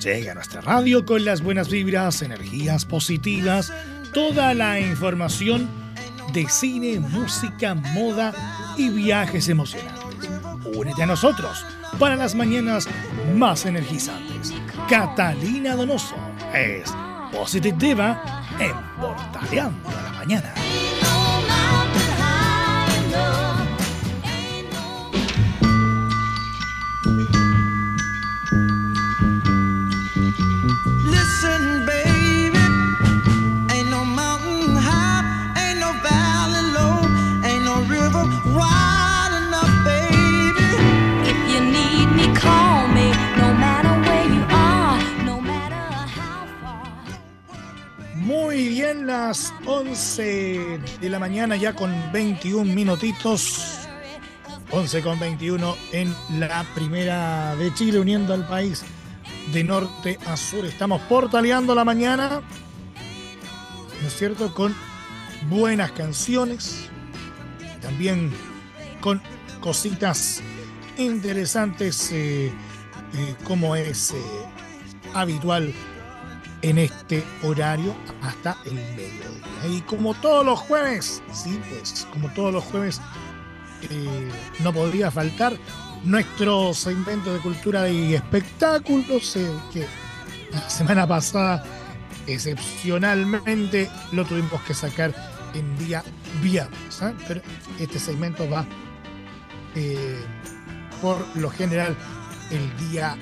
Llega 0.00 0.32
a 0.32 0.34
nuestra 0.34 0.62
radio 0.62 1.04
con 1.04 1.26
las 1.26 1.42
buenas 1.42 1.68
vibras, 1.68 2.22
energías 2.22 2.86
positivas, 2.86 3.70
toda 4.14 4.54
la 4.54 4.80
información 4.80 5.68
de 6.32 6.48
cine, 6.48 6.98
música, 7.00 7.74
moda 7.74 8.32
y 8.78 8.88
viajes 8.88 9.50
emocionantes. 9.50 10.30
Únete 10.74 11.02
a 11.02 11.06
nosotros 11.06 11.66
para 11.98 12.16
las 12.16 12.34
mañanas 12.34 12.88
más 13.34 13.66
energizantes. 13.66 14.54
Catalina 14.88 15.76
Donoso 15.76 16.16
es 16.54 16.90
Positive 17.30 17.76
Diva 17.78 18.46
en 18.58 18.72
Portaleando 18.98 19.90
la 19.90 20.12
Mañana. 20.12 20.54
Las 49.06 49.54
11 49.64 50.80
de 51.00 51.08
la 51.08 51.18
mañana 51.18 51.56
ya 51.56 51.74
con 51.74 51.94
21 52.12 52.74
minutitos. 52.74 53.78
11 54.70 55.02
con 55.02 55.18
21 55.18 55.76
en 55.92 56.14
la 56.38 56.64
primera 56.74 57.56
de 57.56 57.72
Chile 57.72 57.98
uniendo 57.98 58.34
al 58.34 58.46
país 58.46 58.82
de 59.52 59.64
norte 59.64 60.18
a 60.26 60.36
sur. 60.36 60.64
Estamos 60.66 61.00
portaleando 61.02 61.74
la 61.74 61.84
mañana, 61.84 62.42
¿no 64.02 64.06
es 64.06 64.16
cierto? 64.16 64.52
Con 64.54 64.74
buenas 65.48 65.92
canciones, 65.92 66.88
también 67.80 68.30
con 69.00 69.22
cositas 69.60 70.42
interesantes 70.98 72.12
eh, 72.12 72.48
eh, 72.48 73.34
como 73.44 73.74
es 73.74 74.10
eh, 74.10 74.16
habitual 75.14 75.72
en 76.62 76.78
este 76.78 77.24
horario 77.42 77.94
hasta 78.22 78.56
el 78.64 78.74
mediodía. 78.74 79.40
Y 79.68 79.80
como 79.82 80.14
todos 80.14 80.44
los 80.44 80.58
jueves, 80.58 81.22
sí, 81.32 81.60
pues 81.68 82.06
como 82.12 82.28
todos 82.30 82.52
los 82.52 82.64
jueves, 82.64 83.00
eh, 83.88 84.30
no 84.60 84.72
podría 84.72 85.10
faltar 85.10 85.56
nuestro 86.04 86.74
segmento 86.74 87.32
de 87.32 87.40
cultura 87.40 87.88
y 87.88 88.14
espectáculos, 88.14 89.36
eh, 89.36 89.50
que 89.72 89.86
la 90.52 90.68
semana 90.68 91.06
pasada 91.06 91.64
excepcionalmente 92.26 93.90
lo 94.12 94.24
tuvimos 94.24 94.60
que 94.62 94.74
sacar 94.74 95.14
en 95.54 95.78
día 95.78 96.02
viernes. 96.42 97.02
¿eh? 97.02 97.14
Pero 97.26 97.40
este 97.78 97.98
segmento 97.98 98.48
va 98.48 98.66
por 101.00 101.24
lo 101.36 101.48
general 101.48 101.96
el 102.50 102.90
día 102.90 103.16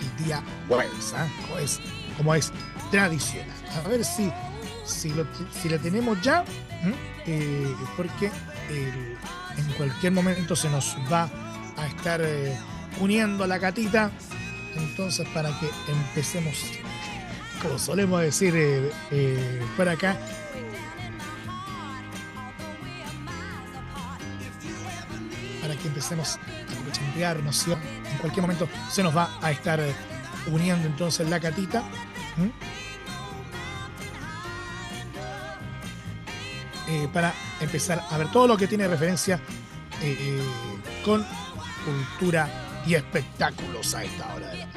el 0.00 0.24
día 0.24 0.42
jueves. 0.68 1.14
¿eh? 1.16 2.05
Como 2.16 2.34
es 2.34 2.52
tradicional. 2.90 3.46
A 3.84 3.88
ver 3.88 4.04
si, 4.04 4.32
si, 4.84 5.12
si 5.62 5.68
tenemos 5.78 6.20
ya, 6.22 6.44
eh, 7.26 7.74
porque 7.96 8.30
en 9.56 9.72
cualquier 9.76 10.12
momento 10.12 10.54
se 10.54 10.68
nos 10.70 10.96
va 11.12 11.28
a 11.76 11.86
estar 11.86 12.20
eh, 12.22 12.56
uniendo 13.00 13.44
a 13.44 13.46
la 13.46 13.58
catita. 13.58 14.10
Entonces, 14.76 15.26
para 15.30 15.48
que 15.58 15.70
empecemos, 15.90 16.54
como 17.62 17.78
solemos 17.78 18.20
decir 18.20 18.52
eh, 18.56 19.62
por 19.76 19.88
acá, 19.88 20.16
para 25.62 25.74
que 25.76 25.88
empecemos 25.88 26.36
a 26.36 26.92
champearnos, 26.92 27.66
en 27.68 28.18
cualquier 28.18 28.42
momento 28.42 28.68
se 28.90 29.02
nos 29.02 29.16
va 29.16 29.30
a 29.40 29.50
estar 29.50 29.80
uniendo 30.52 30.86
entonces 30.86 31.28
la 31.28 31.40
catita. 31.40 31.82
Eh, 36.88 37.08
para 37.12 37.34
empezar 37.60 38.04
a 38.10 38.18
ver 38.18 38.30
todo 38.30 38.46
lo 38.46 38.56
que 38.56 38.66
tiene 38.68 38.86
referencia 38.86 39.40
eh, 40.02 40.40
con 41.04 41.24
cultura 41.84 42.48
y 42.86 42.94
espectáculos 42.94 43.94
a 43.94 44.04
esta 44.04 44.34
hora 44.34 44.48
de 44.48 44.58
la 44.58 44.68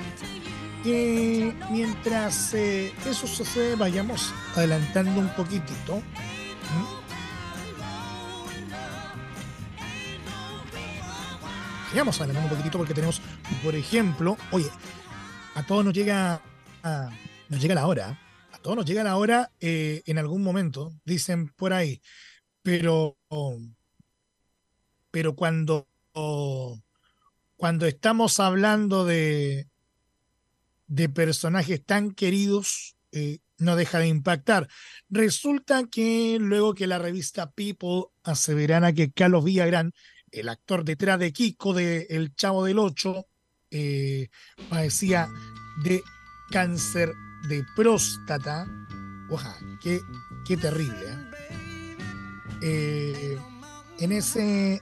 eh, 0.85 1.53
mientras 1.71 2.53
eso 2.53 3.27
sucede, 3.27 3.75
vayamos 3.75 4.33
adelantando 4.55 5.19
un 5.19 5.27
poquitito. 5.35 6.01
Vayamos 11.89 12.17
adelantando 12.19 12.47
un 12.47 12.49
poquitito 12.51 12.77
porque 12.77 12.93
tenemos, 12.93 13.21
por 13.61 13.75
ejemplo, 13.75 14.37
oye, 14.51 14.69
a 15.55 15.63
todos 15.63 15.83
nos 15.83 15.93
llega, 15.93 16.39
nos 17.49 17.61
llega 17.61 17.75
la 17.75 17.87
hora. 17.87 18.19
A 18.51 18.57
todos 18.59 18.77
nos 18.77 18.85
llega 18.85 19.03
la 19.03 19.17
hora 19.17 19.51
eh, 19.59 20.01
en 20.05 20.17
algún 20.17 20.43
momento, 20.43 20.93
dicen 21.03 21.49
por 21.49 21.73
ahí. 21.73 22.01
Pero, 22.61 23.17
pero 25.11 25.35
cuando, 25.35 25.87
cuando 27.57 27.85
estamos 27.85 28.39
hablando 28.39 29.05
de, 29.05 29.67
de 30.87 31.09
personajes 31.09 31.83
tan 31.83 32.11
queridos, 32.11 32.95
eh, 33.11 33.39
no 33.57 33.75
deja 33.75 33.99
de 33.99 34.07
impactar. 34.07 34.67
Resulta 35.09 35.85
que 35.85 36.37
luego 36.39 36.73
que 36.73 36.87
la 36.87 36.97
revista 36.97 37.51
People 37.51 38.05
aseverana 38.23 38.93
que 38.93 39.11
Carlos 39.11 39.43
Villagrán, 39.43 39.93
el 40.31 40.49
actor 40.49 40.83
detrás 40.83 41.19
de 41.19 41.33
Kiko 41.33 41.73
de 41.73 42.07
El 42.09 42.35
Chavo 42.35 42.63
del 42.63 42.79
Ocho, 42.79 43.25
eh, 43.71 44.29
padecía 44.69 45.27
de 45.83 46.01
cáncer 46.51 47.13
de 47.47 47.65
próstata. 47.75 48.67
Oja, 49.29 49.55
qué, 49.81 50.01
qué 50.45 50.57
terrible. 50.57 51.05
¿eh? 51.05 51.97
Eh, 52.61 53.37
en 53.99 54.11
ese, 54.11 54.81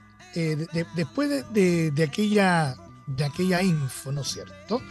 después 0.94 1.44
de, 1.52 2.04
aquella, 2.06 2.76
de 3.06 3.24
aquella 3.24 3.62
info, 3.62 4.12
¿no 4.12 4.22
es 4.22 4.28
cierto? 4.28 4.82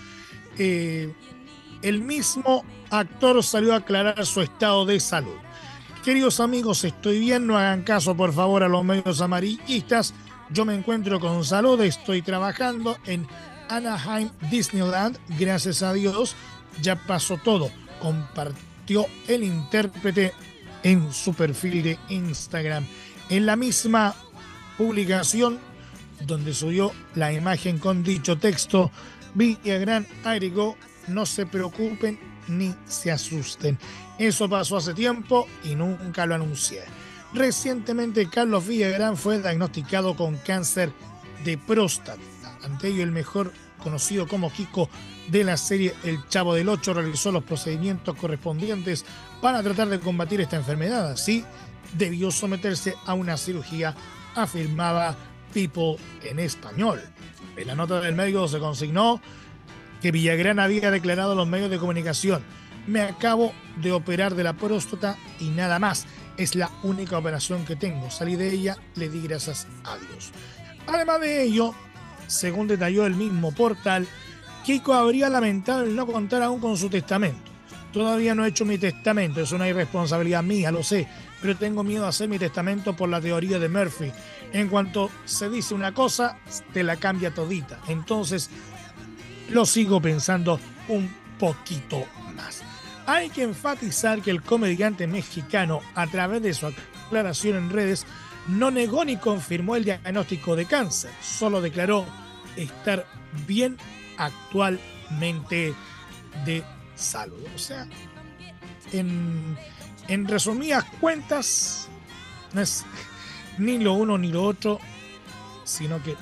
el 0.58 2.02
mismo 2.02 2.66
actor 2.90 3.44
salió 3.44 3.74
a 3.74 3.78
aclarar 3.78 4.26
su 4.26 4.42
estado 4.42 4.86
de 4.86 5.00
salud. 5.00 5.38
Queridos 6.04 6.40
amigos, 6.40 6.86
estoy 6.86 7.20
bien, 7.20 7.46
no 7.46 7.58
hagan 7.58 7.84
caso 7.84 8.16
por 8.16 8.32
favor 8.32 8.64
a 8.64 8.70
los 8.70 8.84
medios 8.84 9.20
amarillistas. 9.20 10.14
Yo 10.50 10.64
me 10.64 10.74
encuentro 10.74 11.20
con 11.20 11.44
salud, 11.44 11.82
estoy 11.82 12.22
trabajando 12.22 12.98
en 13.06 13.28
Anaheim 13.70 14.30
Disneyland, 14.50 15.20
gracias 15.38 15.84
a 15.84 15.92
Dios, 15.92 16.36
ya 16.82 16.96
pasó 16.96 17.38
todo. 17.38 17.72
Compartió 18.00 19.06
el 19.28 19.44
intérprete 19.44 20.34
en 20.84 21.12
su 21.12 21.34
perfil 21.34 21.84
de 21.84 22.00
Instagram. 22.10 22.86
En 23.30 23.46
la 23.46 23.56
misma 23.56 24.16
publicación 24.78 25.60
donde 26.26 26.54
subió 26.54 26.92
la 27.16 27.34
imagen 27.34 27.78
con 27.78 28.04
dicho 28.04 28.38
texto, 28.38 28.92
Gran 29.36 30.08
Airigo, 30.24 30.78
no 31.08 31.26
se 31.26 31.46
preocupen 31.46 32.20
ni 32.48 32.74
se 32.88 33.12
asusten. 33.12 33.78
Eso 34.18 34.50
pasó 34.50 34.78
hace 34.78 34.94
tiempo 34.94 35.48
y 35.64 35.76
nunca 35.76 36.26
lo 36.26 36.36
anuncié. 36.36 36.82
Recientemente 37.34 38.30
Carlos 38.30 38.66
Villagrán 38.66 39.18
fue 39.18 39.40
diagnosticado 39.40 40.16
con 40.16 40.38
cáncer 40.38 40.92
de 41.44 41.58
próstata 41.58 42.22
ante 42.64 42.90
ello, 42.90 43.04
el 43.04 43.12
mejor 43.12 43.54
conocido 43.82 44.28
como 44.28 44.52
Kiko 44.52 44.90
de 45.30 45.44
la 45.44 45.58
serie 45.58 45.94
El 46.04 46.28
Chavo 46.28 46.54
del 46.54 46.70
Ocho 46.70 46.94
realizó 46.94 47.32
los 47.32 47.44
procedimientos 47.44 48.16
correspondientes 48.16 49.06
para 49.42 49.62
tratar 49.64 49.90
de 49.90 50.00
combatir 50.00 50.42
esta 50.42 50.56
enfermedad. 50.56 51.12
Así, 51.12 51.44
debió 51.94 52.32
someterse 52.32 52.96
a 53.06 53.14
una 53.14 53.38
cirugía, 53.38 53.96
afirmaba 54.36 55.16
People 55.54 55.98
en 56.24 56.40
español. 56.40 57.02
En 57.56 57.68
la 57.68 57.76
nota 57.76 58.00
del 58.02 58.16
médico 58.16 58.48
se 58.48 58.60
consignó 58.60 59.22
que 60.02 60.12
Villagrán 60.12 60.60
había 60.60 60.92
declarado 60.92 61.32
a 61.32 61.36
los 61.36 61.48
medios 61.48 61.72
de 61.72 61.80
comunicación, 61.80 62.44
me 62.88 63.02
acabo 63.02 63.54
de 63.82 63.92
operar 63.92 64.36
de 64.36 64.44
la 64.44 64.54
próstata 64.54 65.18
y 65.40 65.50
nada 65.50 65.80
más. 65.80 66.06
Es 66.38 66.56
la 66.56 66.70
única 66.84 67.18
operación 67.18 67.66
que 67.66 67.76
tengo. 67.76 68.12
Salí 68.12 68.36
de 68.36 68.54
ella, 68.54 68.78
le 68.96 69.10
di 69.10 69.22
gracias 69.22 69.68
a 69.84 69.98
Dios. 69.98 70.32
Además 70.88 71.20
de 71.20 71.44
ello, 71.44 71.74
según 72.28 72.68
detalló 72.68 73.06
el 73.06 73.16
mismo 73.16 73.52
portal, 73.52 74.08
Kiko 74.64 74.94
habría 74.94 75.30
lamentado 75.30 75.84
el 75.84 75.96
no 75.96 76.06
contar 76.06 76.44
aún 76.44 76.60
con 76.60 76.78
su 76.78 76.90
testamento. 76.90 77.52
Todavía 77.94 78.36
no 78.36 78.46
he 78.46 78.50
hecho 78.50 78.66
mi 78.66 78.78
testamento, 78.78 79.42
es 79.42 79.52
una 79.52 79.68
irresponsabilidad 79.68 80.44
mía, 80.44 80.72
lo 80.72 80.84
sé, 80.84 81.08
pero 81.42 81.56
tengo 81.56 81.84
miedo 81.84 82.06
a 82.06 82.10
hacer 82.10 82.28
mi 82.28 82.38
testamento 82.38 82.96
por 82.96 83.10
la 83.10 83.22
teoría 83.22 83.60
de 83.60 83.70
Murphy. 83.70 84.12
En 84.52 84.68
cuanto 84.68 85.10
se 85.26 85.50
dice 85.50 85.74
una 85.74 85.94
cosa, 85.94 86.38
te 86.74 86.84
la 86.84 86.98
cambia 86.98 87.34
todita. 87.34 87.80
Entonces, 87.88 88.50
lo 89.50 89.66
sigo 89.66 90.02
pensando 90.02 90.60
un 90.90 91.10
poquito 91.40 92.06
más. 92.36 92.62
Hay 93.06 93.30
que 93.30 93.44
enfatizar 93.44 94.22
que 94.22 94.32
el 94.32 94.42
comediante 94.42 95.08
mexicano, 95.08 95.82
a 95.96 96.08
través 96.08 96.42
de 96.42 96.54
su 96.54 96.68
aclaración 96.68 97.56
en 97.56 97.70
redes, 97.70 98.06
no 98.48 98.72
negó 98.72 99.04
ni 99.06 99.18
confirmó 99.18 99.76
el 99.76 99.84
diagnóstico 99.84 100.56
de 100.56 100.66
cáncer, 100.66 101.12
solo 101.22 101.62
declaró 101.62 102.06
estar 102.56 103.06
bien 103.46 103.78
actualmente 104.18 105.74
de 106.46 106.64
salud. 106.96 107.44
O 107.56 107.60
sea, 107.60 107.88
en, 108.92 109.58
en 110.08 110.28
resumidas 110.28 110.86
cuentas, 111.00 111.90
no 112.54 112.62
es 112.62 112.86
ni 113.58 113.80
lo 113.80 113.94
uno 113.94 114.18
ni 114.18 114.32
lo 114.32 114.44
otro, 114.44 114.80
sino 115.64 116.02
que 116.02 116.16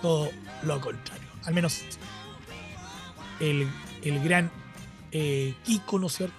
todo 0.00 0.30
lo 0.62 0.80
contrario. 0.80 1.28
Al 1.44 1.54
menos 1.54 1.82
el, 3.40 3.68
el 4.02 4.22
gran 4.22 4.50
eh, 5.12 5.54
Kiko, 5.64 5.98
¿no 5.98 6.06
es 6.06 6.14
cierto? 6.14 6.34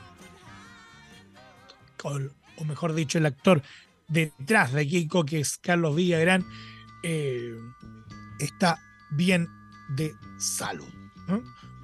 O, 2.03 2.63
mejor 2.65 2.93
dicho, 2.93 3.17
el 3.17 3.25
actor 3.25 3.61
detrás 4.09 4.73
de 4.73 4.87
Kiko, 4.87 5.25
que 5.25 5.39
es 5.39 5.57
Carlos 5.57 5.95
Villagrán, 5.95 6.45
eh, 7.03 7.57
está 8.39 8.79
bien 9.11 9.47
de 9.89 10.15
salud. 10.37 10.87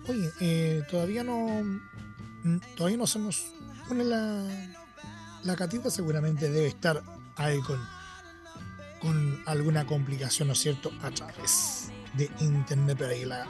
Oye, 0.08 0.30
eh, 0.42 0.84
todavía 0.90 1.24
no 1.24 1.64
todavía 2.76 2.98
no 2.98 3.06
hacemos 3.06 3.54
la, 3.90 4.46
la 5.44 5.56
catita, 5.56 5.90
seguramente 5.90 6.50
debe 6.50 6.68
estar 6.68 7.02
ahí 7.38 7.60
con, 7.62 7.80
con 9.00 9.42
alguna 9.46 9.86
complicación, 9.86 10.48
¿no 10.48 10.54
es 10.54 10.60
cierto?, 10.60 10.92
a 11.02 11.12
través 11.12 11.92
de 12.14 12.30
internet, 12.40 12.98
pero 13.00 13.12
ahí 13.12 13.26
la, 13.26 13.48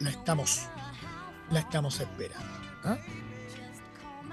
la 0.00 0.10
estamos 0.10 0.68
la 1.50 1.60
estamos 1.60 2.00
esperando. 2.00 2.52
¿ah? 2.84 2.98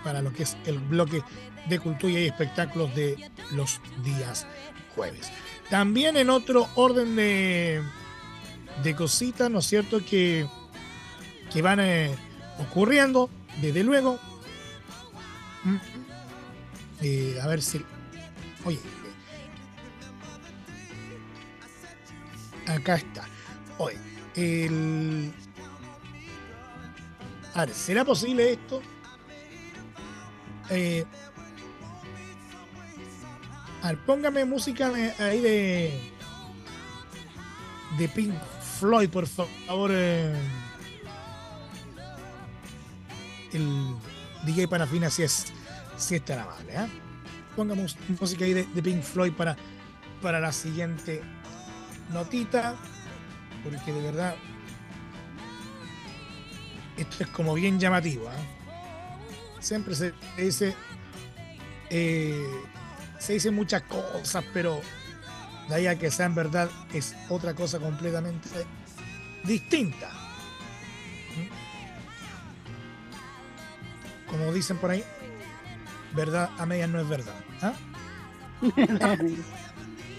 Para 0.05 0.21
lo 0.21 0.31
que 0.31 0.43
es 0.43 0.55
el 0.65 0.79
bloque 0.79 1.21
de 1.67 1.79
cultura 1.79 2.13
y 2.13 2.27
espectáculos 2.27 2.95
de 2.95 3.29
los 3.51 3.81
días 4.03 4.47
jueves. 4.95 5.31
También 5.69 6.15
en 6.15 6.29
otro 6.29 6.69
orden 6.75 7.17
de, 7.17 7.81
de 8.83 8.95
cositas, 8.95 9.49
¿no 9.49 9.59
es 9.59 9.65
cierto?, 9.65 9.99
que, 10.05 10.47
que 11.51 11.61
van 11.61 11.81
eh, 11.81 12.15
ocurriendo, 12.59 13.29
desde 13.61 13.83
luego. 13.83 14.19
Eh, 17.01 17.37
a 17.41 17.47
ver 17.47 17.61
si. 17.61 17.83
Oye. 18.63 18.79
Acá 22.67 22.95
está. 22.95 23.27
Oye, 23.77 23.97
el 24.35 25.33
a 27.55 27.65
ver, 27.65 27.73
¿será 27.73 28.03
posible 28.03 28.51
esto? 28.51 28.81
Eh, 30.69 31.05
a 33.81 33.89
ver, 33.89 33.97
póngame 33.99 34.45
música 34.45 34.91
ahí 35.19 35.41
de. 35.41 36.11
de 37.97 38.07
Pink 38.09 38.33
Floyd, 38.79 39.09
por 39.09 39.27
favor. 39.27 39.91
Eh, 39.93 40.33
el 43.53 43.95
DJ 44.45 44.67
Panafina, 44.67 45.09
si 45.09 45.23
es, 45.23 45.45
si 45.97 46.15
es 46.15 46.25
tan. 46.25 46.39
¿eh? 46.69 46.87
Póngame 47.55 47.85
música 48.19 48.45
ahí 48.45 48.53
de, 48.53 48.81
Pink 48.81 49.03
Floyd 49.03 49.33
para, 49.33 49.55
para 50.21 50.39
la 50.39 50.51
siguiente 50.51 51.21
notita. 52.11 52.75
Porque 53.63 53.91
de 53.91 54.01
verdad 54.01 54.35
esto 56.97 57.23
es 57.23 57.29
como 57.29 57.53
bien 57.53 57.79
llamativo. 57.79 58.27
¿ah? 58.29 58.64
Siempre 59.59 59.95
se 59.95 60.13
dice, 60.37 60.75
eh, 61.89 62.45
se 63.17 63.33
dice 63.33 63.51
muchas 63.51 63.81
cosas, 63.83 64.43
pero 64.53 64.81
de 65.69 65.75
ahí 65.75 65.87
a 65.87 65.97
que 65.97 66.11
sea 66.11 66.27
en 66.27 66.35
verdad 66.35 66.69
es 66.93 67.15
otra 67.29 67.53
cosa 67.53 67.79
completamente 67.79 68.49
distinta. 69.43 70.09
Como 74.29 74.51
dicen 74.53 74.77
por 74.77 74.91
ahí, 74.91 75.03
verdad 76.13 76.49
a 76.57 76.65
medias 76.65 76.89
no 76.89 76.99
es 76.99 77.07
verdad. 77.07 77.35
¿ah? 77.61 77.73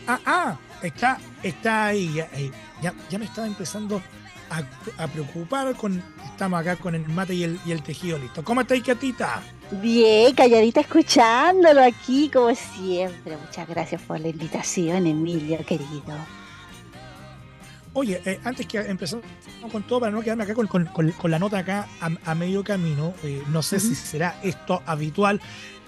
ah, 0.06 0.20
ah, 0.26 0.58
está, 0.82 1.18
está 1.42 1.86
ahí, 1.86 2.14
ya, 2.14 2.94
ya, 3.10 3.18
me 3.18 3.24
estaba 3.24 3.46
empezando 3.46 4.02
a, 4.50 5.02
a 5.02 5.08
preocupar 5.08 5.74
con 5.76 6.02
Estamos 6.36 6.60
acá 6.60 6.76
con 6.76 6.94
el 6.94 7.08
mate 7.08 7.32
y 7.32 7.44
el, 7.44 7.58
y 7.64 7.72
el 7.72 7.82
tejido 7.82 8.18
listo. 8.18 8.44
¿Cómo 8.44 8.60
estáis, 8.60 8.82
Catita? 8.82 9.42
Bien, 9.70 10.34
calladita 10.34 10.82
escuchándolo 10.82 11.82
aquí, 11.82 12.28
como 12.30 12.54
siempre. 12.54 13.38
Muchas 13.38 13.66
gracias 13.66 14.02
por 14.02 14.20
la 14.20 14.28
invitación, 14.28 15.06
Emilio, 15.06 15.56
querido. 15.64 16.14
Oye, 17.94 18.20
eh, 18.26 18.38
antes 18.44 18.66
que 18.66 18.76
empezamos 18.80 19.24
con 19.72 19.82
todo, 19.84 20.00
para 20.00 20.12
no 20.12 20.20
quedarme 20.20 20.44
acá 20.44 20.54
con, 20.54 21.30
la 21.30 21.38
nota 21.38 21.56
acá 21.56 21.88
a, 22.02 22.34
medio 22.34 22.62
camino, 22.62 23.14
eh, 23.22 23.42
no 23.48 23.62
sé 23.62 23.80
si 23.80 23.94
será 23.94 24.38
esto 24.42 24.82
habitual, 24.84 25.40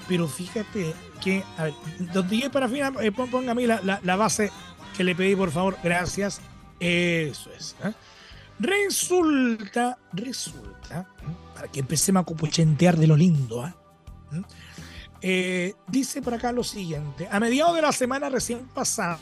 pero 0.08 0.28
fíjate 0.28 0.94
que, 1.22 1.44
a 1.58 1.64
ver, 1.64 1.74
don 2.14 2.26
DJ 2.26 2.48
Parafina, 2.48 2.90
eh, 3.02 3.12
ponga 3.12 3.52
a 3.52 3.54
mí 3.54 3.66
la, 3.66 4.00
la, 4.02 4.16
base 4.16 4.50
que 4.96 5.04
le 5.04 5.14
pedí, 5.14 5.36
por 5.36 5.50
favor, 5.50 5.76
gracias. 5.84 6.40
Eso 6.80 7.50
es. 7.52 7.76
Resulta, 8.58 9.98
resulta, 10.12 11.06
para 11.54 11.68
que 11.68 11.80
empecemos 11.80 12.22
a 12.22 12.24
cupuchentear 12.24 12.96
de 12.96 13.06
lo 13.06 13.16
lindo, 13.16 13.62
¿ah? 13.62 13.74
Eh, 15.20 15.74
dice 15.88 16.22
por 16.22 16.34
acá 16.34 16.52
lo 16.52 16.62
siguiente, 16.62 17.28
a 17.30 17.40
mediados 17.40 17.74
de 17.74 17.82
la 17.82 17.92
semana 17.92 18.28
recién 18.28 18.68
pasada, 18.68 19.18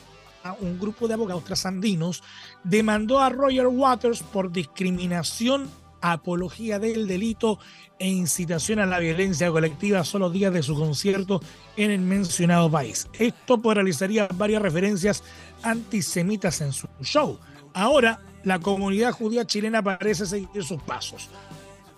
un 0.61 0.79
grupo 0.79 1.07
de 1.07 1.15
abogados 1.15 1.43
trasandinos 1.43 2.23
demandó 2.63 3.19
a 3.19 3.29
Roger 3.29 3.67
Waters 3.67 4.21
por 4.21 4.51
discriminación, 4.51 5.69
apología 6.01 6.79
del 6.79 7.07
delito 7.07 7.59
e 7.99 8.07
incitación 8.07 8.79
a 8.79 8.85
la 8.85 8.99
violencia 8.99 9.49
colectiva 9.49 10.03
solo 10.03 10.29
días 10.29 10.53
de 10.53 10.63
su 10.63 10.75
concierto 10.75 11.41
en 11.75 11.91
el 11.91 12.01
mencionado 12.01 12.69
país. 12.69 13.07
Esto 13.13 13.59
realizaría 13.73 14.27
varias 14.33 14.61
referencias 14.61 15.23
antisemitas 15.63 16.61
en 16.61 16.71
su 16.71 16.87
show. 17.01 17.39
Ahora, 17.73 18.21
la 18.43 18.59
comunidad 18.59 19.11
judía 19.11 19.45
chilena 19.45 19.81
parece 19.81 20.25
seguir 20.25 20.63
sus 20.63 20.81
pasos, 20.81 21.29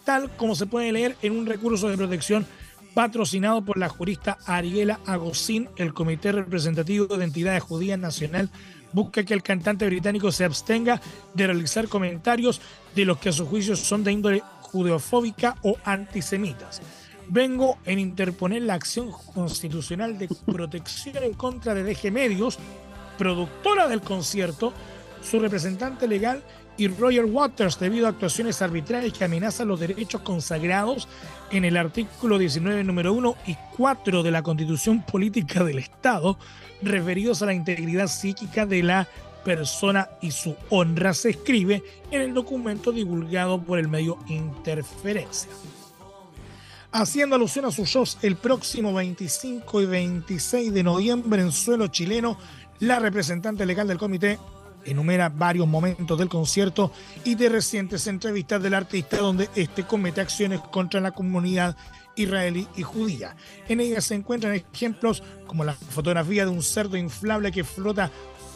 tal 0.05 0.35
como 0.35 0.55
se 0.55 0.65
puede 0.65 0.91
leer 0.91 1.15
en 1.21 1.37
un 1.37 1.45
recurso 1.45 1.89
de 1.89 1.97
protección 1.97 2.45
patrocinado 2.93 3.63
por 3.63 3.77
la 3.77 3.89
jurista 3.89 4.37
Ariela 4.45 4.99
Agosín, 5.05 5.69
el 5.77 5.93
Comité 5.93 6.31
Representativo 6.31 7.05
de 7.17 7.23
Entidades 7.23 7.63
Judías 7.63 7.99
Nacional 7.99 8.49
busca 8.93 9.23
que 9.23 9.33
el 9.33 9.43
cantante 9.43 9.85
británico 9.85 10.31
se 10.31 10.45
abstenga 10.45 11.01
de 11.33 11.47
realizar 11.47 11.87
comentarios 11.87 12.61
de 12.95 13.05
los 13.05 13.17
que 13.19 13.29
a 13.29 13.33
su 13.33 13.45
juicio 13.45 13.75
son 13.75 14.03
de 14.03 14.11
índole 14.11 14.43
judeofóbica 14.61 15.55
o 15.63 15.77
antisemitas. 15.83 16.81
Vengo 17.27 17.77
en 17.85 17.99
interponer 17.99 18.63
la 18.63 18.73
acción 18.73 19.11
constitucional 19.11 20.17
de 20.17 20.29
protección 20.45 21.23
en 21.23 21.33
contra 21.33 21.75
de 21.75 21.83
DG 21.83 22.11
Medios, 22.11 22.57
productora 23.17 23.87
del 23.87 24.01
concierto, 24.01 24.73
su 25.21 25.39
representante 25.39 26.07
legal 26.07 26.43
y 26.77 26.87
Roger 26.87 27.25
Waters 27.25 27.77
debido 27.77 28.07
a 28.07 28.11
actuaciones 28.11 28.61
arbitrarias 28.61 29.11
que 29.11 29.25
amenazan 29.25 29.67
los 29.67 29.79
derechos 29.79 30.21
consagrados 30.21 31.09
en 31.51 31.65
el 31.65 31.75
artículo 31.75 32.37
19, 32.37 32.83
número 32.85 33.13
1 33.13 33.35
y 33.47 33.57
4 33.75 34.23
de 34.23 34.31
la 34.31 34.43
Constitución 34.43 35.03
Política 35.03 35.63
del 35.63 35.79
Estado, 35.79 36.37
referidos 36.81 37.41
a 37.41 37.47
la 37.47 37.53
integridad 37.53 38.07
psíquica 38.07 38.65
de 38.65 38.83
la 38.83 39.07
persona 39.43 40.09
y 40.21 40.31
su 40.31 40.55
honra, 40.69 41.13
se 41.13 41.31
escribe 41.31 41.83
en 42.11 42.21
el 42.21 42.33
documento 42.33 42.91
divulgado 42.91 43.61
por 43.61 43.77
el 43.77 43.89
medio 43.89 44.17
Interferencia. 44.27 45.51
Haciendo 46.91 47.35
alusión 47.35 47.65
a 47.65 47.71
sus 47.71 47.89
shows 47.89 48.17
el 48.21 48.35
próximo 48.37 48.93
25 48.93 49.81
y 49.81 49.85
26 49.85 50.73
de 50.73 50.83
noviembre 50.83 51.41
en 51.41 51.51
suelo 51.51 51.87
chileno, 51.87 52.37
la 52.79 52.99
representante 52.99 53.65
legal 53.65 53.87
del 53.87 53.97
comité 53.97 54.39
enumera 54.85 55.29
varios 55.29 55.67
momentos 55.67 56.17
del 56.17 56.29
concierto 56.29 56.91
y 57.23 57.35
de 57.35 57.49
recientes 57.49 58.07
entrevistas 58.07 58.61
del 58.61 58.73
artista 58.73 59.17
donde 59.17 59.49
este 59.55 59.83
comete 59.83 60.21
acciones 60.21 60.61
contra 60.71 61.01
la 61.01 61.11
comunidad 61.11 61.75
israelí 62.15 62.67
y 62.75 62.83
judía. 62.83 63.35
En 63.67 63.79
ellas 63.79 64.05
se 64.05 64.15
encuentran 64.15 64.53
ejemplos 64.53 65.23
como 65.47 65.63
la 65.63 65.73
fotografía 65.73 66.45
de 66.45 66.51
un 66.51 66.63
cerdo 66.63 66.97
inflable 66.97 67.51
que 67.51 67.63
flota 67.63 68.11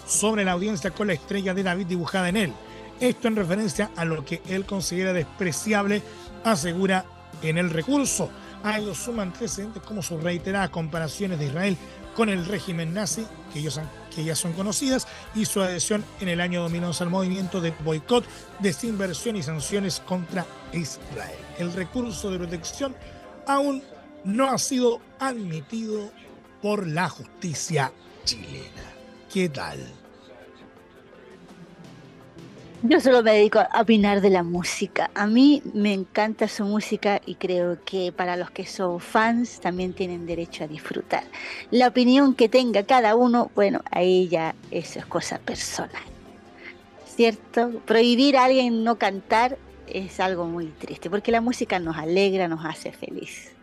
sobre 0.06 0.44
la 0.44 0.51
audiencia 0.51 0.92
con 0.92 1.08
la 1.08 1.13
estrella 1.13 1.53
de 1.53 1.63
David 1.63 1.88
dibujada 1.88 2.30
en 2.30 2.38
él. 2.38 2.53
Esto 3.00 3.27
en 3.27 3.36
referencia 3.36 3.92
a 3.96 4.06
lo 4.06 4.24
que 4.24 4.42
él 4.50 4.65
considera 4.65 5.13
despreciable, 5.13 6.01
asegura 6.44 7.06
en 7.42 7.58
el 7.58 7.70
recurso. 7.70 8.30
A 8.63 8.80
ellos 8.80 8.98
suman 8.98 9.30
antecedentes 9.30 9.84
como 9.84 10.01
sus 10.01 10.22
reiteradas 10.22 10.70
comparaciones 10.70 11.39
de 11.39 11.48
Israel 11.48 11.77
con 12.15 12.30
el 12.30 12.46
régimen 12.46 12.94
nazi, 12.94 13.25
que, 13.51 13.60
ellos 13.60 13.80
que 14.13 14.24
ya 14.24 14.36
son 14.36 14.53
conocidas, 14.53 15.08
y 15.36 15.46
su 15.46 15.62
adhesión 15.62 16.03
en 16.20 16.29
el 16.29 16.41
año 16.41 16.62
2011 16.63 17.03
al 17.03 17.10
movimiento 17.10 17.62
de 17.62 17.72
boicot, 17.72 18.25
desinversión 18.60 19.36
y 19.36 19.43
sanciones 19.43 20.00
contra 20.00 20.46
Israel. 20.72 21.38
El 21.58 21.74
recurso 21.74 22.32
de 22.32 22.38
protección 22.38 22.96
aún 23.48 23.84
no 24.24 24.50
ha 24.50 24.58
sido 24.58 25.01
admitido 25.20 26.12
por 26.62 26.88
la 26.88 27.10
justicia 27.10 27.91
chilena. 28.24 28.84
¿Qué 29.32 29.50
tal? 29.50 30.02
Yo 32.86 33.00
solo 33.00 33.24
me 33.24 33.32
dedico 33.32 33.60
a 33.60 33.82
opinar 33.82 34.20
de 34.20 34.30
la 34.30 34.44
música. 34.44 35.10
A 35.16 35.25
mí 35.25 35.63
me 35.74 35.94
encanta 35.94 36.50
su 36.50 36.66
música 36.66 37.22
y 37.25 37.36
creo 37.36 37.78
que 37.86 38.12
para 38.12 38.36
los 38.36 38.52
que 38.52 38.66
son 38.66 39.00
fans 39.00 39.62
también 39.62 39.94
tienen 39.94 40.25
derecho 40.25 40.66
a 40.66 40.68
disfrutar. 40.68 41.24
La 41.72 41.88
opinión 41.88 42.36
que 42.36 42.50
tenga 42.50 42.84
cada 42.84 43.16
uno, 43.16 43.50
bueno, 43.56 43.80
ahí 43.90 44.28
ya 44.28 44.54
eso 44.70 45.00
es 45.00 45.06
cosa 45.06 45.40
personal. 45.40 46.04
¿Cierto? 47.06 47.70
Prohibir 47.86 48.36
a 48.36 48.44
alguien 48.44 48.84
no 48.84 48.98
cantar 48.98 49.58
es 49.88 50.20
algo 50.20 50.46
muy 50.46 50.66
triste 50.66 51.10
porque 51.10 51.32
la 51.32 51.40
música 51.40 51.80
nos 51.80 51.96
alegra, 51.96 52.50
nos 52.50 52.66
hace 52.66 52.92
feliz. 52.92 53.54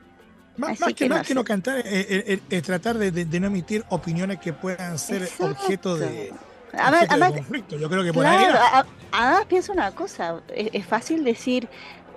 Más, 0.56 0.78
que, 0.96 1.10
no, 1.10 1.22
que 1.22 1.34
no 1.34 1.44
cantar, 1.44 1.82
es, 1.84 2.62
tratar 2.62 2.96
de, 2.96 3.38
no 3.38 3.46
emitir 3.48 3.84
opiniones 3.90 4.40
que 4.40 4.54
puedan 4.54 4.98
ser 4.98 5.28
objeto 5.40 5.98
de 5.98 6.32
Además, 6.78 7.34
Yo 7.68 7.88
creo 7.88 8.04
que 8.04 8.12
por 8.12 8.26
ahí. 8.26 8.46
Además, 9.12 9.44
pienso 9.46 9.72
una 9.72 9.92
cosa: 9.92 10.40
es, 10.54 10.86
fácil 10.86 11.24
decir. 11.24 11.68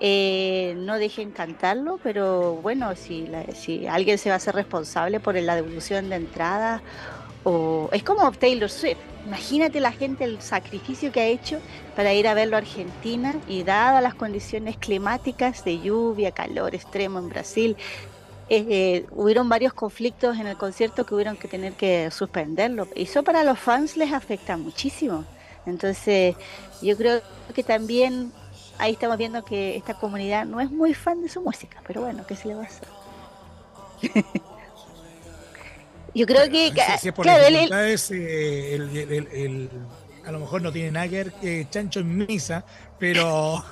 Eh, 0.06 0.74
no 0.80 0.98
dejen 0.98 1.32
cantarlo, 1.32 1.98
pero 2.04 2.56
bueno, 2.56 2.94
si, 2.96 3.30
si 3.54 3.88
alguien 3.88 4.18
se 4.18 4.28
va 4.28 4.34
a 4.34 4.38
hacer 4.38 4.54
responsable 4.54 5.22
por 5.22 5.36
la 5.36 5.56
devolución 5.56 6.10
de 6.10 6.18
entrada, 6.18 6.82
o 7.44 7.90
es 7.92 8.04
como 8.04 8.30
Taylor 8.32 8.70
Swift. 8.70 8.98
Imagínate 9.26 9.80
la 9.80 9.94
gente, 9.94 10.26
el 10.26 10.42
sacrificio 10.42 11.12
que 11.14 11.22
ha 11.22 11.26
hecho 11.28 11.60
para 11.96 12.14
ir 12.14 12.28
a 12.28 12.34
verlo 12.34 12.58
a 12.58 12.60
Argentina 12.60 13.34
y 13.48 13.64
dadas 13.64 14.04
las 14.04 14.16
condiciones 14.16 14.76
climáticas 14.78 15.64
de 15.64 15.80
lluvia, 15.80 16.32
calor 16.32 16.76
extremo 16.76 17.20
en 17.20 17.30
Brasil, 17.30 17.78
eh, 18.50 19.06
hubieron 19.12 19.48
varios 19.50 19.74
conflictos 19.74 20.38
en 20.38 20.48
el 20.48 20.58
concierto 20.58 21.06
que 21.06 21.16
hubieron 21.16 21.38
que 21.38 21.48
tener 21.48 21.74
que 21.74 22.10
suspenderlo. 22.12 22.88
Y 22.96 23.04
eso 23.04 23.24
para 23.24 23.44
los 23.44 23.60
fans 23.60 23.98
les 23.98 24.12
afecta 24.12 24.58
muchísimo. 24.58 25.26
Entonces, 25.66 26.36
yo 26.82 26.98
creo 26.98 27.22
que 27.54 27.64
también 27.64 28.32
ahí 28.78 28.94
estamos 28.94 29.18
viendo 29.18 29.46
que 29.46 29.78
esta 29.78 29.94
comunidad 29.94 30.46
no 30.46 30.60
es 30.60 30.70
muy 30.70 30.94
fan 30.94 31.22
de 31.22 31.30
su 31.30 31.42
música, 31.42 31.82
pero 31.88 32.02
bueno, 32.02 32.26
¿qué 32.28 32.36
se 32.36 32.50
le 32.50 32.56
va 32.56 32.64
a 32.64 32.66
hacer? 32.66 32.88
yo 36.14 36.26
creo 36.26 36.50
que... 36.52 36.74
claro, 37.16 37.48
el, 37.48 37.72
a 40.26 40.32
lo 40.32 40.40
mejor 40.40 40.62
no 40.62 40.72
tiene 40.72 40.92
nada 40.92 41.08
que 41.08 41.16
ver 41.16 41.34
eh, 41.42 41.66
chancho 41.70 42.00
en 42.02 42.18
misa, 42.18 42.66
pero 43.00 43.64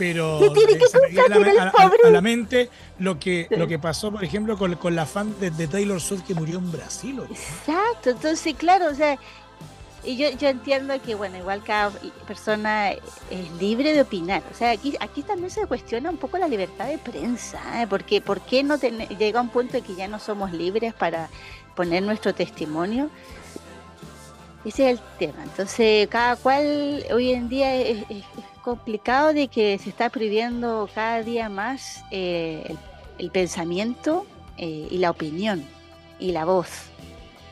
pero 0.00 0.40
tiene 0.54 0.78
que 0.78 0.86
a, 0.86 2.10
la, 2.10 2.20
mente 2.22 2.70
lo 2.98 3.18
que 3.18 3.46
lo 3.50 3.68
que 3.68 3.78
pasó 3.78 4.10
por 4.10 4.24
ejemplo 4.24 4.56
con, 4.56 4.74
con 4.76 4.96
la 4.96 5.04
fan 5.04 5.38
de, 5.38 5.50
Taylor 5.68 6.00
Swift 6.00 6.22
que 6.22 6.34
murió 6.34 6.56
en 6.56 6.72
Brasil 6.72 7.20
exacto 7.30 8.08
entonces 8.08 8.54
claro 8.56 8.86
o 8.86 8.94
sea 8.94 9.18
y 10.02 10.16
yo, 10.16 10.30
yo 10.30 10.48
entiendo 10.48 10.94
que 11.02 11.14
bueno 11.14 11.36
igual 11.36 11.62
cada 11.62 11.90
persona 12.26 12.92
es 12.92 13.52
libre 13.60 13.92
de 13.92 14.00
opinar 14.00 14.42
o 14.50 14.54
sea 14.54 14.70
aquí 14.70 14.96
aquí 15.00 15.22
también 15.22 15.50
se 15.50 15.66
cuestiona 15.66 16.08
un 16.08 16.16
poco 16.16 16.38
la 16.38 16.48
libertad 16.48 16.86
de 16.86 16.96
prensa 16.96 17.82
¿eh? 17.82 17.86
porque 17.86 18.22
por 18.22 18.40
qué 18.40 18.62
no 18.62 18.76
llega 18.78 19.38
a 19.38 19.42
un 19.42 19.50
punto 19.50 19.74
de 19.74 19.82
que 19.82 19.94
ya 19.94 20.08
no 20.08 20.18
somos 20.18 20.50
libres 20.50 20.94
para 20.94 21.28
poner 21.76 22.02
nuestro 22.02 22.34
testimonio 22.34 23.10
ese 24.64 24.90
es 24.90 24.98
el 24.98 25.04
tema. 25.18 25.42
Entonces, 25.42 26.06
cada 26.08 26.36
cual 26.36 27.04
hoy 27.12 27.32
en 27.32 27.48
día 27.48 27.74
es, 27.76 28.04
complicado 28.60 29.32
de 29.32 29.48
que 29.48 29.78
se 29.78 29.90
está 29.90 30.10
prohibiendo 30.10 30.88
cada 30.94 31.22
día 31.22 31.48
más 31.48 32.04
eh, 32.10 32.76
el, 33.18 33.30
pensamiento 33.30 34.26
eh, 34.56 34.88
y 34.90 34.98
la 34.98 35.10
opinión 35.10 35.64
y 36.18 36.32
la 36.32 36.44
voz. 36.44 36.68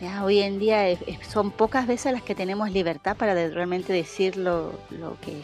¿ya? 0.00 0.24
Hoy 0.24 0.40
en 0.40 0.58
día 0.58 0.84
son 1.28 1.50
pocas 1.50 1.86
veces 1.86 2.12
las 2.12 2.22
que 2.22 2.34
tenemos 2.34 2.70
libertad 2.70 3.16
para 3.16 3.34
realmente 3.34 3.92
decir 3.92 4.36
lo, 4.36 4.72
que, 5.20 5.42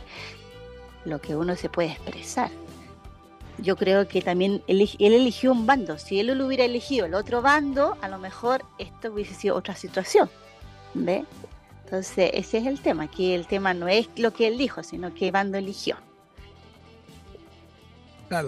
lo 1.04 1.20
que 1.20 1.36
uno 1.36 1.56
se 1.56 1.68
puede 1.68 1.88
expresar. 1.88 2.50
Yo 3.58 3.76
creo 3.76 4.08
que 4.08 4.20
también 4.20 4.62
él, 4.66 4.88
él 4.98 5.12
eligió 5.12 5.52
un 5.52 5.66
bando. 5.66 5.96
Si 5.98 6.18
él 6.18 6.26
lo 6.26 6.46
hubiera 6.46 6.64
elegido 6.64 7.06
el 7.06 7.14
otro 7.14 7.40
bando, 7.40 7.96
a 8.00 8.08
lo 8.08 8.18
mejor 8.18 8.64
esto 8.78 9.12
hubiese 9.12 9.34
sido 9.34 9.56
otra 9.56 9.76
situación. 9.76 10.28
¿Ve? 10.94 11.24
Entonces, 11.84 12.30
ese 12.32 12.58
es 12.58 12.66
el 12.66 12.80
tema. 12.80 13.04
Aquí 13.04 13.32
el 13.32 13.46
tema 13.46 13.74
no 13.74 13.88
es 13.88 14.08
lo 14.16 14.32
que 14.32 14.46
él 14.46 14.58
dijo, 14.58 14.82
sino 14.82 15.14
que 15.14 15.30
Bando 15.30 15.58
eligió. 15.58 15.96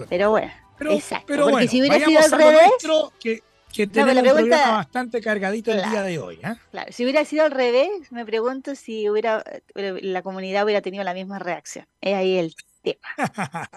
Pero 0.09 0.31
bueno, 0.31 0.51
exacto. 0.89 1.25
Pero 1.27 1.47
porque 1.49 1.67
si 1.67 1.79
hubiera 1.79 2.03
sido 2.03 2.19
al 2.19 2.31
revés. 2.31 2.71
Que, 3.19 3.43
que 3.71 3.87
tenemos 3.87 4.23
un 4.23 4.33
programa 4.33 4.77
bastante 4.77 5.21
cargadito 5.21 5.71
el 5.71 5.89
día 5.89 6.01
de 6.01 6.19
hoy. 6.19 6.39
¿eh? 6.43 6.55
Claro, 6.71 6.91
si 6.91 7.03
hubiera 7.03 7.23
sido 7.25 7.45
al 7.45 7.51
revés, 7.51 8.11
me 8.11 8.25
pregunto 8.25 8.75
si 8.75 9.07
hubiera 9.09 9.43
la 9.75 10.21
comunidad 10.23 10.63
hubiera 10.63 10.81
tenido 10.81 11.03
la 11.03 11.13
misma 11.13 11.37
reacción. 11.39 11.85
Es 12.01 12.15
ahí 12.15 12.37
el 12.37 12.55
tema. 12.81 12.99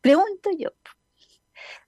pregunto 0.00 0.50
yo. 0.56 0.70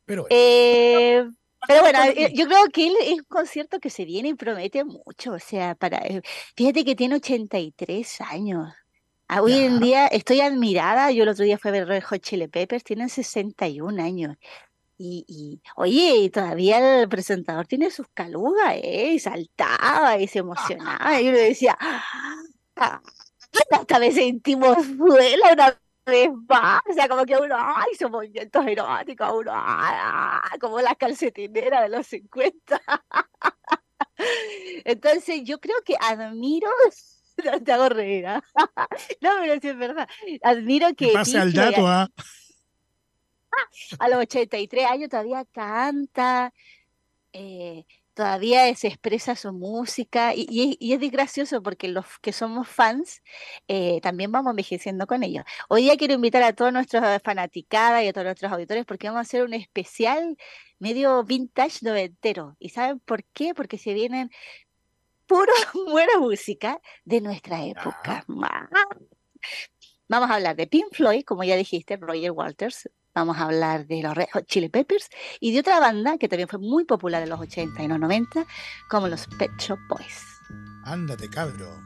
Pero 0.04 0.22
bueno. 0.22 0.36
eh, 0.36 1.30
pero 1.66 1.82
bueno, 1.82 1.98
eh, 2.04 2.32
yo 2.34 2.46
creo 2.46 2.66
que 2.72 2.86
él 2.88 2.94
es 3.02 3.18
un 3.18 3.24
concierto 3.24 3.80
que 3.80 3.90
se 3.90 4.04
viene 4.04 4.30
y 4.30 4.34
promete 4.34 4.84
mucho. 4.84 5.32
O 5.32 5.38
sea, 5.38 5.74
para 5.74 5.98
eh, 5.98 6.22
fíjate 6.56 6.84
que 6.84 6.96
tiene 6.96 7.16
83 7.16 8.20
años. 8.22 8.72
Ah, 9.28 9.42
hoy 9.42 9.54
en 9.54 9.80
día 9.80 10.06
estoy 10.08 10.40
admirada. 10.40 11.10
Yo 11.12 11.22
el 11.22 11.28
otro 11.28 11.44
día 11.44 11.58
fui 11.58 11.68
a 11.70 11.72
ver 11.72 11.86
Red 11.88 12.02
Hot 12.04 12.20
Chili 12.20 12.48
Peppers, 12.48 12.84
tienen 12.84 13.08
61 13.08 14.02
años. 14.02 14.36
Y, 14.98 15.24
y, 15.28 15.62
oye, 15.76 16.30
todavía 16.30 17.00
el 17.02 17.08
presentador 17.08 17.66
tiene 17.66 17.90
sus 17.90 18.06
calugas, 18.12 18.74
¿eh? 18.82 19.12
Y 19.14 19.18
saltaba 19.18 20.18
y 20.18 20.28
se 20.28 20.40
emocionaba. 20.40 21.20
Y 21.20 21.28
uno 21.28 21.38
decía, 21.38 21.76
ah, 21.80 23.00
esta 23.52 23.98
vez 23.98 24.14
sentimos 24.14 24.76
duela 24.96 25.52
una 25.52 25.80
vez 26.04 26.30
más, 26.48 26.80
o 26.88 26.92
sea, 26.92 27.08
como 27.08 27.24
que 27.24 27.36
uno, 27.36 27.54
ay, 27.58 27.94
son 27.98 28.12
movimientos 28.12 28.66
eróticos, 28.66 29.32
uno, 29.34 29.52
ah, 29.54 30.42
como 30.60 30.80
las 30.80 30.96
calcetineras 30.96 31.82
de 31.82 31.88
los 31.88 32.06
50. 32.06 32.80
Entonces, 34.84 35.42
yo 35.44 35.60
creo 35.60 35.76
que 35.84 35.96
admiro, 36.00 36.68
no 37.44 37.62
te 37.62 37.72
hago 37.72 37.88
reír, 37.88 38.26
¿ah? 38.26 38.42
no, 39.20 39.30
pero 39.40 39.60
sí 39.60 39.68
es 39.68 39.76
verdad, 39.76 40.08
admiro 40.42 40.94
que... 40.94 41.12
Pase 41.12 41.38
al 41.38 41.52
dato, 41.52 41.86
¿ah? 41.86 42.08
A 43.98 44.08
los 44.08 44.20
83 44.20 44.86
años 44.86 45.10
todavía 45.10 45.44
canta, 45.44 46.52
eh, 47.32 47.84
todavía 48.20 48.74
se 48.74 48.88
expresa 48.88 49.34
su 49.34 49.50
música 49.50 50.34
y, 50.36 50.76
es 50.78 51.10
gracioso 51.10 51.62
porque 51.62 51.88
los 51.88 52.04
que 52.20 52.34
somos 52.34 52.68
fans 52.68 53.22
eh, 53.66 53.98
también 54.02 54.30
vamos 54.30 54.50
envejeciendo 54.50 55.06
con 55.06 55.22
ellos. 55.22 55.44
Hoy 55.70 55.84
día 55.84 55.96
quiero 55.96 56.12
invitar 56.12 56.42
a 56.42 56.52
todos 56.52 56.70
nuestros 56.70 57.02
fanaticadas 57.22 58.04
y 58.04 58.08
a 58.08 58.12
todos 58.12 58.26
nuestros 58.26 58.52
auditores 58.52 58.84
porque 58.84 59.06
vamos 59.06 59.20
a 59.20 59.22
hacer 59.22 59.42
un 59.42 59.54
especial 59.54 60.36
medio 60.78 61.24
vintage 61.24 61.78
noventero. 61.80 62.56
¿Y 62.58 62.68
saben 62.68 63.00
por 63.00 63.24
qué? 63.32 63.54
Porque 63.54 63.78
se 63.78 63.94
vienen 63.94 64.30
pura 65.26 65.54
buena 65.90 66.18
música 66.18 66.78
de 67.06 67.22
nuestra 67.22 67.64
época. 67.64 68.26
Vamos 70.08 70.28
a 70.30 70.34
hablar 70.34 70.56
de 70.56 70.66
Pink 70.66 70.92
Floyd, 70.92 71.24
como 71.24 71.42
ya 71.42 71.56
dijiste, 71.56 71.96
Roger 71.96 72.32
Walters, 72.32 72.90
Vamos 73.14 73.38
a 73.38 73.44
hablar 73.44 73.86
de 73.86 74.02
los 74.02 74.14
Red 74.14 74.28
Hot 74.32 74.46
Chili 74.46 74.68
Peppers 74.68 75.08
y 75.40 75.52
de 75.52 75.60
otra 75.60 75.80
banda 75.80 76.16
que 76.18 76.28
también 76.28 76.48
fue 76.48 76.58
muy 76.58 76.84
popular 76.84 77.22
en 77.22 77.30
los 77.30 77.40
80 77.40 77.82
y 77.82 77.88
los 77.88 77.98
90, 77.98 78.46
como 78.88 79.08
los 79.08 79.26
Pet 79.38 79.50
Shop 79.58 79.78
Boys. 79.88 80.26
Ándate, 80.84 81.28
cabro. 81.28 81.76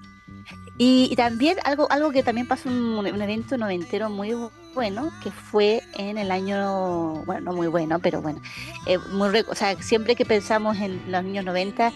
Y, 0.77 1.15
también 1.17 1.59
algo, 1.65 1.91
algo 1.91 2.11
que 2.11 2.23
también 2.23 2.49
pasó 2.49 2.69
un, 2.69 2.99
un 2.99 3.23
evento 3.23 3.57
noventero 3.57 4.11
muy 4.11 4.35
bueno, 4.75 5.13
que 5.23 5.31
fue 5.31 5.83
en 5.95 6.19
el 6.19 6.31
año, 6.31 7.25
bueno, 7.25 7.53
no 7.53 7.53
muy 7.53 7.69
bueno, 7.69 8.01
pero 8.01 8.21
bueno, 8.21 8.41
eh, 8.87 8.99
muy, 9.13 9.29
o 9.49 9.55
sea, 9.55 9.81
siempre 9.81 10.17
que 10.17 10.27
pensamos 10.27 10.77
en 10.79 11.01
los 11.11 11.21
años 11.21 11.45
90, 11.45 11.93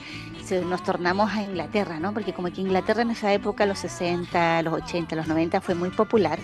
nos 0.64 0.82
tornamos 0.82 1.30
a 1.32 1.42
Inglaterra, 1.42 1.98
¿no? 2.00 2.14
Porque 2.14 2.32
como 2.32 2.50
que 2.50 2.60
Inglaterra 2.60 3.02
en 3.02 3.10
esa 3.10 3.32
época, 3.34 3.66
los 3.66 3.80
60, 3.80 4.62
los 4.62 4.74
80, 4.74 5.16
los 5.16 5.26
90, 5.26 5.60
fue 5.60 5.74
muy 5.74 5.90
popular 5.90 6.38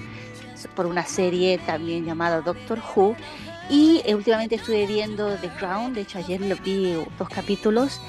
por 0.69 0.87
una 0.87 1.05
serie 1.05 1.59
también 1.59 2.05
llamada 2.05 2.41
Doctor 2.41 2.81
Who. 2.95 3.17
Y 3.71 4.03
eh, 4.05 4.15
últimamente 4.15 4.57
estuve 4.57 4.87
viendo 4.87 5.37
The 5.37 5.49
Crown, 5.59 5.95
de 5.95 6.03
hecho 6.03 6.19
ayer 6.19 6.41
lo 6.41 6.57
vi 6.57 6.93
dos 7.19 7.29
capítulos, 7.29 8.01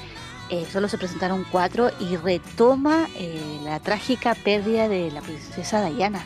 eh, 0.50 0.66
solo 0.70 0.88
se 0.88 0.98
presentaron 0.98 1.44
cuatro 1.50 1.90
y 1.98 2.16
retoma 2.16 3.08
eh, 3.16 3.60
la 3.64 3.80
trágica 3.80 4.34
pérdida 4.34 4.88
de 4.88 5.10
la 5.10 5.22
princesa 5.22 5.84
Diana. 5.86 6.24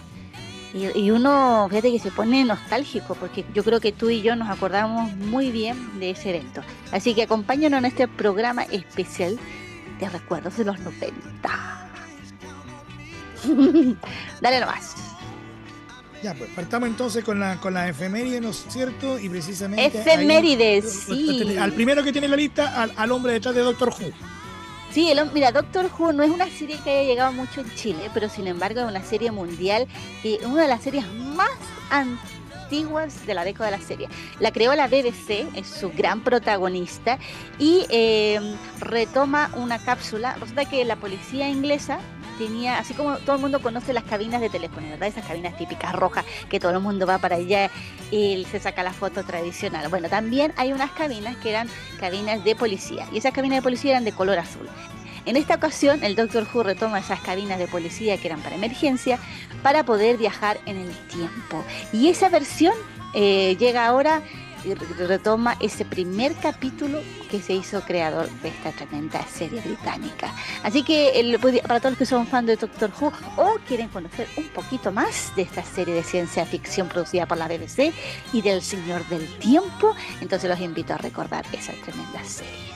Y, 0.73 1.11
uno, 1.11 1.67
fíjate 1.69 1.91
que 1.91 1.99
se 1.99 2.13
pone 2.13 2.45
nostálgico, 2.45 3.17
porque 3.17 3.45
yo 3.53 3.65
creo 3.65 3.81
que 3.81 3.91
tú 3.91 4.09
y 4.09 4.23
yo 4.23 4.37
nos 4.37 4.49
acordamos 4.49 5.13
muy 5.17 5.51
bien 5.51 5.99
de 5.99 6.11
ese 6.11 6.31
evento. 6.31 6.63
Así 6.93 7.13
que 7.13 7.25
acompáñanos 7.25 7.79
en 7.79 7.87
este 7.87 8.07
programa 8.07 8.63
especial 8.63 9.37
de 9.99 10.09
recuerdos 10.09 10.57
de 10.57 10.65
los 10.65 10.79
90. 10.79 11.91
Dale 14.41 14.61
nomás. 14.61 15.10
Ya, 16.23 16.35
pues 16.35 16.51
partamos 16.51 16.89
entonces 16.89 17.25
con 17.25 17.41
la, 17.41 17.57
con 17.57 17.73
la 17.73 17.89
efeméride, 17.89 18.41
¿no 18.41 18.51
es 18.51 18.67
cierto? 18.69 19.19
Y 19.19 19.29
precisamente. 19.31 19.99
Efemérides, 19.99 21.05
sí. 21.07 21.57
Al 21.59 21.73
primero 21.73 22.05
que 22.05 22.13
tiene 22.13 22.29
la 22.29 22.37
lista, 22.37 22.83
al, 22.83 23.13
hombre 23.13 23.33
detrás 23.33 23.55
de 23.55 23.63
Doctor 23.63 23.89
Who. 23.89 24.13
Sí, 24.93 25.11
el, 25.11 25.31
mira, 25.33 25.51
Doctor 25.51 25.89
Who 25.99 26.13
no 26.13 26.23
es 26.23 26.31
una 26.31 26.49
serie 26.51 26.79
que 26.85 26.91
haya 26.91 27.09
llegado 27.09 27.33
mucho 27.33 27.63
en 27.63 27.75
Chile, 27.75 28.11
pero 28.13 28.29
sin 28.29 28.47
embargo 28.49 28.81
es 28.81 28.87
una 28.87 29.03
serie 29.03 29.31
mundial 29.31 29.87
y 30.23 30.39
una 30.45 30.63
de 30.63 30.69
las 30.69 30.83
series 30.83 31.07
más 31.15 31.49
antiguas 31.91 33.25
de 33.25 33.33
la 33.33 33.45
década 33.45 33.71
de 33.71 33.79
la 33.79 33.83
serie. 33.83 34.09
La 34.41 34.53
creó 34.53 34.75
la 34.75 34.89
BBC, 34.89 35.47
es 35.55 35.69
su 35.69 35.91
gran 35.91 36.23
protagonista, 36.23 37.19
y 37.59 37.87
eh, 37.89 38.41
retoma 38.81 39.51
una 39.57 39.79
cápsula. 39.79 40.35
Resulta 40.35 40.67
que 40.67 40.85
la 40.85 40.97
policía 40.97 41.49
inglesa 41.49 42.01
tenía, 42.41 42.79
así 42.79 42.95
como 42.95 43.19
todo 43.19 43.37
el 43.37 43.43
mundo 43.43 43.61
conoce 43.61 43.93
las 43.93 44.05
cabinas 44.05 44.41
de 44.41 44.49
teléfono, 44.49 44.89
¿verdad? 44.89 45.09
Esas 45.09 45.27
cabinas 45.27 45.59
típicas 45.59 45.95
rojas 45.95 46.25
que 46.49 46.59
todo 46.59 46.73
el 46.73 46.81
mundo 46.81 47.07
va 47.07 47.19
para 47.19 47.37
allá 47.37 47.71
y 48.11 48.47
se 48.51 48.59
saca 48.59 48.83
la 48.83 48.95
foto 48.95 49.25
tradicional. 49.25 49.89
Bueno, 49.89 50.09
también 50.09 50.55
hay 50.57 50.73
unas 50.73 50.91
cabinas 50.93 51.37
que 51.37 51.51
eran 51.51 51.69
cabinas 51.99 52.43
de 52.43 52.57
policía 52.57 53.07
y 53.13 53.19
esas 53.19 53.35
cabinas 53.35 53.59
de 53.59 53.63
policía 53.63 53.91
eran 53.91 54.05
de 54.05 54.13
color 54.13 54.39
azul. 54.39 54.67
En 55.27 55.37
esta 55.37 55.57
ocasión, 55.57 56.03
el 56.03 56.17
Dr. 56.17 56.47
Who 56.53 56.63
retoma 56.63 56.99
esas 56.99 57.21
cabinas 57.21 57.59
de 57.59 57.69
policía 57.69 58.17
que 58.17 58.27
eran 58.27 58.41
para 58.41 58.57
emergencia 58.57 59.19
para 59.63 59.85
poder 59.85 60.17
viajar 60.17 60.59
en 60.65 60.79
el 60.79 60.97
tiempo. 61.09 61.63
Y 61.93 62.09
esa 62.09 62.31
versión 62.31 62.73
eh, 63.13 63.55
llega 63.59 63.87
ahora 63.87 64.23
y 64.65 64.75
retoma 64.75 65.57
ese 65.61 65.85
primer 65.85 66.35
capítulo 66.35 67.01
que 67.31 67.41
se 67.41 67.55
hizo 67.55 67.81
creador 67.83 68.29
de 68.43 68.49
esta 68.49 68.73
tremenda 68.73 69.25
serie 69.27 69.61
británica. 69.61 70.35
Así 70.63 70.83
que 70.83 71.39
para 71.67 71.81
todos 71.81 71.93
los 71.93 71.99
que 71.99 72.07
son 72.07 72.27
fans 72.27 72.47
de 72.47 72.57
Doctor 72.57 72.91
Who 73.01 73.13
o 73.37 73.57
quieren 73.67 73.89
conocer 73.89 74.29
un 74.37 74.49
poquito 74.49 74.93
más 74.93 75.35
de 75.37 75.43
esta 75.43 75.63
serie 75.63 75.95
de 75.95 76.03
ciencia 76.03 76.45
ficción 76.45 76.89
producida 76.89 77.27
por 77.27 77.39
la 77.39 77.49
BBC 77.49 77.93
y 78.33 78.43
del 78.43 78.63
Señor 78.63 79.07
del 79.09 79.27
Tiempo, 79.39 79.95
entonces 80.21 80.49
los 80.49 80.61
invito 80.61 80.95
a 80.95 80.99
recordar 80.99 81.45
esa 81.53 81.73
tremenda 81.73 82.23
serie. 82.25 82.71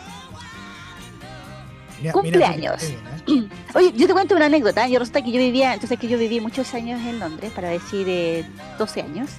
cumpleaños. 2.13 2.83
¿eh? 2.85 2.99
Oye, 3.75 3.93
yo 3.95 4.07
te 4.07 4.13
cuento 4.13 4.35
una 4.35 4.47
anécdota. 4.47 4.87
Yo 4.89 4.99
resulta 4.99 5.23
que 5.23 5.33
yo 5.33 5.39
vivía, 5.39 5.75
entonces 5.75 5.99
que 5.99 6.09
yo 6.09 6.19
viví 6.19 6.41
muchos 6.41 6.75
años 6.75 7.01
en 7.03 7.19
Londres, 7.19 7.53
para 7.55 7.69
decir 7.69 8.07
eh, 8.09 8.45
12 8.79 9.03
años 9.03 9.31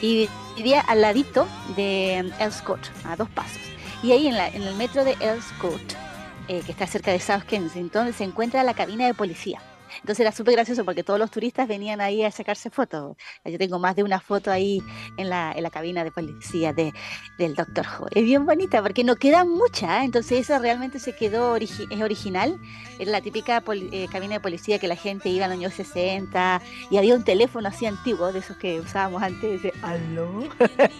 y 0.00 0.28
vivía 0.56 0.80
al 0.80 1.02
ladito 1.02 1.46
de 1.76 2.18
Elscourt, 2.38 2.84
a 3.04 3.16
dos 3.16 3.28
pasos. 3.30 3.60
Y 4.02 4.12
ahí 4.12 4.28
en, 4.28 4.36
el 4.36 4.74
metro 4.76 5.04
de 5.04 5.16
Elscourt, 5.20 5.92
eh, 6.48 6.62
que 6.64 6.72
está 6.72 6.86
cerca 6.86 7.10
de 7.10 7.20
South 7.20 7.42
Kensington, 7.42 8.12
se 8.12 8.24
encuentra 8.24 8.62
la 8.62 8.74
cabina 8.74 9.06
de 9.06 9.14
policía. 9.14 9.60
Entonces 9.96 10.20
era 10.20 10.32
súper 10.32 10.54
gracioso 10.54 10.84
porque 10.84 11.02
todos 11.02 11.18
los 11.18 11.30
turistas 11.30 11.68
venían 11.68 12.00
ahí 12.00 12.24
a 12.24 12.30
sacarse 12.30 12.70
fotos. 12.70 13.16
Yo 13.44 13.58
tengo 13.58 13.78
más 13.78 13.96
de 13.96 14.02
una 14.02 14.20
foto 14.20 14.50
ahí 14.50 14.82
en 15.16 15.28
la, 15.28 15.52
en 15.52 15.62
la 15.62 15.70
cabina 15.70 16.04
de 16.04 16.10
policía 16.10 16.72
de, 16.72 16.92
del 17.38 17.54
Doctor 17.54 17.86
Who. 17.86 18.08
Es 18.12 18.24
bien 18.24 18.46
bonita 18.46 18.82
porque 18.82 19.04
no 19.04 19.16
queda 19.16 19.44
mucha, 19.44 20.02
¿eh? 20.02 20.04
entonces 20.04 20.40
eso 20.40 20.58
realmente 20.58 20.98
se 20.98 21.14
quedó 21.14 21.56
es 21.56 22.02
original. 22.02 22.58
Era 22.98 23.12
la 23.12 23.20
típica 23.20 23.62
eh, 23.92 24.08
cabina 24.10 24.34
de 24.34 24.40
policía 24.40 24.78
que 24.78 24.88
la 24.88 24.96
gente 24.96 25.28
iba 25.28 25.44
en 25.44 25.50
los 25.50 25.58
años 25.58 25.74
60 25.74 26.62
y 26.90 26.96
había 26.96 27.14
un 27.14 27.24
teléfono 27.24 27.68
así 27.68 27.86
antiguo, 27.86 28.32
de 28.32 28.40
esos 28.40 28.56
que 28.56 28.80
usábamos 28.80 29.22
antes, 29.22 29.62
de 29.62 29.72
¿aló? 29.82 30.48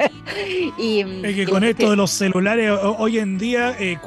y, 0.78 1.00
es 1.00 1.36
que 1.36 1.46
con 1.46 1.64
esto 1.64 1.90
de 1.90 1.96
los 1.96 2.10
celulares, 2.10 2.72
hoy 2.82 3.18
en 3.18 3.38
día 3.38 3.76
eh, 3.78 3.98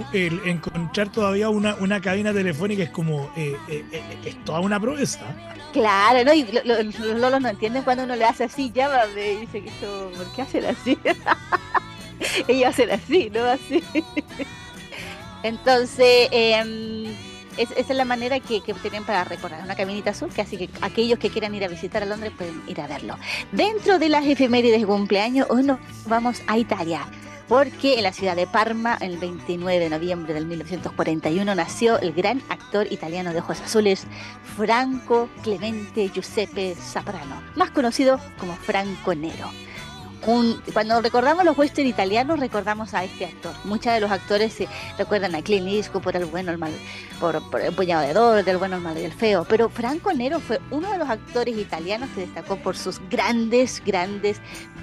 encontrar 0.46 1.12
todavía 1.12 1.50
una, 1.50 1.76
una 1.76 2.02
cabina 2.02 2.34
telefónica 2.34 2.84
es 2.84 2.90
como, 2.90 3.32
es 3.36 4.44
toda 4.44 4.60
una 4.60 4.73
proeza. 4.80 5.26
Claro, 5.72 6.24
¿no? 6.24 6.34
Y 6.34 6.44
los 6.64 7.00
lolos 7.00 7.42
no 7.42 7.50
entienden 7.50 7.84
cuando 7.84 8.04
uno 8.04 8.16
le 8.16 8.26
hace 8.26 8.44
así, 8.44 8.72
llámame, 8.72 9.32
y 9.34 9.38
dice 9.38 9.62
que 9.62 9.70
esto, 9.70 10.12
¿por 10.16 10.32
qué 10.34 10.42
hacen 10.44 10.66
así? 10.66 10.98
Ellos 12.48 12.70
hacen 12.70 12.92
así, 12.92 13.30
no 13.32 13.44
así. 13.46 13.84
Entonces, 15.42 16.30
em, 16.32 17.06
esa 17.58 17.74
es 17.76 17.90
la 17.90 18.06
manera 18.06 18.40
que, 18.40 18.62
que, 18.62 18.74
tienen 18.76 19.04
para 19.04 19.24
recordar 19.24 19.64
una 19.64 19.76
caminita 19.76 20.12
azul, 20.12 20.30
que 20.34 20.42
así 20.42 20.58
que 20.58 20.70
aquellos 20.82 21.18
que 21.18 21.30
quieran 21.30 21.54
ir 21.56 21.64
a 21.64 21.68
visitar 21.68 22.04
a 22.04 22.06
Londres 22.06 22.32
pueden 22.38 22.62
ir 22.68 22.80
a 22.80 22.88
verlo. 22.88 23.18
Dentro 23.52 24.00
de 24.00 24.10
las 24.10 24.26
efemérides 24.26 24.80
de 24.80 24.88
cumpleaños, 24.88 25.48
hoy 25.50 25.64
nos 25.64 25.80
vamos 26.06 26.42
a 26.48 26.58
Italia 26.58 27.06
porque 27.48 27.96
en 27.96 28.04
la 28.04 28.14
ciudad 28.14 28.36
de 28.36 28.48
Parma, 28.48 28.98
el 29.02 29.18
29 29.18 29.80
de 29.80 29.90
noviembre 29.90 30.34
del 30.34 30.46
1941, 30.46 31.56
nació 31.56 32.00
el 32.00 32.14
gran 32.14 32.42
actor 32.50 32.92
italiano 32.92 33.34
de 33.34 33.40
ojos 33.40 33.62
azules, 33.62 34.06
Franco 34.56 35.30
Clemente 35.42 36.10
Giuseppe 36.10 36.76
Saprano, 36.76 37.42
más 37.56 37.72
conocido 37.72 38.20
como 38.40 38.56
Franco 38.56 39.14
Nero 39.16 39.50
cuando 40.74 41.02
recordamos 41.02 41.44
los 41.44 41.58
western 41.58 41.88
italianos 41.88 42.40
recordamos 42.40 42.94
a 42.94 43.04
este 43.04 43.26
actor. 43.26 43.54
Muchos 43.66 43.94
de 43.94 44.00
los 44.00 44.12
actores 44.12 44.54
se 44.54 44.68
recuerdan 44.98 45.36
a 45.36 45.42
Clint 45.42 45.68
Eastwood 45.68 46.02
por 46.02 46.16
el 46.16 46.26
bueno, 46.26 46.52
el 46.52 46.58
mal, 46.58 46.72
por, 47.20 47.42
el 47.62 47.74
puñado 47.74 48.02
de 48.04 48.12
oro, 48.12 48.44
del 48.44 48.58
bueno, 48.58 48.78
el 48.78 48.82
malo 48.82 49.00
y 49.00 49.04
el 49.04 49.12
feo. 49.12 49.46
Pero 49.48 49.70
Franco 49.70 50.14
Nero 50.14 50.40
fue 50.40 50.62
uno 50.72 50.92
de 50.92 50.98
los 50.98 51.10
actores 51.10 51.58
italianos 51.58 52.10
que 52.16 52.22
destacó 52.22 52.56
por 52.58 52.78
sus 52.78 53.02
grandes, 53.10 53.82
grandes 53.86 54.40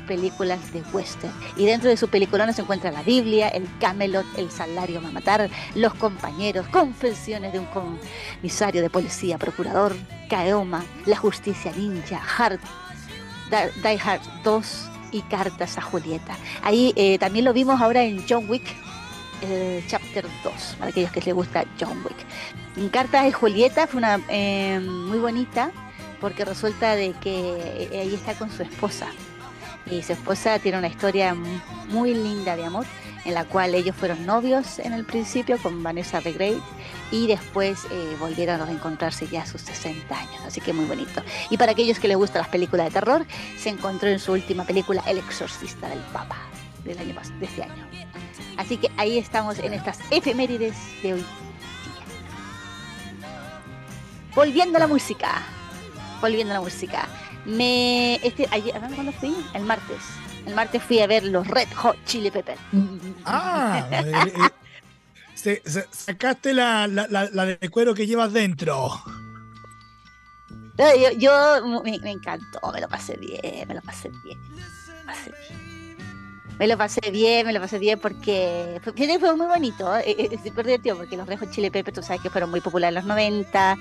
películas 0.07 0.73
de 0.73 0.83
western. 0.93 1.33
Y 1.57 1.65
dentro 1.65 1.89
de 1.89 1.97
su 1.97 2.09
película 2.09 2.53
se 2.53 2.63
encuentra 2.63 2.91
la 2.91 3.03
Biblia, 3.03 3.49
el 3.49 3.67
Camelot, 3.79 4.27
el 4.37 4.51
Salario 4.51 4.99
a 4.99 5.11
matar, 5.11 5.49
Los 5.75 5.95
compañeros, 5.95 6.67
Confesiones 6.69 7.53
de 7.53 7.61
un 7.61 7.67
comisario 7.67 8.83
de 8.83 8.91
policía, 8.91 9.39
procurador, 9.39 9.95
Kaeoma, 10.29 10.85
La 11.07 11.17
justicia 11.17 11.73
ninja, 11.73 12.21
Hard, 12.37 12.61
Die 13.83 13.99
Hard 13.99 14.21
2 14.45 14.90
y 15.13 15.23
Cartas 15.23 15.79
a 15.79 15.83
Julieta. 15.83 16.37
Ahí 16.63 16.93
eh, 16.97 17.19
también 17.19 17.45
lo 17.45 17.53
vimos 17.53 17.81
ahora 17.81 18.03
en 18.03 18.25
John 18.29 18.47
Wick, 18.49 18.65
el 19.43 19.87
chapter 19.87 20.27
2, 20.45 20.77
para 20.79 20.91
aquellos 20.91 21.11
que 21.11 21.21
les 21.21 21.35
gusta 21.35 21.65
John 21.79 21.99
Wick. 22.05 22.17
En 22.77 22.89
Cartas 22.89 23.25
de 23.25 23.33
Julieta 23.33 23.87
fue 23.87 23.99
una 23.99 24.21
eh, 24.29 24.81
muy 24.81 25.19
bonita 25.19 25.71
porque 26.21 26.45
resulta 26.45 26.95
de 26.95 27.13
que 27.15 27.89
eh, 27.93 28.01
ahí 28.01 28.15
está 28.15 28.35
con 28.35 28.51
su 28.51 28.63
esposa 28.63 29.07
y 29.91 30.03
su 30.03 30.13
esposa 30.13 30.59
tiene 30.59 30.79
una 30.79 30.89
historia 30.89 31.35
muy 31.89 32.15
linda 32.15 32.57
de 32.57 32.65
amor 32.65 32.87
en 33.25 33.35
la 33.35 33.45
cual 33.45 33.75
ellos 33.75 33.95
fueron 33.97 34.25
novios 34.27 34.79
en 34.79 34.93
el 34.93 35.05
principio 35.05 35.59
con 35.59 35.83
Vanessa 35.83 36.21
Redgrave 36.21 36.61
y 37.11 37.27
después 37.27 37.87
eh, 37.91 38.17
volvieron 38.19 38.61
a 38.61 38.67
reencontrarse 38.67 39.27
ya 39.29 39.43
a 39.43 39.47
sus 39.47 39.61
60 39.63 40.17
años, 40.17 40.41
así 40.47 40.61
que 40.61 40.73
muy 40.73 40.85
bonito. 40.87 41.23
Y 41.51 41.57
para 41.57 41.73
aquellos 41.73 41.99
que 41.99 42.09
les 42.09 42.17
gustan 42.17 42.43
las 42.43 42.51
películas 42.51 42.87
de 42.87 42.93
terror, 42.93 43.27
se 43.59 43.69
encontró 43.69 44.09
en 44.09 44.19
su 44.19 44.33
última 44.33 44.65
película 44.65 45.03
El 45.07 45.19
exorcista 45.19 45.89
del 45.89 46.01
Papa 46.13 46.37
del 46.85 46.99
año 46.99 47.15
de 47.39 47.47
este 47.47 47.63
año. 47.63 47.87
Así 48.57 48.77
que 48.77 48.91
ahí 48.97 49.19
estamos 49.19 49.59
en 49.59 49.73
estas 49.73 49.99
efemérides 50.11 50.77
de 51.03 51.15
hoy. 51.15 51.25
Volviendo 54.35 54.77
a 54.77 54.81
la 54.81 54.87
música, 54.87 55.43
volviendo 56.21 56.53
a 56.53 56.59
la 56.59 56.61
música. 56.61 57.09
Me 57.45 58.17
este 58.17 58.47
ayer, 58.51 58.79
¿cuándo 58.95 59.13
fui? 59.13 59.35
El 59.55 59.65
martes. 59.65 60.20
El 60.47 60.55
martes 60.55 60.83
fui 60.83 61.01
a 61.01 61.07
ver 61.07 61.25
los 61.25 61.47
Red 61.47 61.69
Hot 61.77 61.97
Chili 62.05 62.31
Peppers. 62.31 62.61
Ah, 63.25 63.87
eh, 63.93 64.53
eh, 65.45 65.63
sacaste 65.91 66.53
la, 66.55 66.87
la, 66.87 67.07
la, 67.09 67.47
de 67.47 67.69
cuero 67.69 67.95
que 67.95 68.07
llevas 68.07 68.33
dentro. 68.33 69.03
Yo, 70.79 71.11
yo 71.19 71.83
me, 71.83 72.11
encantó, 72.11 72.73
me 72.73 72.81
lo 72.81 72.89
pasé 72.89 73.17
bien, 73.17 73.69
me 73.69 73.75
lo 73.75 73.83
pasé 73.83 74.11
bien. 74.25 74.39
Me 74.55 74.61
lo 74.61 75.07
pasé 75.07 75.31
bien. 75.49 75.70
Me 76.61 76.67
lo 76.67 76.77
pasé 76.77 77.11
bien, 77.11 77.47
me 77.47 77.55
lo 77.55 77.61
pasé 77.61 77.79
bien 77.79 77.99
porque 77.99 78.83
fue, 78.85 78.93
fue 79.19 79.35
muy 79.35 79.47
bonito, 79.47 79.97
eh, 79.97 80.29
es 80.31 80.43
súper 80.43 80.67
divertido 80.67 80.95
porque 80.99 81.17
los 81.17 81.27
Red 81.27 81.39
Hot 81.39 81.51
Chili 81.51 81.71
Peppers, 81.71 81.95
tú 81.95 82.03
sabes 82.03 82.21
que 82.21 82.29
fueron 82.29 82.51
muy 82.51 82.61
populares 82.61 82.91
en 82.91 82.95
los 82.97 83.05
90, 83.07 83.79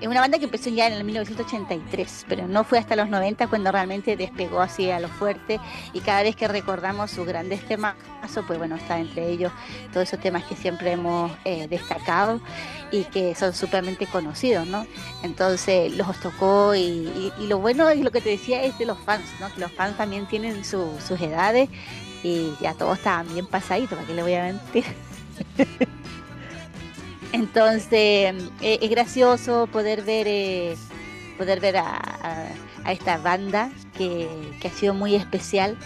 es 0.00 0.06
una 0.06 0.20
banda 0.20 0.38
que 0.38 0.44
empezó 0.44 0.70
ya 0.70 0.86
en 0.86 0.92
el 0.92 1.02
1983, 1.02 2.26
pero 2.28 2.46
no 2.46 2.62
fue 2.62 2.78
hasta 2.78 2.94
los 2.94 3.08
90 3.08 3.48
cuando 3.48 3.72
realmente 3.72 4.16
despegó 4.16 4.60
así 4.60 4.88
a 4.88 5.00
lo 5.00 5.08
fuerte 5.08 5.58
y 5.92 5.98
cada 5.98 6.22
vez 6.22 6.36
que 6.36 6.46
recordamos 6.46 7.10
sus 7.10 7.26
grandes 7.26 7.66
temas, 7.66 7.96
pues 8.46 8.56
bueno, 8.56 8.76
está 8.76 9.00
entre 9.00 9.28
ellos 9.28 9.50
todos 9.92 10.06
esos 10.06 10.20
temas 10.20 10.44
que 10.44 10.54
siempre 10.54 10.92
hemos 10.92 11.32
eh, 11.44 11.66
destacado 11.66 12.40
y 12.90 13.04
que 13.04 13.34
son 13.34 13.54
supermente 13.54 14.06
conocidos, 14.06 14.66
¿no? 14.66 14.86
Entonces 15.22 15.96
los 15.96 16.18
tocó 16.20 16.74
y, 16.74 17.32
lo 17.40 17.58
bueno 17.58 17.88
es 17.88 18.00
lo 18.00 18.10
que 18.10 18.20
te 18.20 18.30
decía 18.30 18.62
es 18.62 18.78
de 18.78 18.86
los 18.86 18.98
fans, 18.98 19.24
¿no? 19.40 19.52
Que 19.52 19.60
los 19.60 19.72
fans 19.72 19.96
también 19.96 20.26
tienen 20.26 20.64
sus 20.64 21.10
edades 21.20 21.68
y 22.22 22.52
ya 22.60 22.74
todos 22.74 22.98
estaban 22.98 23.28
bien 23.32 23.46
pasaditos, 23.46 23.96
¿para 23.96 24.06
qué 24.06 24.14
le 24.14 24.22
voy 24.22 24.34
a 24.34 24.44
mentir? 24.44 24.84
Entonces, 27.32 28.34
eh, 28.62 28.78
es 28.80 28.90
gracioso 28.90 29.68
poder 29.70 30.02
ver 30.02 30.26
eh, 30.28 30.76
poder 31.36 31.60
ver 31.60 31.76
a, 31.76 32.48
a, 32.84 32.92
esta 32.92 33.18
banda 33.18 33.70
que, 33.96 34.28
que, 34.60 34.68
ha 34.68 34.70
sido 34.70 34.94
muy 34.94 35.14
especial. 35.14 35.76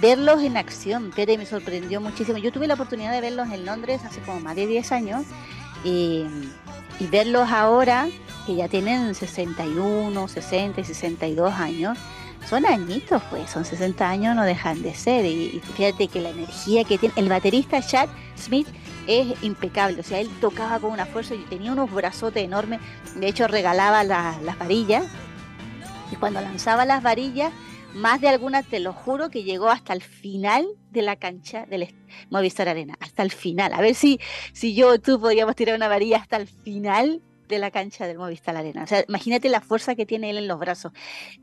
Verlos 0.00 0.42
en 0.42 0.56
acción, 0.56 1.10
Tere 1.10 1.38
me 1.38 1.46
sorprendió 1.46 2.00
muchísimo. 2.00 2.38
Yo 2.38 2.50
tuve 2.50 2.66
la 2.66 2.74
oportunidad 2.74 3.12
de 3.12 3.20
verlos 3.20 3.50
en 3.50 3.64
Londres 3.64 4.02
hace 4.04 4.20
como 4.20 4.40
más 4.40 4.56
de 4.56 4.66
10 4.66 4.92
años 4.92 5.24
y, 5.86 6.26
verlos 7.10 7.50
ahora, 7.50 8.08
que 8.46 8.56
ya 8.56 8.68
tienen 8.68 9.14
61, 9.14 10.28
60 10.28 10.80
y 10.80 10.84
62 10.84 11.54
años, 11.54 11.98
son 12.48 12.66
añitos, 12.66 13.22
pues, 13.30 13.50
son 13.50 13.64
60 13.64 14.08
años, 14.08 14.36
no 14.36 14.44
dejan 14.44 14.82
de 14.82 14.94
ser. 14.94 15.24
Y, 15.24 15.60
fíjate 15.74 16.08
que 16.08 16.20
la 16.20 16.30
energía 16.30 16.84
que 16.84 16.98
tiene 16.98 17.14
el 17.16 17.28
baterista 17.28 17.80
Chad 17.80 18.08
Smith 18.36 18.68
es 19.06 19.40
impecable, 19.42 20.00
o 20.00 20.02
sea, 20.02 20.18
él 20.18 20.28
tocaba 20.40 20.80
con 20.80 20.90
una 20.90 21.06
fuerza 21.06 21.34
y 21.36 21.38
tenía 21.44 21.72
unos 21.72 21.92
brazotes 21.92 22.42
enormes, 22.42 22.80
de 23.14 23.28
hecho 23.28 23.46
regalaba 23.46 24.02
las 24.02 24.58
varillas, 24.58 25.04
y 26.10 26.16
cuando 26.16 26.40
lanzaba 26.40 26.84
las 26.84 27.04
varillas, 27.04 27.52
más 27.96 28.20
de 28.20 28.28
alguna, 28.28 28.62
te 28.62 28.78
lo 28.78 28.92
juro, 28.92 29.30
que 29.30 29.42
llegó 29.42 29.68
hasta 29.68 29.92
el 29.92 30.02
final 30.02 30.66
de 30.90 31.02
la 31.02 31.16
cancha 31.16 31.66
del 31.66 31.88
Movistar 32.30 32.68
Arena, 32.68 32.94
hasta 33.00 33.22
el 33.22 33.32
final. 33.32 33.72
A 33.72 33.80
ver 33.80 33.94
si, 33.94 34.20
si 34.52 34.74
yo 34.74 35.00
tú 35.00 35.20
podríamos 35.20 35.56
tirar 35.56 35.74
una 35.74 35.88
varilla 35.88 36.18
hasta 36.18 36.36
el 36.36 36.46
final 36.46 37.22
de 37.48 37.58
la 37.58 37.70
cancha 37.70 38.06
del 38.06 38.18
Movistar 38.18 38.56
Arena. 38.56 38.82
O 38.82 38.86
sea, 38.86 39.04
imagínate 39.08 39.48
la 39.48 39.60
fuerza 39.60 39.94
que 39.94 40.04
tiene 40.04 40.30
él 40.30 40.38
en 40.38 40.48
los 40.48 40.58
brazos. 40.58 40.92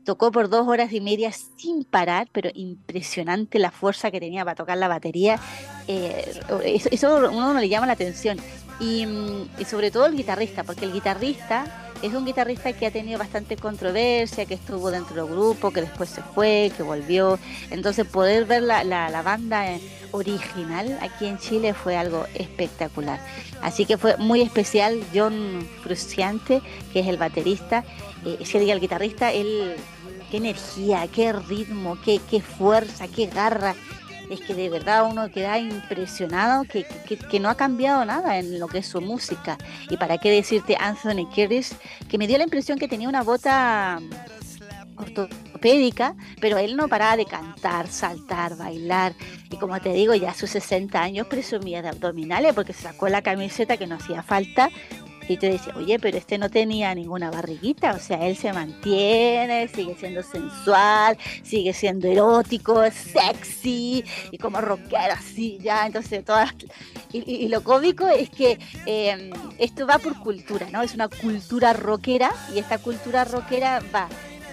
Tocó 0.04 0.30
por 0.30 0.48
dos 0.48 0.68
horas 0.68 0.92
y 0.92 1.00
media 1.00 1.32
sin 1.32 1.84
parar, 1.84 2.28
pero 2.30 2.50
impresionante 2.54 3.58
la 3.58 3.70
fuerza 3.70 4.10
que 4.10 4.20
tenía 4.20 4.44
para 4.44 4.54
tocar 4.54 4.78
la 4.78 4.88
batería. 4.88 5.40
Eh, 5.88 6.40
eso, 6.64 6.88
eso, 6.90 7.16
uno 7.30 7.54
no 7.54 7.60
le 7.60 7.68
llama 7.68 7.86
la 7.86 7.94
atención. 7.94 8.38
Y, 8.80 9.06
mm, 9.06 9.48
y 9.58 9.64
sobre 9.64 9.90
todo 9.90 10.06
el 10.06 10.16
guitarrista, 10.16 10.62
porque 10.62 10.84
el 10.84 10.92
guitarrista 10.92 11.83
es 12.04 12.12
un 12.12 12.26
guitarrista 12.26 12.74
que 12.74 12.86
ha 12.86 12.90
tenido 12.90 13.18
bastante 13.18 13.56
controversia, 13.56 14.44
que 14.44 14.52
estuvo 14.52 14.90
dentro 14.90 15.16
del 15.24 15.34
grupo, 15.34 15.70
que 15.70 15.80
después 15.80 16.10
se 16.10 16.20
fue, 16.20 16.70
que 16.76 16.82
volvió. 16.82 17.38
Entonces 17.70 18.06
poder 18.06 18.44
ver 18.44 18.62
la, 18.62 18.84
la, 18.84 19.22
banda 19.22 19.64
original 20.10 20.98
aquí 21.00 21.24
en 21.24 21.38
Chile 21.38 21.72
fue 21.72 21.96
algo 21.96 22.26
espectacular. 22.34 23.20
Así 23.62 23.86
que 23.86 23.96
fue 23.96 24.18
muy 24.18 24.42
especial. 24.42 25.02
John 25.14 25.66
Frusciante, 25.82 26.60
que 26.92 27.00
es 27.00 27.06
el 27.06 27.16
baterista, 27.16 27.84
eh, 28.26 28.36
ese 28.38 28.60
día 28.60 28.74
el 28.74 28.80
guitarrista, 28.80 29.32
él, 29.32 29.74
qué 30.30 30.36
energía, 30.36 31.08
qué 31.08 31.32
ritmo, 31.32 31.96
qué, 32.04 32.20
qué 32.30 32.42
fuerza, 32.42 33.08
qué 33.08 33.26
garra 33.28 33.74
es 34.34 34.40
que 34.40 34.54
de 34.54 34.68
verdad 34.68 35.08
uno 35.10 35.30
queda 35.30 35.58
impresionado 35.58 36.64
que, 36.64 36.86
no 37.40 37.48
ha 37.48 37.56
cambiado 37.56 38.04
nada 38.04 38.38
en 38.38 38.58
lo 38.58 38.68
que 38.68 38.78
es 38.78 38.86
su 38.86 39.00
música. 39.00 39.58
Y 39.90 39.96
para 39.96 40.18
qué 40.18 40.30
decirte 40.30 40.76
Anthony 40.78 41.28
Kiedis, 41.32 41.76
que 42.08 42.18
me 42.18 42.26
dio 42.26 42.38
la 42.38 42.44
impresión 42.44 42.78
que 42.78 42.88
tenía 42.88 43.08
una 43.08 43.22
bota 43.22 44.00
ortopédica, 44.96 46.14
pero 46.40 46.58
él 46.58 46.76
no 46.76 46.88
paraba 46.88 47.16
de 47.16 47.26
cantar, 47.26 47.88
saltar, 47.88 48.56
bailar. 48.56 49.14
Y 49.50 49.56
como 49.56 49.80
te 49.80 49.92
digo, 49.92 50.14
ya 50.14 50.30
a 50.30 50.34
sus 50.34 50.50
60 50.50 51.00
años 51.00 51.26
presumía 51.26 51.82
de 51.82 51.88
abdominales 51.88 52.54
porque 52.54 52.72
sacó 52.72 53.08
la 53.08 53.22
camiseta 53.22 53.76
que 53.76 53.86
no 53.86 53.96
hacía 53.96 54.22
falta 54.22 54.70
y 55.28 55.36
te 55.36 55.50
decía, 55.50 55.72
oye, 55.76 55.98
pero 55.98 56.18
este 56.18 56.38
no 56.38 56.50
tenía 56.50 56.94
ninguna 56.94 57.30
barriguita, 57.30 57.92
o 57.92 57.98
sea, 57.98 58.26
él 58.26 58.36
se 58.36 58.52
mantiene, 58.52 59.68
sigue 59.68 59.96
siendo 59.98 60.22
sensual, 60.22 61.16
sigue 61.42 61.72
siendo 61.72 62.08
erótico, 62.08 62.82
sexy 62.90 64.04
y 64.30 64.38
como 64.38 64.60
rockero 64.60 65.14
así, 65.14 65.58
ya, 65.62 65.86
entonces 65.86 66.24
todas... 66.24 66.54
Y, 67.12 67.46
lo 67.46 67.62
cómico 67.62 68.08
es 68.08 68.28
que 68.28 68.58
em, 68.86 69.30
esto 69.58 69.86
va 69.86 69.98
por 69.98 70.18
cultura, 70.18 70.66
¿no? 70.72 70.82
Es 70.82 70.94
una 70.94 71.06
cultura 71.06 71.72
rockera 71.72 72.32
y 72.52 72.58
esta 72.58 72.78
cultura 72.78 73.24
rockera 73.24 73.80
va 73.94 74.08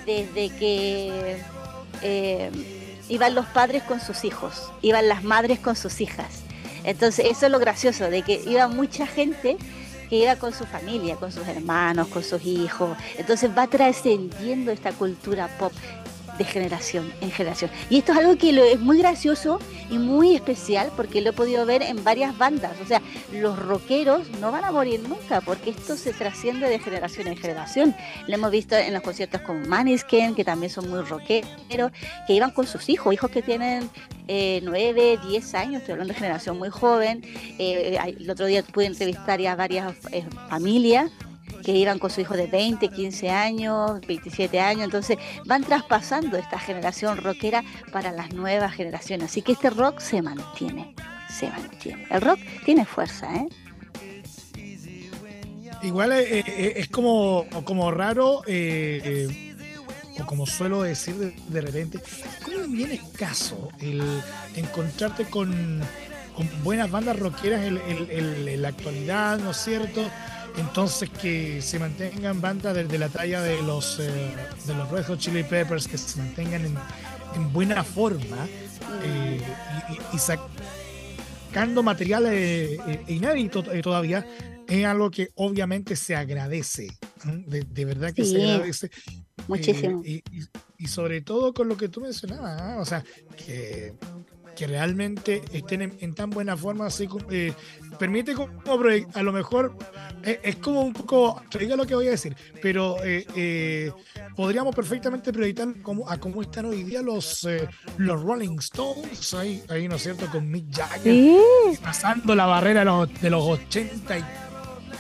desde 0.06 0.50
que 0.56 1.38
em, 2.04 2.54
iban 3.10 3.34
los 3.34 3.48
padres 3.48 3.82
con 3.84 4.00
sus 4.00 4.24
hijos, 4.26 4.72
iban 4.84 5.08
las 5.08 5.24
madres 5.24 5.58
con 5.58 5.76
sus 5.76 6.02
hijas. 6.02 6.44
Entonces 6.84 7.26
eso 7.26 7.48
es 7.48 7.52
lo 7.52 7.60
gracioso, 7.60 8.12
de 8.12 8.22
que 8.22 8.42
iba 8.46 8.68
mucha 8.68 9.08
gente 9.08 9.58
que 10.12 10.18
iba 10.18 10.36
con 10.36 10.52
su 10.52 10.66
familia, 10.66 11.16
con 11.16 11.32
sus 11.32 11.48
hermanos, 11.48 12.10
con 12.10 12.22
sus 12.22 12.46
hijos. 12.46 12.98
Entonces 13.18 13.50
va 13.58 13.68
trascendiendo 13.68 14.70
esta 14.70 14.92
cultura 14.92 15.48
pop 15.58 15.72
de 16.42 16.52
generación 16.52 17.14
en 17.22 17.30
generación. 17.30 17.70
Y 17.90 18.00
esto 18.00 18.14
es 18.14 18.18
algo 18.18 18.36
que 18.36 18.50
es 18.72 18.80
muy 18.80 18.98
gracioso 18.98 19.60
y 19.92 20.00
muy 20.00 20.36
especial 20.36 20.92
porque 20.96 21.22
lo 21.22 21.30
he 21.30 21.34
podido 21.34 21.68
ver 21.68 21.84
en 21.84 22.04
varias 22.04 22.36
bandas. 22.36 22.72
O 22.84 22.88
sea, 22.88 23.00
los 23.32 23.60
rockeros 23.60 24.28
no 24.40 24.52
van 24.52 24.64
a 24.64 24.72
morir 24.72 25.02
nunca 25.08 25.42
porque 25.42 25.70
esto 25.70 25.96
se 25.96 26.14
trasciende 26.14 26.68
de 26.68 26.80
generación 26.80 27.28
en 27.28 27.38
generación. 27.38 27.96
Lo 28.28 28.34
hemos 28.34 28.50
visto 28.50 28.76
en 28.76 28.92
los 28.92 29.04
conciertos 29.04 29.42
con 29.42 29.70
Maniskin, 29.70 30.34
que 30.34 30.44
también 30.44 30.72
son 30.72 30.90
muy 30.90 31.02
rockeros, 31.02 31.92
que 32.26 32.34
iban 32.34 32.50
con 32.52 32.66
sus 32.66 32.90
hijos, 32.90 33.14
hijos 33.14 33.30
que 33.30 33.44
tienen 33.44 33.88
eh, 34.28 34.62
9, 34.64 35.20
10 35.28 35.54
años, 35.56 35.82
estoy 35.82 35.94
hablando 35.94 36.14
de 36.14 36.20
generación 36.20 36.58
muy 36.58 36.70
joven. 36.70 37.22
Eh, 37.60 38.00
el 38.18 38.30
otro 38.32 38.48
día 38.48 38.64
pude 38.64 38.88
entrevistar 38.88 39.40
ya 39.40 39.56
varias 39.56 39.94
eh, 40.12 40.26
familias 40.50 41.12
que 41.64 41.72
iban 41.72 42.00
con 42.00 42.10
su 42.10 42.22
hijo 42.22 42.36
de 42.36 42.48
20, 42.48 42.90
15 42.90 43.30
años, 43.30 44.02
27 44.08 44.60
años, 44.60 44.86
entonces 44.86 45.18
van 45.46 45.64
traspasando 45.64 46.38
esta 46.38 46.60
generación 46.60 47.18
rockera 47.18 47.64
para 47.92 48.12
las 48.12 48.34
nuevas 48.34 48.74
generaciones. 48.74 49.32
Así 49.32 49.42
que 49.42 49.54
este 49.54 49.70
rock 49.70 50.00
se 50.00 50.22
mantiene, 50.22 50.96
se 51.30 51.50
mantiene. 51.50 52.08
El 52.10 52.22
rock 52.22 52.40
tiene 52.66 52.86
fuerza, 52.86 53.28
¿eh? 53.36 53.48
Igual 55.84 56.12
eh, 56.12 56.74
es 56.78 56.90
como, 56.90 57.48
como 57.64 57.90
raro 57.90 58.44
como 60.26 60.46
suelo 60.46 60.84
decir 60.84 61.16
de, 61.48 61.62
repente, 61.62 62.00
¿cómo 62.44 62.68
viene 62.68 63.02
caso 63.18 63.70
el 63.80 64.02
encontrarte 64.56 65.26
con, 65.26 65.82
buenas 66.64 66.90
bandas 66.90 67.20
rockeras 67.20 67.64
en, 67.66 68.62
la 68.62 68.70
actualidad, 68.70 69.40
¿no 69.40 69.52
es 69.52 69.58
cierto? 69.58 70.02
Entonces 70.58 71.10
que 71.10 71.62
se 71.62 71.80
mantengan 71.80 72.42
bandas 72.42 72.76
de, 72.76 72.98
la 72.98 73.10
talla 73.10 73.42
de 73.42 73.62
los, 73.62 74.00
eh, 74.00 74.36
de 74.66 74.74
los 74.74 74.90
Red 74.90 75.06
Hot 75.06 75.20
Chili 75.20 75.44
Peppers, 75.44 75.88
que 75.88 75.98
se 75.98 76.18
mantengan 76.18 76.66
en, 76.66 77.54
buena 77.54 77.84
forma 77.84 78.48
eh, 79.04 79.42
y, 80.14 80.18
sacando 80.18 81.82
material 81.82 82.26
eh, 82.28 82.78
inédito 83.08 83.64
todavía, 83.82 84.26
es 84.68 84.86
algo 84.86 85.10
que 85.10 85.30
obviamente 85.36 85.96
se 85.96 86.16
agradece, 86.16 86.88
de, 87.24 87.86
verdad 87.86 88.14
que 88.14 88.26
se 88.26 88.44
agradece. 88.44 88.92
Muchísimo. 89.48 90.04
y, 90.06 90.24
sobre 90.88 91.22
todo 91.22 91.54
con 91.54 91.70
lo 91.70 91.78
que 91.78 91.88
tú 91.88 92.02
mencionabas, 92.02 92.80
o 92.80 92.86
sea, 92.86 93.04
que, 93.38 93.94
que 94.56 94.68
realmente 94.68 95.42
estén 95.54 95.82
en, 95.82 96.14
tan 96.14 96.30
buena 96.30 96.56
forma, 96.58 96.88
así 96.88 97.08
eh, 97.30 97.54
permite 97.98 98.34
como 98.34 98.50
a 99.14 99.24
lo 99.24 99.32
mejor 99.32 99.76
eh, 100.24 100.40
es 100.44 100.58
como 100.58 100.82
un 100.82 100.94
poco, 100.94 101.42
diga 101.58 101.76
lo 101.76 101.86
que 101.86 101.96
voy 101.96 102.08
a 102.08 102.12
decir, 102.12 102.36
pero 102.62 102.98
eh, 103.04 103.92
podríamos 104.36 104.76
perfectamente 104.76 105.32
proyectar 105.32 105.82
como, 105.82 106.10
a 106.10 106.18
cómo 106.18 106.42
están 106.42 106.66
hoy 106.66 106.84
día 106.84 107.02
los, 107.02 107.48
los 107.98 108.22
Rolling 108.22 108.58
Stones, 108.60 109.34
ahí, 109.34 109.64
ahí, 109.70 109.88
¿no 109.88 109.96
es 109.96 110.04
cierto?, 110.04 110.28
con 110.28 110.50
Mick 110.50 110.76
Jagger, 110.76 111.40
pasando 111.82 112.36
la 112.36 112.46
barrera 112.46 112.82
de 112.82 112.86
los, 112.86 113.22
de 113.22 113.30
los 113.30 113.44
80 113.44 114.18
y 114.18 114.24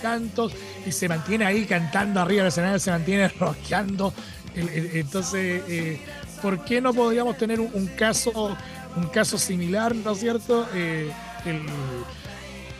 tantos, 0.02 0.54
y 0.86 0.92
se 0.92 1.08
mantiene 1.08 1.46
ahí 1.46 1.66
cantando 1.66 2.22
arriba 2.22 2.44
del 2.44 2.48
escenario, 2.48 2.80
se 2.80 2.92
mantiene 2.92 3.28
rockeando 3.28 4.14
entonces, 4.56 5.64
eh, 5.68 6.00
¿por 6.42 6.64
qué 6.66 6.82
no 6.82 6.94
podríamos 6.94 7.38
tener 7.38 7.60
un, 7.60 7.88
caso 7.88 8.56
un 8.96 9.08
caso 9.08 9.38
similar, 9.38 9.96
¿no 9.96 10.12
es 10.12 10.20
cierto? 10.20 10.68
Eh, 10.74 11.12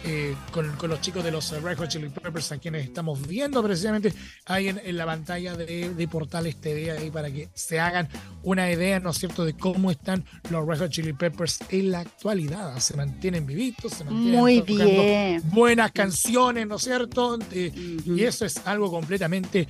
eh, 0.04 0.36
con, 0.52 0.90
los 0.90 1.02
chicos 1.02 1.24
de 1.24 1.32
los 1.32 1.52
Red 1.62 1.78
Hot 1.78 1.88
Chili 1.88 2.10
Peppers 2.10 2.52
a 2.52 2.58
quienes 2.58 2.86
estamos 2.86 3.28
viendo 3.28 3.62
precisamente 3.62 4.12
ahí 4.48 4.70
en, 4.70 4.98
la 4.98 5.06
pantalla 5.06 5.56
de, 5.56 6.08
Portales 6.12 6.60
TV 6.60 6.90
ahí 6.92 7.12
para 7.12 7.30
que 7.30 7.50
se 7.54 7.80
hagan 7.80 8.10
una 8.42 8.72
idea, 8.72 9.00
¿no 9.00 9.12
es 9.12 9.18
cierto?, 9.20 9.46
de 9.46 9.54
cómo 9.54 9.92
están 9.92 10.26
los 10.50 10.66
Red 10.68 10.80
Hot 10.80 10.90
Chili 10.90 11.14
Peppers 11.14 11.60
en 11.70 11.92
la 11.92 12.00
actualidad. 12.00 12.78
Se 12.80 12.98
mantienen 12.98 13.46
vivitos, 13.46 13.94
se 13.94 14.04
mantienen 14.04 14.40
Muy 14.40 14.62
bien. 14.62 15.42
buenas 15.46 15.92
canciones, 15.92 16.68
¿no 16.68 16.78
es 16.78 16.82
cierto? 16.82 17.38
Y 17.54 18.24
eso 18.24 18.46
es 18.46 18.58
algo 18.66 18.90
completamente 18.90 19.68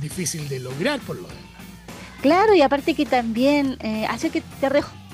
difícil 0.00 0.48
de 0.48 0.60
lograr 0.60 1.00
por 1.00 1.16
lo 1.16 1.26
demás. 1.26 1.50
Claro, 2.20 2.54
y 2.54 2.60
aparte 2.60 2.94
que 2.94 3.06
también 3.06 3.78
eh, 3.80 4.04
hace 4.06 4.28
que 4.28 4.42
te 4.60 4.68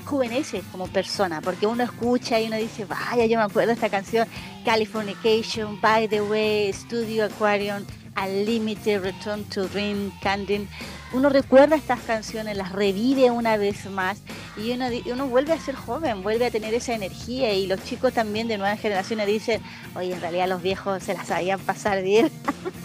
rejuvenece 0.07 0.63
como 0.71 0.87
persona, 0.87 1.41
porque 1.41 1.67
uno 1.67 1.83
escucha 1.83 2.39
y 2.39 2.47
uno 2.47 2.55
dice, 2.55 2.85
vaya, 2.85 3.25
yo 3.25 3.37
me 3.37 3.43
acuerdo 3.43 3.67
de 3.67 3.73
esta 3.73 3.89
canción, 3.89 4.25
Californication, 4.63 5.81
By 5.81 6.07
the 6.07 6.21
Way, 6.21 6.71
Studio 6.71 7.25
Aquarium, 7.25 7.83
Unlimited, 8.15 9.01
Return 9.01 9.43
to 9.49 9.67
Dream, 9.67 10.13
Candin. 10.21 10.69
Uno 11.11 11.27
recuerda 11.27 11.75
estas 11.75 11.99
canciones, 11.99 12.55
las 12.55 12.71
revive 12.71 13.31
una 13.31 13.57
vez 13.57 13.85
más 13.89 14.21
y 14.55 14.71
uno, 14.71 14.85
uno 15.11 15.27
vuelve 15.27 15.51
a 15.51 15.59
ser 15.59 15.75
joven, 15.75 16.23
vuelve 16.23 16.45
a 16.45 16.51
tener 16.51 16.73
esa 16.73 16.93
energía 16.93 17.53
y 17.53 17.67
los 17.67 17.83
chicos 17.83 18.13
también 18.13 18.47
de 18.47 18.57
nuevas 18.57 18.79
generaciones 18.79 19.27
dicen, 19.27 19.61
oye, 19.93 20.13
en 20.13 20.21
realidad 20.21 20.47
los 20.47 20.61
viejos 20.61 21.03
se 21.03 21.15
las 21.15 21.27
sabían 21.27 21.59
pasar 21.59 22.01
bien, 22.01 22.31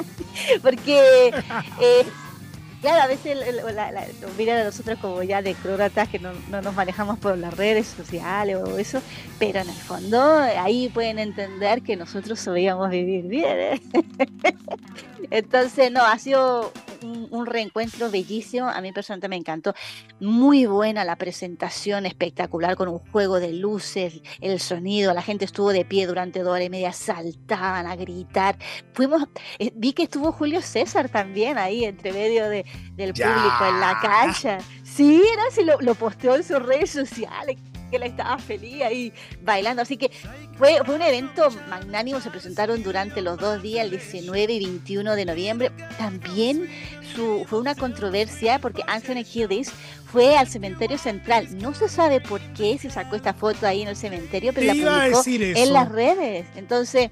porque... 0.62 1.32
Eh, 1.80 2.04
Claro, 2.82 3.00
a 3.00 3.06
veces 3.06 3.38
nos 4.20 4.36
miran 4.36 4.58
a 4.58 4.64
nosotros 4.64 4.98
como 4.98 5.22
ya 5.22 5.40
de 5.40 5.54
croratas 5.54 6.08
que 6.08 6.18
no, 6.18 6.32
no, 6.50 6.60
nos 6.62 6.74
manejamos 6.74 7.16
por 7.16 7.38
las 7.38 7.56
redes 7.56 7.86
sociales 7.86 8.56
o 8.56 8.76
eso, 8.76 9.00
pero 9.38 9.60
en 9.60 9.68
el 9.68 9.74
fondo 9.76 10.20
ahí 10.20 10.88
pueden 10.88 11.20
entender 11.20 11.82
que 11.82 11.94
nosotros 11.94 12.40
sabíamos 12.40 12.90
vivir 12.90 13.28
bien. 13.28 13.56
¿eh? 13.56 13.80
Entonces, 15.30 15.92
no, 15.92 16.04
ha 16.04 16.18
sido 16.18 16.72
un, 17.02 17.46
reencuentro 17.46 18.10
bellísimo. 18.10 18.68
A 18.68 18.80
mí 18.80 18.92
personalmente 18.92 19.28
me 19.28 19.36
encantó. 19.36 19.74
Muy 20.20 20.66
buena 20.66 21.04
la 21.04 21.16
presentación, 21.16 22.06
espectacular, 22.06 22.76
con 22.76 22.88
un 22.88 22.98
juego 22.98 23.40
de 23.40 23.52
luces, 23.52 24.20
el 24.40 24.60
sonido. 24.60 25.12
La 25.14 25.22
gente 25.22 25.44
estuvo 25.44 25.72
de 25.72 25.84
pie 25.84 26.06
durante 26.06 26.40
dos 26.40 26.52
horas 26.52 26.66
y 26.66 26.70
media, 26.70 26.92
saltaban 26.92 27.86
a 27.86 27.96
gritar. 27.96 28.56
Fuimos, 28.92 29.24
eh, 29.58 29.72
vi 29.74 29.92
que 29.92 30.04
estuvo 30.04 30.32
Julio 30.32 30.62
César 30.62 31.08
también 31.08 31.58
ahí, 31.58 31.84
entre 31.84 32.12
medio 32.12 32.48
de, 32.48 32.64
del 32.94 33.12
público 33.12 33.66
en 33.68 33.80
la 33.80 33.98
cancha. 34.00 34.58
Sí, 34.82 35.22
era 35.32 35.42
así, 35.48 35.64
lo, 35.64 35.80
lo 35.80 35.94
posteó 35.94 36.36
en 36.36 36.44
sus 36.44 36.62
redes 36.62 36.90
sociales 36.90 37.56
que 37.92 37.96
él 37.98 38.04
estaba 38.04 38.38
feliz 38.38 38.82
ahí 38.82 39.12
bailando. 39.42 39.82
Así 39.82 39.98
que 39.98 40.10
fue, 40.56 40.78
fue 40.84 40.94
un 40.94 41.02
evento 41.02 41.48
magnánimo. 41.68 42.20
Se 42.20 42.30
presentaron 42.30 42.82
durante 42.82 43.20
los 43.20 43.38
dos 43.38 43.62
días, 43.62 43.84
el 43.84 43.90
19 43.90 44.52
y 44.52 44.64
21 44.64 45.14
de 45.14 45.24
noviembre. 45.26 45.70
También 45.98 46.68
su, 47.14 47.44
fue 47.46 47.60
una 47.60 47.74
controversia 47.74 48.58
porque 48.58 48.82
Anthony 48.86 49.24
Kiedis 49.30 49.70
fue 50.06 50.36
al 50.36 50.48
cementerio 50.48 50.96
central. 50.96 51.48
No 51.58 51.74
se 51.74 51.88
sabe 51.88 52.20
por 52.20 52.40
qué 52.54 52.78
se 52.78 52.90
sacó 52.90 53.16
esta 53.16 53.34
foto 53.34 53.66
ahí 53.66 53.82
en 53.82 53.88
el 53.88 53.96
cementerio, 53.96 54.54
pero 54.54 54.72
la 54.72 54.72
publicó 54.72 55.22
en 55.26 55.72
las 55.72 55.88
redes. 55.90 56.46
Entonces 56.56 57.10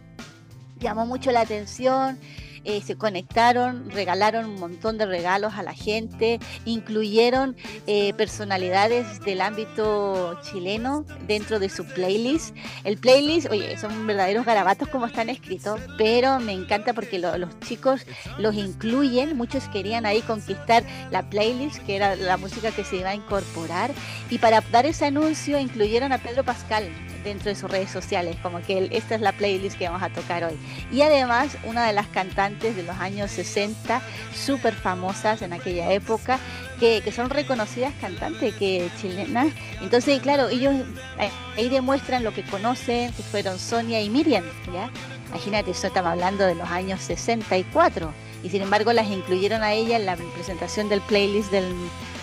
llamó 0.80 1.04
mucho 1.04 1.30
la 1.30 1.42
atención. 1.42 2.18
Eh, 2.64 2.82
se 2.82 2.96
conectaron, 2.96 3.90
regalaron 3.90 4.44
un 4.44 4.60
montón 4.60 4.98
de 4.98 5.06
regalos 5.06 5.54
a 5.54 5.62
la 5.62 5.72
gente, 5.72 6.38
incluyeron 6.66 7.56
eh, 7.86 8.12
personalidades 8.14 9.20
del 9.20 9.40
ámbito 9.40 10.38
chileno 10.42 11.06
dentro 11.26 11.58
de 11.58 11.70
su 11.70 11.86
playlist. 11.86 12.54
El 12.84 12.98
playlist, 12.98 13.50
oye, 13.50 13.78
son 13.78 14.06
verdaderos 14.06 14.44
garabatos 14.44 14.88
como 14.88 15.06
están 15.06 15.30
escritos, 15.30 15.80
pero 15.96 16.38
me 16.38 16.52
encanta 16.52 16.92
porque 16.92 17.18
los 17.18 17.58
chicos 17.60 18.02
los 18.38 18.54
incluyen, 18.54 19.36
muchos 19.36 19.66
querían 19.68 20.04
ahí 20.04 20.20
conquistar 20.20 20.84
la 21.10 21.28
playlist, 21.30 21.78
que 21.86 21.96
era 21.96 22.14
la 22.16 22.36
música 22.36 22.72
que 22.72 22.84
se 22.84 22.96
iba 22.96 23.10
a 23.10 23.14
incorporar, 23.14 23.90
y 24.28 24.38
para 24.38 24.60
dar 24.60 24.84
ese 24.84 25.06
anuncio 25.06 25.58
incluyeron 25.58 26.12
a 26.12 26.18
Pedro 26.18 26.44
Pascal, 26.44 26.88
dentro 27.22 27.50
de 27.50 27.54
sus 27.54 27.70
redes 27.70 27.90
sociales, 27.90 28.36
como 28.42 28.60
que 28.62 28.88
esta 28.90 29.14
es 29.14 29.20
la 29.20 29.32
playlist 29.32 29.78
que 29.78 29.86
vamos 29.88 30.02
a 30.02 30.10
tocar 30.10 30.44
hoy. 30.44 30.58
Y 30.92 31.02
además, 31.02 31.56
una 31.64 31.86
de 31.86 31.92
las 31.92 32.06
cantantes 32.08 32.76
de 32.76 32.82
los 32.82 32.96
años 32.96 33.30
60, 33.30 34.00
súper 34.34 34.74
famosas 34.74 35.42
en 35.42 35.52
aquella 35.52 35.92
época, 35.92 36.38
que, 36.78 37.02
son 37.12 37.28
reconocidas 37.28 37.92
cantantes 38.00 38.54
que 38.54 38.90
chilenas. 39.00 39.48
Entonces, 39.82 40.20
claro, 40.20 40.48
ellos 40.48 40.74
eh, 41.18 41.30
ahí 41.56 41.68
demuestran 41.68 42.24
lo 42.24 42.32
que 42.32 42.42
conocen, 42.42 43.12
que 43.12 43.22
fueron 43.22 43.58
Sonia 43.58 44.00
y 44.00 44.08
Miriam, 44.08 44.44
¿ya? 44.72 44.90
Imagínate, 45.28 45.70
eso 45.70 45.86
estamos 45.86 46.12
hablando 46.12 46.44
de 46.44 46.54
los 46.54 46.68
años 46.68 47.00
64. 47.00 48.12
Y 48.42 48.48
sin 48.48 48.62
embargo 48.62 48.92
las 48.92 49.08
incluyeron 49.08 49.62
a 49.62 49.74
ella 49.74 49.96
en 49.96 50.06
la 50.06 50.16
presentación 50.16 50.88
del 50.88 51.00
playlist 51.02 51.50
del 51.50 51.66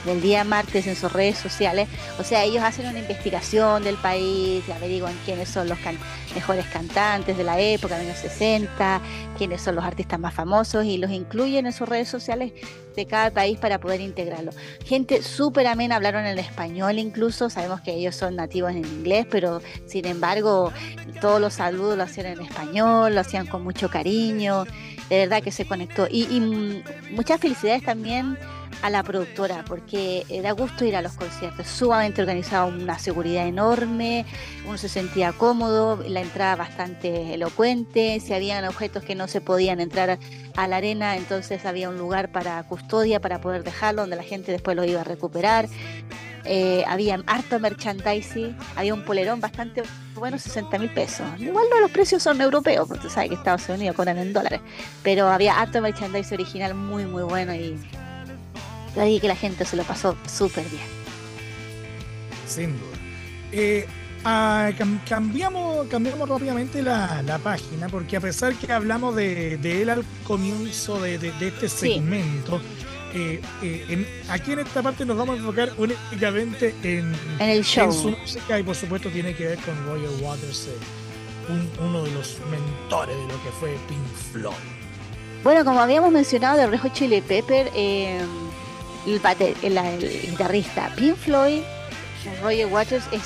del 0.08 0.22
día 0.22 0.44
martes 0.44 0.88
en 0.88 0.96
sus 0.96 1.12
redes 1.14 1.38
sociales. 1.38 1.88
O 2.20 2.24
sea, 2.24 2.44
ellos 2.44 2.64
hacen 2.64 2.88
una 2.88 2.98
investigación 2.98 3.84
del 3.84 3.96
país, 3.98 4.64
averiguan 4.70 5.14
quiénes 5.26 5.50
son 5.50 5.70
los 5.70 5.78
mejores 6.34 6.66
cantantes 6.68 7.38
de 7.38 7.44
la 7.44 7.60
época, 7.60 8.00
de 8.00 8.08
los 8.08 8.18
60, 8.18 9.02
quiénes 9.38 9.62
son 9.62 9.76
los 9.76 9.86
artistas 9.86 10.20
más 10.20 10.34
famosos 10.34 10.86
y 10.86 10.98
los 10.98 11.12
incluyen 11.12 11.68
en 11.68 11.74
sus 11.74 11.88
redes 11.88 12.10
sociales 12.10 12.54
de 12.96 13.06
cada 13.06 13.32
país 13.32 13.60
para 13.60 13.80
poder 13.80 14.02
integrarlo. 14.02 14.52
Gente 14.84 15.22
súper 15.22 15.68
amena, 15.68 15.98
hablaron 15.98 16.26
en 16.26 16.40
español 16.40 16.98
incluso, 16.98 17.50
sabemos 17.50 17.82
que 17.82 17.94
ellos 17.94 18.16
son 18.16 18.36
nativos 18.36 18.72
en 18.72 18.86
inglés, 18.86 19.28
pero 19.30 19.62
sin 19.86 20.06
embargo 20.08 20.72
todos 21.22 21.40
los 21.40 21.54
saludos 21.54 21.98
lo 21.98 22.04
hacían 22.04 22.28
en 22.28 22.42
español, 22.42 23.14
lo 23.14 23.22
hacían 23.22 23.46
con 23.46 23.64
mucho 23.64 23.90
cariño, 23.90 24.66
de 25.10 25.20
verdad 25.20 25.44
que 25.44 25.52
se 25.52 25.66
conectó. 25.66 26.08
Y, 26.10 26.24
y 26.24 26.84
muchas 27.12 27.40
felicidades 27.40 27.84
también 27.84 28.38
a 28.82 28.90
la 28.90 29.04
productora 29.04 29.64
porque 29.68 30.26
da 30.44 30.52
gusto 30.52 30.86
ir 30.86 30.96
a 30.96 31.02
los 31.02 31.14
conciertos, 31.14 31.68
sumamente 31.68 32.22
organizado, 32.22 32.68
una 32.68 33.00
seguridad 33.00 33.48
enorme, 33.48 34.26
uno 34.68 34.78
se 34.78 34.90
sentía 34.90 35.32
cómodo, 35.34 36.04
la 36.08 36.22
entrada 36.22 36.56
bastante 36.56 37.34
elocuente, 37.34 38.20
si 38.20 38.34
habían 38.34 38.66
objetos 38.66 39.04
que 39.04 39.16
no 39.16 39.28
se 39.28 39.42
podían 39.42 39.80
entrar 39.80 40.20
a 40.56 40.68
la 40.68 40.78
arena, 40.78 41.18
entonces 41.18 41.66
había 41.66 41.90
un 41.90 41.98
lugar 41.98 42.32
para 42.32 42.64
custodia 42.64 43.20
para 43.20 43.42
poder 43.42 43.64
dejarlo, 43.64 44.02
donde 44.02 44.16
la 44.16 44.24
gente 44.24 44.52
después 44.52 44.76
lo 44.76 44.84
iba 44.84 45.02
a 45.02 45.04
recuperar. 45.04 45.68
Eh, 46.50 46.86
había 46.88 47.22
harto 47.28 47.60
merchandising, 47.60 48.56
había 48.78 48.94
un 48.94 49.04
polerón 49.04 49.42
bastante 49.42 49.84
bueno, 50.16 50.40
60 50.40 50.80
mil 50.80 50.90
pesos. 50.90 51.28
Igual 51.40 51.66
no 51.70 51.82
los 51.82 51.92
precios 51.92 52.24
son 52.24 52.40
europeos, 52.40 52.88
porque 52.88 53.04
tú 53.04 53.10
sabes 53.10 53.30
que 53.30 53.36
Estados 53.36 53.68
Unidos 53.68 53.96
cobran 53.96 54.18
en 54.18 54.32
dólares, 54.32 54.62
pero 55.04 55.28
había 55.28 55.60
harto 55.60 55.82
merchandising 55.82 56.36
original 56.36 56.74
muy, 56.74 57.06
muy 57.06 57.24
bueno 57.24 57.54
y 57.54 57.78
ahí 59.00 59.20
que 59.20 59.28
la 59.28 59.36
gente 59.36 59.66
se 59.66 59.76
lo 59.76 59.84
pasó 59.84 60.16
súper 60.28 60.66
bien. 60.70 60.84
Sin 62.48 62.78
duda. 62.78 62.98
Eh, 63.52 63.86
ah, 64.24 64.70
cambiamos, 65.08 65.88
cambiamos 65.88 66.28
rápidamente 66.28 66.82
la, 66.82 67.40
página, 67.44 67.88
porque 67.90 68.18
a 68.18 68.22
pesar 68.22 68.56
que 68.56 68.72
hablamos 68.72 69.16
de, 69.16 69.56
él 69.64 69.90
al 69.90 70.04
comienzo 70.24 71.00
de, 71.02 71.16
este 71.40 71.70
segmento, 71.70 72.62
eh, 73.14 73.42
eh, 73.62 74.24
aquí 74.30 74.52
en 74.52 74.60
esta 74.60 74.82
parte 74.82 75.06
nos 75.06 75.18
vamos 75.18 75.36
a 75.36 75.40
enfocar 75.40 75.72
únicamente 75.78 76.76
en, 76.84 77.16
el 77.40 77.64
show. 77.64 77.92
su 77.92 78.12
música 78.12 78.60
y 78.60 78.64
por 78.64 78.76
supuesto 78.76 79.10
tiene 79.10 79.34
que 79.34 79.48
ver 79.48 79.60
con 79.60 79.76
Roger 79.86 80.10
Waters, 80.22 80.70
uno 81.80 82.04
de 82.04 82.12
los 82.12 82.38
mentores 82.52 83.16
de 83.16 83.24
lo 83.24 83.44
que 83.44 83.50
fue 83.60 83.70
Pink 83.88 84.34
Floyd. 84.34 84.56
Bueno, 85.44 85.64
como 85.64 85.80
habíamos 85.80 86.12
mencionado 86.12 86.58
de 86.58 86.68
Rejo 86.68 86.90
Chile 86.90 87.24
Pepper, 87.26 87.72
el, 89.08 90.30
guitarrista 90.30 90.94
Pink 90.96 91.16
Floyd, 91.16 91.62
Roger 92.42 92.68
Waters, 92.68 93.06
es 93.12 93.24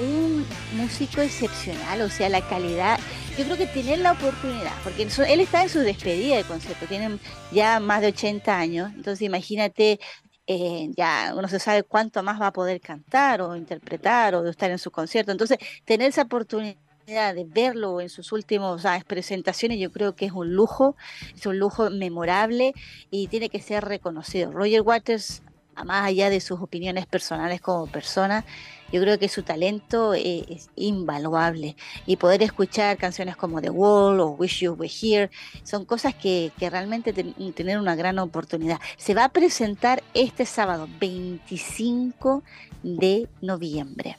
un 0.00 0.46
músico 0.74 1.20
excepcional, 1.20 2.02
o 2.02 2.08
sea, 2.08 2.28
la 2.28 2.40
calidad. 2.48 3.00
Yo 3.36 3.44
creo 3.44 3.56
que 3.56 3.66
tener 3.66 3.98
la 3.98 4.12
oportunidad, 4.12 4.72
porque 4.84 5.02
él 5.02 5.40
está 5.40 5.62
en 5.62 5.68
su 5.68 5.80
despedida 5.80 6.36
de 6.36 6.44
concierto, 6.44 6.86
tiene 6.86 7.18
ya 7.52 7.80
más 7.80 8.00
de 8.00 8.08
80 8.08 8.56
años, 8.56 8.90
entonces 8.94 9.22
imagínate, 9.22 10.00
eh, 10.46 10.90
ya 10.96 11.34
uno 11.36 11.48
se 11.48 11.58
sabe 11.58 11.82
cuánto 11.82 12.22
más 12.22 12.40
va 12.40 12.48
a 12.48 12.52
poder 12.52 12.80
cantar 12.80 13.42
o 13.42 13.54
interpretar 13.54 14.34
o 14.34 14.48
estar 14.48 14.70
en 14.70 14.78
su 14.78 14.90
concierto, 14.90 15.32
entonces 15.32 15.58
tener 15.84 16.08
esa 16.08 16.22
oportunidad 16.22 16.76
de 17.08 17.44
verlo 17.44 18.02
en 18.02 18.10
sus 18.10 18.32
últimas 18.32 18.84
presentaciones, 19.06 19.78
yo 19.78 19.90
creo 19.90 20.14
que 20.14 20.26
es 20.26 20.32
un 20.32 20.52
lujo, 20.52 20.94
es 21.34 21.46
un 21.46 21.58
lujo 21.58 21.88
memorable 21.88 22.74
y 23.10 23.28
tiene 23.28 23.48
que 23.48 23.62
ser 23.62 23.86
reconocido. 23.86 24.52
Roger 24.52 24.82
Waters, 24.82 25.42
más 25.86 26.06
allá 26.06 26.28
de 26.28 26.40
sus 26.40 26.60
opiniones 26.60 27.06
personales 27.06 27.62
como 27.62 27.86
persona, 27.86 28.44
yo 28.92 29.00
creo 29.00 29.18
que 29.18 29.30
su 29.30 29.42
talento 29.42 30.12
e, 30.12 30.44
es, 30.50 30.68
invaluable 30.76 31.76
y 32.04 32.16
poder 32.16 32.42
escuchar 32.42 32.98
canciones 32.98 33.36
como 33.36 33.62
The 33.62 33.70
Wall 33.70 34.20
o 34.20 34.28
Wish 34.32 34.60
You 34.60 34.74
Were 34.74 34.92
Here 34.92 35.30
son 35.64 35.86
cosas 35.86 36.14
que, 36.14 36.52
que 36.58 36.68
realmente 36.68 37.14
tener 37.14 37.78
una 37.78 37.96
gran 37.96 38.18
oportunidad. 38.18 38.80
Se 38.98 39.14
va 39.14 39.24
a 39.24 39.28
presentar 39.30 40.02
este 40.12 40.44
sábado 40.44 40.86
25 41.00 42.42
de 42.82 43.28
noviembre 43.40 44.18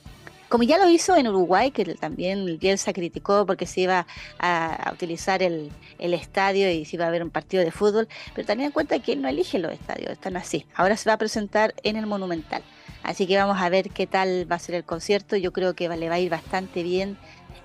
como 0.49 0.63
ya 0.63 0.77
lo 0.77 0.89
hizo 0.89 1.15
en 1.15 1.27
Uruguay, 1.27 1.71
que 1.71 1.85
también 1.95 2.57
Bielsa 2.59 2.91
criticó 2.91 3.45
porque 3.45 3.65
se 3.65 3.81
iba 3.81 4.07
a, 4.39 4.91
utilizar 4.91 5.43
el, 5.43 5.71
estadio 5.99 6.69
y 6.71 6.85
se 6.85 6.95
iba 6.95 7.07
a 7.07 7.11
ver 7.11 7.23
un 7.23 7.29
partido 7.29 7.63
de 7.63 7.71
fútbol, 7.71 8.07
pero 8.33 8.47
también 8.47 8.67
en 8.67 8.71
cuenta 8.73 8.99
que 8.99 9.13
él 9.13 9.21
no 9.21 9.27
elige 9.27 9.59
los 9.59 9.71
estadios, 9.71 10.11
están 10.11 10.35
así. 10.35 10.65
Ahora 10.73 10.97
se 10.97 11.09
va 11.09 11.13
a 11.13 11.17
presentar 11.17 11.73
en 11.83 11.95
el 11.95 12.07
Monumental. 12.07 12.63
Así 13.03 13.27
que 13.27 13.37
vamos 13.37 13.61
a 13.61 13.69
ver 13.69 13.91
qué 13.91 14.07
tal 14.07 14.51
va 14.51 14.57
a 14.57 14.59
ser 14.59 14.75
el 14.75 14.83
concierto. 14.83 15.37
Yo 15.37 15.53
creo 15.53 15.73
que 15.73 15.87
le 15.87 16.09
va 16.09 16.15
a 16.15 16.19
ir 16.19 16.29
bastante 16.29 16.83
bien 16.83 17.17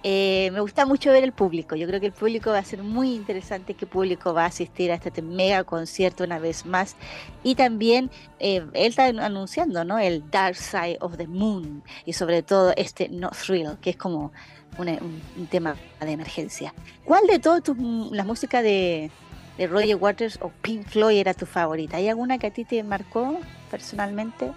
eh, 0.07 0.51
me 0.53 0.61
gusta 0.61 0.85
mucho 0.85 1.11
ver 1.13 1.25
el 1.25 1.33
público. 1.33 1.77
Yo 1.77 1.87
creo 1.87 1.99
que 1.99 2.05
el 2.05 2.13
público 2.13 2.51
va 2.51 2.59
a 2.59 2.65
ser 2.65 2.83
muy 2.83 3.15
interesante 3.15 3.73
qué 3.73 3.87
público 3.87 4.35
va 4.35 4.43
a 4.43 4.49
asistir 4.49 4.93
a 4.93 4.97
este 4.97 5.23
mega 5.23 5.65
concierto 5.65 6.25
una 6.25 6.39
vez 6.39 6.67
más. 6.67 6.95
Y 7.43 7.55
también 7.55 8.11
eh, 8.39 8.67
él 8.75 8.91
está 8.91 9.07
anunciando 9.07 9.83
¿no? 9.83 9.99
el 9.99 10.31
Dark 10.31 10.57
Side 10.57 10.99
of 11.01 11.17
the 11.17 11.27
Moon 11.27 11.83
y 12.05 12.13
sobre 12.13 12.43
todo 12.43 12.75
este 12.77 13.09
No 13.09 13.31
Thrill, 13.31 13.79
que 13.81 13.91
es 13.91 13.97
como 13.97 14.31
un, 14.77 15.23
tema 15.51 15.75
de 15.99 16.13
emergencia. 16.13 16.75
¿Cuál 17.07 17.27
de 17.27 17.39
todas 17.39 17.63
las 18.11 18.27
músicas 18.27 18.63
de, 18.63 19.11
de 19.57 19.67
Roger 19.67 19.97
Waters 19.97 20.39
o 20.43 20.51
Pink 20.61 20.87
Floyd 20.87 21.17
era 21.17 21.33
tu 21.33 21.47
favorita? 21.47 21.97
¿Hay 21.97 22.11
alguna 22.11 22.37
que 22.37 22.49
a 22.49 22.53
ti 22.53 22.67
te 22.67 22.83
marcó 22.83 23.41
personalmente? 23.71 24.53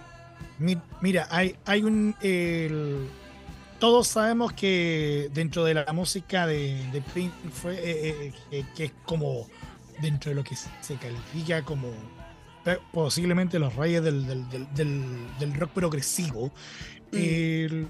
Mira, 0.99 1.25
hay, 1.31 1.55
hay 1.63 1.83
un 1.83 2.15
todos 3.79 4.07
sabemos 4.07 4.53
que 4.53 5.29
dentro 5.33 5.63
de 5.63 5.73
la 5.73 5.93
música 5.93 6.47
de, 6.47 7.03
Pink 7.13 7.31
fue 7.51 7.75
eh, 7.75 8.33
eh, 8.51 8.65
que 8.75 8.85
es 8.85 8.91
como 9.05 9.47
dentro 10.01 10.29
de 10.29 10.35
lo 10.35 10.43
que 10.43 10.55
se 10.55 10.95
califica 10.95 11.63
como 11.63 11.93
posiblemente 12.91 13.59
los 13.59 13.75
reyes 13.75 14.03
del, 14.03 15.53
rock 15.55 15.71
progresivo. 15.71 16.51
Mm. 17.11 17.85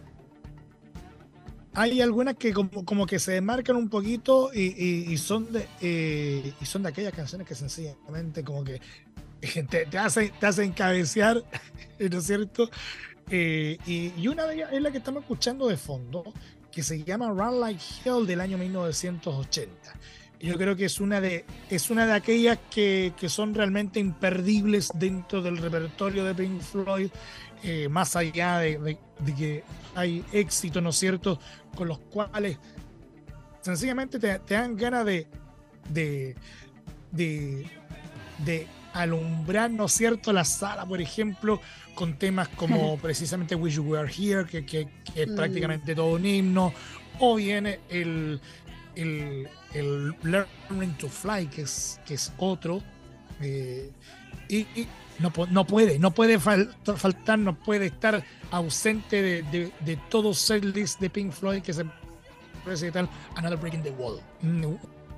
hay 1.74 2.02
algunas 2.02 2.36
que 2.36 2.54
como, 2.54 3.08
que 3.08 3.18
se 3.18 3.32
demarcan 3.32 3.76
un 3.76 3.90
poquito 3.90 4.52
y, 4.54 5.18
son 5.18 5.52
de 5.52 5.68
eh, 5.82 6.54
y 6.62 6.66
son 6.66 6.84
de 6.84 6.90
aquellas 6.90 7.14
canciones 7.14 7.48
que 7.48 7.56
sencillamente 7.56 8.44
como 8.44 8.64
que 8.64 8.80
te, 9.70 9.86
te 9.88 9.98
hacen 9.98 10.32
te 10.40 10.46
hacen 10.46 10.72
cabecear, 10.72 11.44
¿no 12.00 12.18
es 12.18 12.24
cierto? 12.26 12.70
Eh, 13.30 13.78
y, 13.86 14.28
una 14.28 14.46
de 14.46 14.56
ellas 14.56 14.70
es 14.72 14.82
la 14.82 14.92
que 14.92 15.00
estamos 15.00 15.24
escuchando 15.24 15.68
de 15.68 15.78
fondo, 15.78 16.24
que 16.72 16.84
se 16.84 17.04
llama 17.04 17.30
Run 17.30 17.60
Like 17.60 17.84
Hell 18.06 18.26
del 18.26 18.42
año 18.42 18.58
1980. 18.58 19.74
Yo 20.40 20.56
creo 20.56 20.76
que 20.76 20.86
es 20.86 21.00
una 21.00 21.20
de, 21.20 21.46
es 21.70 21.90
una 21.90 22.06
de 22.06 22.14
aquellas 22.14 22.60
que, 22.70 23.14
que 23.18 23.28
son 23.28 23.56
realmente 23.56 24.00
imperdibles 24.00 24.92
dentro 24.94 25.42
del 25.42 25.58
repertorio 25.58 26.24
de 26.24 26.36
Pink 26.36 26.62
Floyd, 26.62 27.10
eh, 27.64 27.90
más 27.90 28.16
allá 28.16 28.60
de, 28.60 28.98
de, 29.20 29.36
que 29.36 29.64
hay 29.96 30.24
éxito, 30.32 30.80
¿no 30.80 30.90
es 30.90 30.96
cierto?, 30.98 31.40
con 31.76 31.88
los 31.88 31.98
cuales 31.98 32.60
sencillamente 33.62 34.20
te, 34.20 34.38
te 34.40 34.54
dan 34.54 34.78
ganas 34.78 35.06
de, 35.06 35.28
de, 35.90 36.36
de, 37.12 38.68
alumbrar, 39.02 39.72
¿no 39.72 39.86
es 39.86 39.94
cierto?, 39.94 40.34
la 40.34 40.46
sala, 40.46 40.86
por 40.86 41.02
ejemplo, 41.02 41.62
con 41.94 42.18
temas 42.18 42.48
como 42.50 42.98
precisamente 43.02 43.56
Wish 43.56 43.76
You 43.76 43.84
Were 43.84 44.12
Here, 44.12 44.46
que, 44.46 44.66
que, 44.66 44.88
es 45.16 45.28
mm. 45.28 45.36
prácticamente 45.36 45.96
todo 45.96 46.16
un 46.16 46.26
himno, 46.26 46.74
o 47.20 47.36
bien 47.36 47.66
el, 47.90 48.40
el, 48.96 49.48
el 49.74 50.16
Learning 50.24 50.94
to 50.98 51.10
Fly, 51.10 51.48
que 51.48 51.64
es, 51.64 52.00
que 52.06 52.16
es 52.16 52.32
otro. 52.38 52.82
Eh, 53.42 53.92
y, 54.50 54.66
no, 55.20 55.32
no, 55.50 55.66
puede, 55.66 56.00
no 56.00 56.12
puede 56.12 56.40
faltar, 56.40 57.40
no 57.40 57.56
puede 57.56 57.88
estar 57.88 58.24
ausente 58.52 59.22
de, 59.22 59.44
de, 59.44 59.72
de 59.80 59.98
todo 60.10 60.34
setlist 60.34 61.00
de 61.00 61.10
Pink 61.10 61.32
Floyd 61.32 61.62
que 61.62 61.74
se 61.74 61.86
parece 62.64 62.92
tal 62.92 63.10
Another 63.36 63.58
Breaking 63.58 63.82
the 63.82 63.92
Wall. 63.92 64.20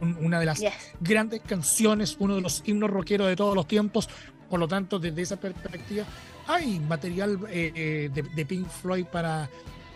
Una 0.01 0.39
de 0.39 0.45
las 0.45 0.61
grandes 0.99 1.41
canciones, 1.41 2.15
uno 2.19 2.35
de 2.35 2.41
los 2.41 2.63
himnos 2.65 2.89
rockeros 2.89 3.27
de 3.27 3.35
todos 3.35 3.55
los 3.55 3.67
tiempos. 3.67 4.09
Por 4.49 4.59
lo 4.59 4.67
tanto, 4.67 4.97
desde 4.97 5.21
esa 5.21 5.37
perspectiva, 5.37 6.05
hay 6.47 6.79
material 6.79 7.39
eh, 7.49 7.71
eh, 7.75 8.09
de, 8.11 8.23
de, 8.23 8.45
Pink 8.45 8.67
Floyd 8.67 9.05
para, 9.05 9.47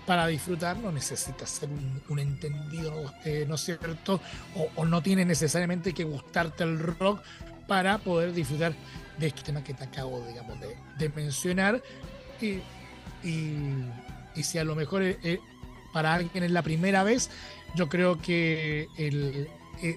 para 0.05 0.27
disfrutar 0.27 0.77
no 0.77 0.91
necesitas 0.91 1.49
ser 1.49 1.69
un, 2.09 2.19
entendido, 2.19 3.11
eh, 3.25 3.45
¿no 3.47 3.55
es 3.55 3.61
cierto? 3.61 4.21
O, 4.75 4.85
no 4.85 5.01
tiene 5.01 5.25
necesariamente 5.25 5.93
que 5.93 6.03
gustarte 6.03 6.63
el 6.63 6.77
rock 6.77 7.21
para 7.67 7.97
poder 7.97 8.33
disfrutar 8.33 8.73
de 9.17 9.27
este 9.27 9.41
tema 9.41 9.63
que 9.63 9.73
te 9.73 9.83
acabo, 9.85 10.23
digamos, 10.27 10.57
de, 10.99 11.09
mencionar. 11.09 11.81
Y, 12.39 12.59
y, 13.27 14.43
si 14.43 14.59
a 14.59 14.63
lo 14.63 14.75
mejor 14.75 15.03
para 15.91 16.13
alguien 16.13 16.43
es 16.43 16.51
la 16.51 16.61
primera 16.61 17.03
vez, 17.03 17.31
yo 17.75 17.89
creo 17.89 18.21
que 18.21 18.87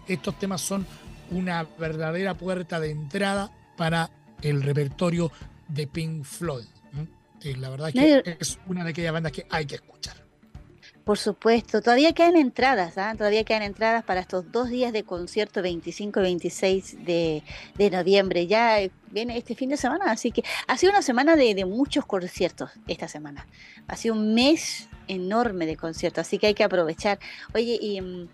estos 0.07 0.39
temas 0.39 0.61
son 0.61 0.87
una 1.31 1.67
verdadera 1.79 2.35
puerta 2.35 2.81
de 2.81 2.91
entrada 2.91 3.51
para 3.77 4.11
el 4.43 4.63
repertorio 4.63 5.31
de 5.69 5.87
Pink 5.87 6.25
Floyd 6.25 6.67
la 7.55 7.71
verdad 7.71 7.89
es 7.89 7.95
que 7.95 8.37
es 8.41 8.59
una 8.67 8.85
de 8.85 8.91
aquellas 8.91 9.13
bandas 9.13 9.33
que 9.33 9.47
hay 9.49 9.67
que 9.67 9.77
escuchar. 9.77 10.17
Por 11.05 11.19
supuesto, 11.19 11.81
todavía 11.83 12.13
quedan 12.13 12.37
entradas, 12.37 12.99
¿ah? 12.99 13.15
todavía 13.17 13.45
quedan 13.45 13.63
entradas 13.63 14.03
para 14.03 14.21
estos 14.21 14.51
dos 14.51 14.69
días 14.69 14.93
de 14.93 15.05
concierto 15.05 15.63
25 15.63 16.19
y 16.19 16.23
26 16.23 17.05
de, 17.05 17.43
noviembre. 17.93 18.49
Ya 18.49 18.79
viene 19.13 19.39
este 19.39 19.55
fin 19.55 19.71
de 19.71 19.77
semana, 19.77 20.11
así 20.11 20.33
que 20.33 20.43
ha 20.67 20.77
sido 20.77 20.91
una 20.91 21.03
semana 21.03 21.37
de, 21.37 21.55
de, 21.55 21.65
muchos 21.65 22.05
conciertos 22.07 22.71
esta 22.89 23.07
semana. 23.07 23.47
Ha 23.87 23.97
sido 23.97 24.17
un 24.17 24.35
mes 24.35 24.89
enorme 25.07 25.67
de 25.67 25.77
conciertos, 25.77 26.23
así 26.23 26.39
que 26.39 26.49
hay 26.49 26.55
que 26.55 26.65
aprovechar. 26.65 27.21
Oye, 27.55 27.79
y 27.81 28.01
mm, 28.01 28.29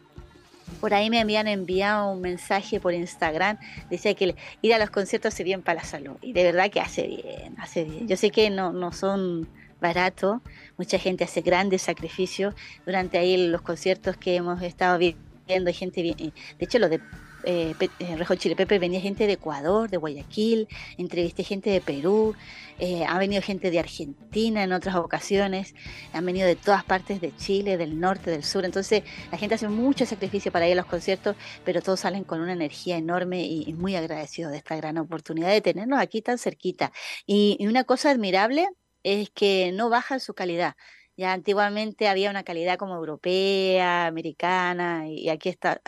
por 0.81 0.95
ahí 0.95 1.11
me 1.11 1.21
habían 1.21 1.49
enviado 1.49 2.11
un 2.11 2.21
mensaje 2.21 2.81
por 2.81 2.95
Instagram, 2.95 3.59
decía 3.91 4.15
que 4.15 4.35
ir 4.63 4.75
a 4.75 4.79
los 4.79 4.91
conciertos 4.91 5.35
hace 5.35 5.45
bien 5.45 5.63
para 5.63 5.81
la 5.81 5.85
salud. 5.85 6.17
Y 6.21 6.33
de 6.33 6.45
verdad 6.45 6.71
que 6.71 6.81
hace 6.81 7.07
bien, 7.07 7.55
hace 7.59 7.85
bien. 7.85 8.09
Yo 8.09 8.17
sé 8.17 8.31
que 8.31 8.51
no, 8.51 8.73
no 8.73 8.93
son 8.93 9.49
baratos, 9.81 10.41
mucha 10.79 10.99
gente 10.99 11.25
hace 11.25 11.43
grandes 11.43 11.83
sacrificios 11.83 12.55
durante 12.87 13.19
ahí 13.19 13.49
los 13.49 13.63
conciertos 13.63 14.17
que 14.17 14.37
hemos 14.37 14.63
estado 14.63 14.99
viendo, 14.99 15.73
gente 15.73 16.03
bien, 16.03 16.17
de 16.17 16.33
hecho 16.61 16.79
lo 16.79 16.89
de 16.89 17.01
eh, 17.45 17.75
eh, 17.99 18.17
Rejo 18.17 18.35
Chile 18.35 18.57
Pepe 18.57 18.79
venía 18.79 19.01
gente 19.01 19.27
de 19.27 19.35
Ecuador, 19.35 19.91
de 19.91 19.97
Guayaquil, 19.97 20.69
entrevisté 20.99 21.45
gente 21.45 21.71
de 21.71 21.81
Perú, 21.81 22.35
eh, 22.79 23.05
ha 23.07 23.19
venido 23.19 23.43
gente 23.43 23.71
de 23.71 23.79
Argentina 23.79 24.63
en 24.63 24.73
otras 24.73 24.97
ocasiones, 24.97 25.75
han 26.13 26.25
venido 26.25 26.47
de 26.47 26.57
todas 26.57 26.85
partes 26.85 27.21
de 27.21 27.35
Chile, 27.37 27.77
del 27.77 28.01
norte, 28.01 28.31
del 28.31 28.45
sur, 28.45 28.65
entonces 28.65 29.03
la 29.31 29.39
gente 29.39 29.55
hace 29.55 29.69
mucho 29.69 30.07
sacrificio 30.07 30.53
para 30.53 30.67
ir 30.67 30.73
a 30.73 30.77
los 30.77 30.87
conciertos, 30.87 31.37
pero 31.65 31.83
todos 31.83 32.01
salen 32.01 32.25
con 32.25 32.41
una 32.41 32.53
energía 32.53 32.97
enorme 32.97 33.45
y, 33.45 33.73
muy 33.73 33.97
agradecidos 33.97 34.53
de 34.53 34.59
esta 34.59 34.77
gran 34.77 34.99
oportunidad 34.99 35.49
de 35.51 35.61
tenernos 35.61 35.99
aquí 35.99 36.23
tan 36.23 36.39
cerquita. 36.39 36.93
Y, 37.27 37.57
y 37.59 37.67
una 37.67 37.85
cosa 37.85 38.11
admirable 38.11 38.69
es 39.03 39.31
que 39.31 39.73
no 39.73 39.89
bajan 39.89 40.21
su 40.21 40.35
calidad. 40.35 40.75
Ya 41.17 41.33
antiguamente 41.33 42.09
había 42.09 42.31
una 42.31 42.43
calidad 42.43 42.79
como 42.79 42.97
europea, 42.97 44.07
americana, 44.07 45.09
y 45.09 45.29
aquí 45.29 45.49
está 45.49 45.81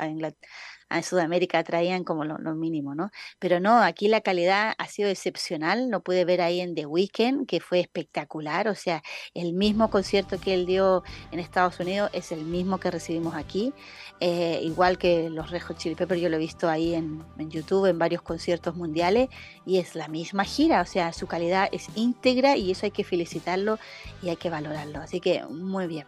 en 0.90 1.02
Sudamérica 1.02 1.62
traían 1.64 2.04
como 2.04 2.24
lo, 2.24 2.38
mínimo, 2.54 2.94
¿no? 2.94 3.10
Pero 3.38 3.60
no, 3.60 3.82
aquí 3.82 4.08
la 4.08 4.20
calidad 4.20 4.74
ha 4.78 4.86
sido 4.86 5.08
excepcional, 5.08 5.90
lo 5.90 6.02
pude 6.02 6.24
ver 6.24 6.40
ahí 6.40 6.60
en 6.60 6.74
The 6.74 6.86
Weeknd, 6.86 7.46
que 7.46 7.60
fue 7.60 7.80
espectacular, 7.80 8.68
o 8.68 8.74
sea, 8.74 9.02
el 9.34 9.52
mismo 9.54 9.90
concierto 9.90 10.38
que 10.38 10.54
él 10.54 10.66
dio 10.66 11.02
en 11.30 11.40
Estados 11.40 11.80
Unidos 11.80 12.10
es 12.12 12.32
el 12.32 12.44
mismo 12.44 12.78
que 12.78 12.90
recibimos 12.90 13.34
aquí, 13.34 13.72
eh, 14.20 14.60
igual 14.62 14.98
que 14.98 15.30
los 15.30 15.50
Rejo 15.50 15.74
Chili 15.74 15.94
Peppers, 15.94 16.20
yo 16.20 16.28
lo 16.28 16.36
he 16.36 16.40
visto 16.40 16.68
ahí 16.68 16.94
en, 16.94 17.24
YouTube, 17.38 17.86
en 17.86 17.98
varios 17.98 18.22
conciertos 18.22 18.76
mundiales, 18.76 19.28
y 19.66 19.78
es 19.78 19.94
la 19.94 20.08
misma 20.08 20.44
gira, 20.44 20.80
o 20.80 20.86
sea, 20.86 21.12
su 21.12 21.26
calidad 21.26 21.68
es 21.72 21.88
íntegra 21.94 22.56
y 22.56 22.70
eso 22.70 22.86
hay 22.86 22.92
que 22.92 23.04
felicitarlo 23.04 23.78
y 24.22 24.28
hay 24.28 24.36
que 24.36 24.50
valorarlo, 24.50 25.00
así 25.00 25.20
que 25.20 25.44
muy 25.44 25.86
bien. 25.86 26.06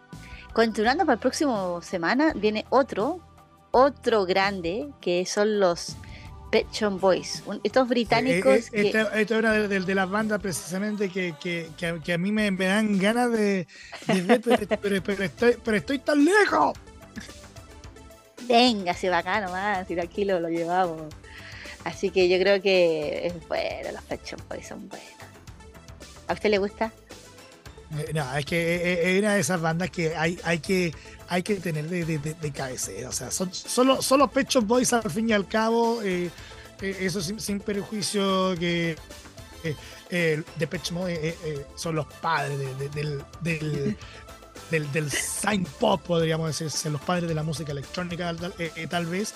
Continuando 0.53 1.05
para 1.05 1.13
el 1.13 1.19
próximo 1.19 1.81
semana 1.83 2.33
viene 2.33 2.65
otro 2.69 3.21
otro 3.77 4.25
grande 4.25 4.89
que 5.01 5.25
son 5.25 5.59
los 5.59 5.95
Pet 6.51 6.65
Shop 6.71 6.99
Boys, 6.99 7.43
estos 7.63 7.87
británicos. 7.87 8.55
Eh, 8.55 8.69
eh, 8.73 8.81
esta, 8.87 9.19
es 9.19 9.31
una 9.31 9.53
de, 9.53 9.95
las 9.95 10.09
bandas 10.09 10.41
precisamente 10.41 11.09
que, 11.09 11.35
que, 11.39 12.13
a 12.13 12.17
mí 12.17 12.31
me, 12.31 12.51
dan 12.51 12.97
ganas 12.97 13.31
de, 13.31 13.67
ver, 14.07 14.41
pero, 14.81 15.23
estoy, 15.23 15.57
pero 15.63 15.77
estoy 15.77 15.99
tan 15.99 16.25
lejos. 16.25 16.75
Venga, 18.47 18.93
se 18.93 19.09
va 19.09 19.19
acá 19.19 19.41
nomás, 19.41 19.89
y 19.91 19.99
aquí 19.99 20.25
lo, 20.25 20.39
lo 20.39 20.49
llevamos. 20.49 21.13
Así 21.83 22.09
que 22.09 22.27
yo 22.29 22.39
creo 22.39 22.61
que 22.61 23.27
es 23.27 23.47
bueno, 23.47 23.91
los 23.91 24.01
Pet 24.03 24.25
Shop 24.25 24.41
Boys 24.49 24.67
son 24.67 24.89
buenos. 24.89 25.07
¿A 26.27 26.33
usted 26.33 26.49
le 26.49 26.57
gusta? 26.57 26.91
Eh, 27.95 28.11
no, 28.13 28.35
es 28.35 28.45
que 28.45 29.11
es 29.15 29.19
una 29.19 29.35
de 29.35 29.39
esas 29.39 29.61
bandas 29.61 29.89
que 29.89 30.15
hay, 30.15 30.39
hay 30.43 30.59
que 30.59 30.93
hay 31.29 31.43
que 31.43 31.55
tener 31.55 31.87
de, 31.89 32.05
de, 32.17 32.51
cabecera. 32.51 33.09
O 33.09 33.11
sea, 33.11 33.31
son 33.31 33.53
solo, 33.53 34.01
solo 34.01 34.29
Pet 34.29 34.53
Boys 34.61 34.93
al 34.93 35.09
fin 35.09 35.29
y 35.29 35.33
al 35.33 35.47
cabo. 35.47 36.01
Eh, 36.01 36.29
eh, 36.81 36.97
eso 37.01 37.21
sin, 37.21 37.59
perjuicio 37.59 38.55
que 38.57 38.95
eh, 40.09 40.43
de 40.55 40.67
Pet 40.67 40.83
son 41.75 41.95
los 41.95 42.05
padres 42.21 42.57
del, 42.59 43.23
del, 43.41 43.97
del, 44.71 44.91
del 44.91 45.11
sign 45.11 45.65
pop, 45.79 46.01
podríamos 46.01 46.57
decir, 46.57 46.91
los 46.91 47.01
padres 47.01 47.27
de 47.27 47.35
la 47.35 47.43
música 47.43 47.71
electrónica 47.71 48.33
tal, 48.89 49.05
vez. 49.05 49.33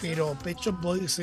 Pero 0.00 0.36
Pet 0.42 0.58
Boys 0.80 1.20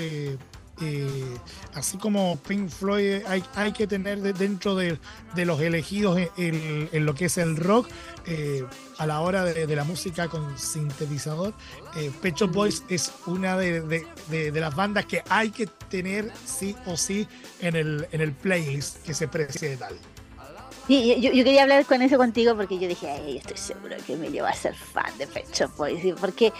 eh, 0.81 1.37
así 1.73 1.97
como 1.97 2.37
Pink 2.37 2.69
Floyd 2.69 3.21
hay, 3.27 3.71
que 3.71 3.87
tener 3.87 4.21
dentro 4.21 4.75
de, 4.75 4.97
los 5.35 5.61
elegidos 5.61 6.19
en, 6.37 7.05
lo 7.05 7.15
que 7.15 7.25
es 7.25 7.37
el 7.37 7.55
rock 7.55 7.87
eh, 8.25 8.65
a 8.97 9.05
la 9.05 9.21
hora 9.21 9.43
de, 9.43 9.75
la 9.75 9.83
música 9.83 10.27
con 10.27 10.57
sintetizador. 10.57 11.53
Eh, 11.95 12.11
Pecho 12.21 12.47
Boys 12.47 12.83
es 12.89 13.13
una 13.25 13.57
de, 13.57 14.05
las 14.53 14.75
bandas 14.75 15.05
que 15.05 15.23
hay 15.29 15.51
que 15.51 15.67
tener 15.67 16.31
sí 16.45 16.75
o 16.85 16.97
sí 16.97 17.27
en 17.61 17.75
el, 17.75 18.07
en 18.11 18.21
el 18.21 18.33
playlist 18.33 19.01
que 19.03 19.13
se 19.13 19.27
precie 19.27 19.77
tal. 19.77 19.95
Sí, 20.87 21.19
yo, 21.19 21.31
quería 21.31 21.63
hablar 21.63 21.83
con 21.85 22.03
eso 22.03 22.17
contigo 22.17 22.55
porque 22.55 22.77
yo 22.77 22.87
dije, 22.87 23.37
estoy 23.37 23.57
seguro 23.57 23.95
que 24.05 24.15
me 24.15 24.29
lleva 24.29 24.49
a 24.49 24.53
ser 24.53 24.75
fan 24.75 25.17
de 25.17 25.25
Pecho 25.25 25.67
Boys, 25.77 26.13
porque 26.21 26.53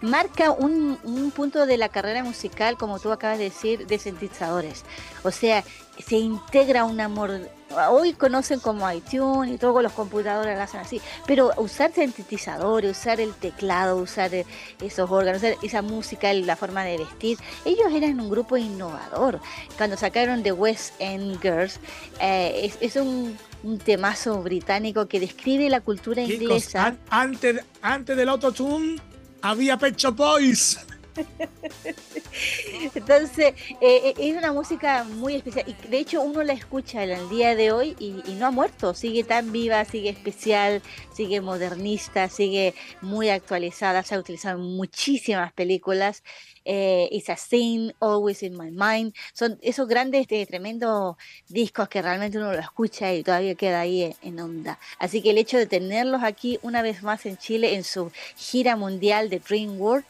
marca 0.00 0.50
un, 0.50 0.98
punto 1.34 1.66
de 1.66 1.76
la 1.76 1.88
carrera 1.88 2.22
musical, 2.22 2.76
como 2.76 2.98
tú 2.98 3.10
acabas 3.12 3.38
de 3.38 3.44
decir, 3.44 3.86
de 3.86 3.98
sintetizadores. 3.98 4.84
O 5.22 5.30
sea, 5.30 5.64
se 5.98 6.16
integra 6.16 6.84
un 6.84 7.00
amor. 7.00 7.48
Hoy 7.90 8.12
conocen 8.12 8.60
como 8.60 8.90
iTunes 8.90 9.52
y 9.52 9.58
todos 9.58 9.82
los 9.82 9.92
computadores 9.92 10.56
lo 10.56 10.62
hacen 10.62 10.80
así, 10.80 11.00
pero 11.26 11.50
usar 11.56 11.92
sintetizadores, 11.92 12.96
usar 12.96 13.20
el 13.20 13.34
teclado, 13.34 13.96
usar 13.96 14.32
eh, 14.34 14.46
esos 14.80 15.10
órganos, 15.10 15.42
usar 15.42 15.56
esa 15.62 15.82
música, 15.82 16.32
la 16.32 16.54
forma 16.54 16.84
de 16.84 16.98
vestir, 16.98 17.38
ellos 17.64 17.92
eran 17.92 18.20
un 18.20 18.30
grupo 18.30 18.56
innovador. 18.56 19.40
Cuando 19.76 19.96
sacaron 19.96 20.44
The 20.44 20.52
West 20.52 20.94
End 21.00 21.40
Girls, 21.42 21.80
eh, 22.20 22.72
es, 22.80 22.94
un, 22.94 23.36
temazo 23.84 24.42
británico 24.42 25.06
que 25.06 25.20
describe 25.20 25.68
la 25.68 25.80
cultura 25.80 26.22
inglesa. 26.22 26.96
antes, 27.10 27.64
antes 27.82 28.16
del 28.16 28.28
autotune 28.28 28.96
había 29.42 29.76
Pecho 29.76 30.12
Boys. 30.12 30.78
Entonces, 32.94 33.54
eh, 33.80 34.00
eh, 34.04 34.14
es 34.18 34.36
una 34.36 34.52
música 34.52 35.04
muy 35.04 35.36
especial. 35.36 35.64
Y 35.66 35.88
de 35.88 35.98
hecho, 35.98 36.22
uno 36.22 36.42
la 36.42 36.52
escucha 36.52 37.02
en 37.02 37.10
el 37.10 37.28
día 37.28 37.54
de 37.54 37.72
hoy 37.72 37.96
y, 37.98 38.34
no 38.34 38.46
ha 38.46 38.50
muerto. 38.50 38.94
Sigue 38.94 39.24
tan 39.24 39.52
viva, 39.52 39.84
sigue 39.84 40.10
especial, 40.10 40.82
sigue 41.12 41.40
modernista, 41.40 42.28
sigue 42.28 42.74
muy 43.00 43.30
actualizada. 43.30 44.02
Se 44.02 44.14
ha 44.14 44.18
utilizado 44.18 44.58
en 44.58 44.76
muchísimas 44.76 45.52
películas. 45.52 46.22
Eh, 46.66 47.08
It's 47.12 47.30
a 47.30 47.36
Scene, 47.36 47.94
Always 48.00 48.42
in 48.42 48.56
My 48.56 48.70
Mind. 48.70 49.14
Son 49.32 49.58
esos 49.62 49.86
grandes, 49.86 50.26
tremendos 50.26 51.16
discos 51.48 51.88
que 51.88 52.02
realmente 52.02 52.38
uno 52.38 52.52
lo 52.52 52.58
escucha 52.58 53.14
y 53.14 53.22
todavía 53.22 53.54
queda 53.54 53.80
ahí 53.80 54.14
en 54.20 54.40
onda. 54.40 54.78
Así 54.98 55.22
que 55.22 55.30
el 55.30 55.38
hecho 55.38 55.56
de 55.56 55.66
tenerlos 55.66 56.22
aquí 56.24 56.58
una 56.62 56.82
vez 56.82 57.02
más 57.02 57.24
en 57.24 57.38
Chile 57.38 57.74
en 57.74 57.84
su 57.84 58.10
gira 58.36 58.74
mundial 58.76 59.30
de 59.30 59.38
Dream 59.38 59.80
World 59.80 60.04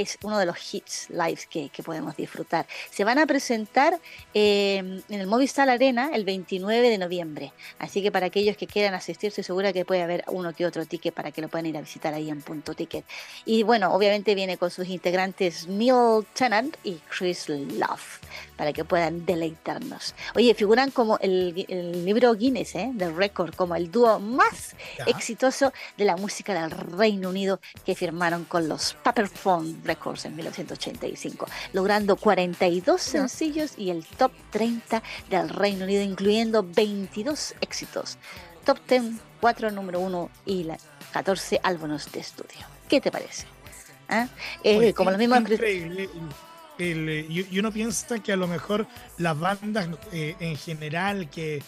es 0.00 0.18
uno 0.22 0.38
de 0.38 0.46
los 0.46 0.74
hits 0.74 1.08
live 1.10 1.38
que, 1.50 1.70
podemos 1.82 2.16
disfrutar. 2.16 2.66
Se 2.90 3.04
van 3.04 3.18
a 3.18 3.26
presentar 3.26 4.00
eh, 4.34 5.02
en 5.08 5.20
el 5.20 5.26
Movistar 5.26 5.68
Arena 5.68 6.10
el 6.12 6.24
29 6.24 6.90
de 6.90 6.98
noviembre, 6.98 7.52
así 7.78 8.02
que 8.02 8.10
para 8.10 8.26
aquellos 8.26 8.56
que 8.56 8.66
quieran 8.66 8.94
asistir, 8.94 9.28
estoy 9.28 9.44
segura 9.44 9.72
que 9.72 9.84
puede 9.84 10.02
haber 10.02 10.24
uno 10.28 10.52
que 10.52 10.66
otro 10.66 10.84
ticket 10.84 11.14
para 11.14 11.30
que 11.30 11.40
lo 11.40 11.48
puedan 11.48 11.66
ir 11.66 11.76
a 11.76 11.80
visitar 11.80 12.14
ahí 12.14 12.30
en 12.30 12.42
Punto 12.42 12.74
Ticket. 12.74 13.04
Y 13.44 13.62
bueno, 13.62 13.92
obviamente 13.92 14.34
viene 14.34 14.56
con 14.56 14.70
sus 14.70 14.88
integrantes 14.88 15.68
Neil 15.68 16.26
Tennant 16.34 16.76
y 16.82 16.94
Chris 17.08 17.48
Love 17.48 18.20
para 18.56 18.72
que 18.72 18.84
puedan 18.84 19.26
deleitarnos. 19.26 20.14
Oye, 20.34 20.54
figuran 20.54 20.90
como 20.90 21.18
el, 21.18 21.54
libro 22.04 22.34
Guinness, 22.34 22.74
¿eh? 22.74 22.90
del 22.94 23.14
récord, 23.14 23.54
como 23.54 23.76
el 23.76 23.90
dúo 23.90 24.18
más 24.18 24.74
exitoso 25.06 25.72
de 25.96 26.04
la 26.04 26.16
música 26.16 26.54
del 26.54 26.70
Reino 26.70 27.28
Unido 27.28 27.60
que 27.84 27.94
firmaron 27.94 28.44
con 28.44 28.68
los 28.68 28.94
Paperphone 29.02 29.82
Records 29.86 30.24
en 30.24 30.36
1985, 30.36 31.46
logrando 31.72 32.16
42 32.16 33.00
sencillos 33.00 33.74
y 33.76 33.90
el 33.90 34.04
top 34.04 34.32
30 34.50 35.02
del 35.30 35.48
Reino 35.48 35.84
Unido, 35.84 36.02
incluyendo 36.02 36.62
22 36.62 37.54
éxitos. 37.60 38.18
Top 38.64 38.78
10, 38.88 39.02
4 39.40 39.70
número 39.70 40.00
1 40.00 40.30
y 40.46 40.64
la 40.64 40.78
14 41.12 41.60
álbumes 41.62 42.10
de 42.12 42.20
estudio. 42.20 42.66
¿Qué 42.88 43.00
te 43.00 43.10
parece? 43.10 43.46
¿Ah? 44.08 44.28
Eh, 44.62 44.92
como 44.92 45.10
lo 45.10 45.18
mismo 45.18 45.36
increíble 45.36 46.08
y, 46.78 47.58
uno 47.58 47.72
piensa 47.72 48.18
que 48.18 48.32
a 48.32 48.36
lo 48.36 48.46
mejor 48.46 48.86
las 49.18 49.38
bandas 49.38 49.88
eh, 50.12 50.36
en 50.40 50.56
general 50.56 51.30
que, 51.30 51.62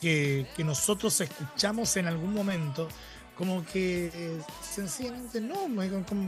que, 0.00 0.46
nosotros 0.58 1.20
escuchamos 1.20 1.96
en 1.96 2.06
algún 2.06 2.34
momento, 2.34 2.88
como 3.36 3.64
que 3.64 4.10
eh, 4.12 4.40
sencillamente 4.60 5.40
no, 5.40 5.56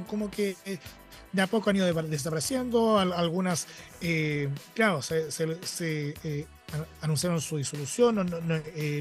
como, 0.06 0.30
que 0.30 0.56
eh, 0.64 0.78
de 1.36 1.42
a 1.42 1.46
poco 1.46 1.70
han 1.70 1.76
ido 1.76 1.92
desapareciendo, 2.02 2.98
algunas, 2.98 3.68
claro, 4.74 5.02
se, 5.02 6.14
anunciaron 7.02 7.40
su 7.40 7.58
disolución, 7.58 8.16
no, 8.16 8.24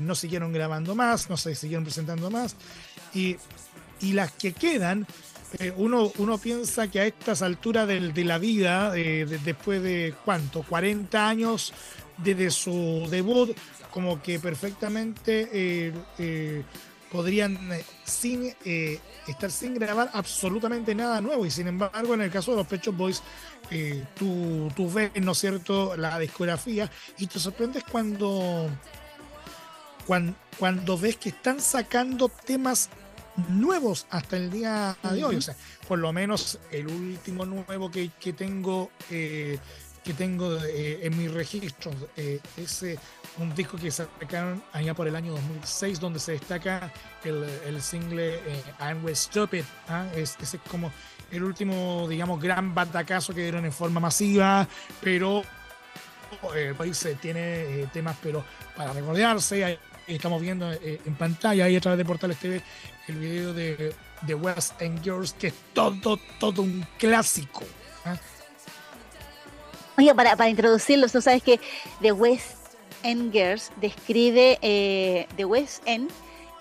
no, 0.02 0.16
siguieron 0.16 0.52
grabando 0.52 0.94
más, 0.96 1.30
no 1.30 1.38
se 1.38 1.56
siguieron 1.56 1.86
presentando 1.86 2.30
más, 2.30 2.56
y, 3.14 3.38
y 4.02 4.14
las 4.14 4.32
que 4.34 4.54
quedan 4.54 5.08
eh, 5.60 5.74
uno, 5.78 6.12
uno 6.18 6.38
piensa 6.38 6.90
que 6.90 7.00
a 7.00 7.06
estas 7.06 7.42
alturas 7.42 7.88
de, 7.88 8.12
de 8.12 8.26
la 8.26 8.38
vida, 8.38 8.92
eh, 8.96 9.26
después 9.44 9.82
de 9.82 10.14
cuánto, 10.26 10.64
40 10.64 11.30
años 11.30 11.74
desde 12.18 12.52
su 12.52 13.08
debut, 13.10 13.56
como 13.92 14.22
que 14.22 14.40
perfectamente 14.40 15.94
eh, 17.16 17.18
podrían 17.18 17.58
sin 18.04 18.54
estar 19.28 19.52
sin 19.52 19.76
grabar 19.76 20.10
absolutamente 20.14 20.94
nada 20.96 21.22
nuevo. 21.22 21.46
Y 21.46 21.52
sin 21.52 21.68
embargo, 21.68 22.14
en 22.14 22.22
el 22.22 22.32
caso 22.32 22.52
de 22.52 22.58
los 22.58 22.68
Pechos 22.68 22.96
Boys, 22.96 23.24
tú, 24.16 24.72
tú, 24.76 24.92
ves, 24.92 25.12
¿no 25.22 25.32
es 25.32 25.38
cierto?, 25.38 25.96
la 25.96 26.20
discografía 26.20 26.90
y 27.18 27.28
te 27.28 27.40
sorprendes 27.40 27.84
cuando, 27.84 28.70
cuando, 30.06 30.36
cuando 30.60 30.98
ves 30.98 31.18
que 31.18 31.30
están 31.30 31.60
sacando 31.60 32.30
temas 32.30 32.90
nuevos 33.50 34.08
hasta 34.10 34.38
el 34.38 34.52
día 34.52 34.98
de 35.12 35.24
hoy. 35.24 35.36
O 35.36 35.42
sea, 35.42 35.56
por 35.88 36.00
lo 36.00 36.12
menos 36.14 36.60
el 36.72 36.88
último 36.88 37.46
nuevo 37.46 37.92
que, 37.92 38.10
tengo 38.34 38.92
eh, 39.10 39.60
que 40.06 40.14
tengo 40.14 40.56
eh, 40.64 41.00
en 41.02 41.18
mi 41.18 41.28
registro 41.28 41.92
eh, 42.16 42.40
es 42.56 42.86
un 43.40 43.54
disco 43.56 43.76
que 43.76 43.90
sacaron 43.90 44.64
allá 44.72 44.94
por 44.94 45.08
el 45.08 45.16
año 45.16 45.32
2006 45.34 46.00
donde 46.00 46.20
se 46.20 46.34
destaca 46.34 46.94
el, 47.24 47.82
single 47.82 48.40
I'm 48.80 49.04
With 49.04 49.16
Stupid. 49.16 49.64
¿ah? 49.90 50.06
Es, 50.16 50.38
ese 50.40 50.58
es 50.58 50.64
como 50.70 50.92
el 51.32 51.44
último, 51.44 52.06
digamos, 52.08 52.40
gran 52.40 52.76
batacazo 52.76 53.34
que 53.34 53.42
dieron 53.42 53.66
en 53.66 53.74
forma 53.74 54.00
masiva, 54.00 54.68
pero 55.02 55.42
el 56.56 56.76
país 56.76 57.08
tiene 57.20 57.88
temas 57.92 58.16
pero 58.22 58.44
para 58.76 58.94
recordarse 58.94 59.80
estamos 60.06 60.40
viendo 60.40 60.72
en 60.72 61.16
pantalla 61.16 61.66
ahí 61.66 61.76
a 61.76 61.82
través 61.82 61.98
de 61.98 62.06
Portales 62.06 62.38
TV 62.38 62.62
el 63.08 63.16
video 63.16 63.54
de, 63.54 63.96
de 64.22 64.36
West 64.36 64.80
End 64.82 65.04
Girls, 65.04 65.34
que 65.34 65.48
es 65.48 65.54
todo, 65.74 66.20
todo 66.40 66.62
un 66.62 66.86
clásico. 67.00 67.64
Oye, 69.98 70.14
para, 70.14 70.36
para 70.36 70.50
introducirlos, 70.50 71.12
tú 71.12 71.22
sabes 71.22 71.42
que 71.42 71.60
The 72.02 72.12
West 72.12 72.58
End 73.04 73.32
Girls 73.32 73.72
describe 73.80 74.58
eh, 74.62 75.28
The 75.38 75.46
West 75.46 75.84
End 75.86 76.10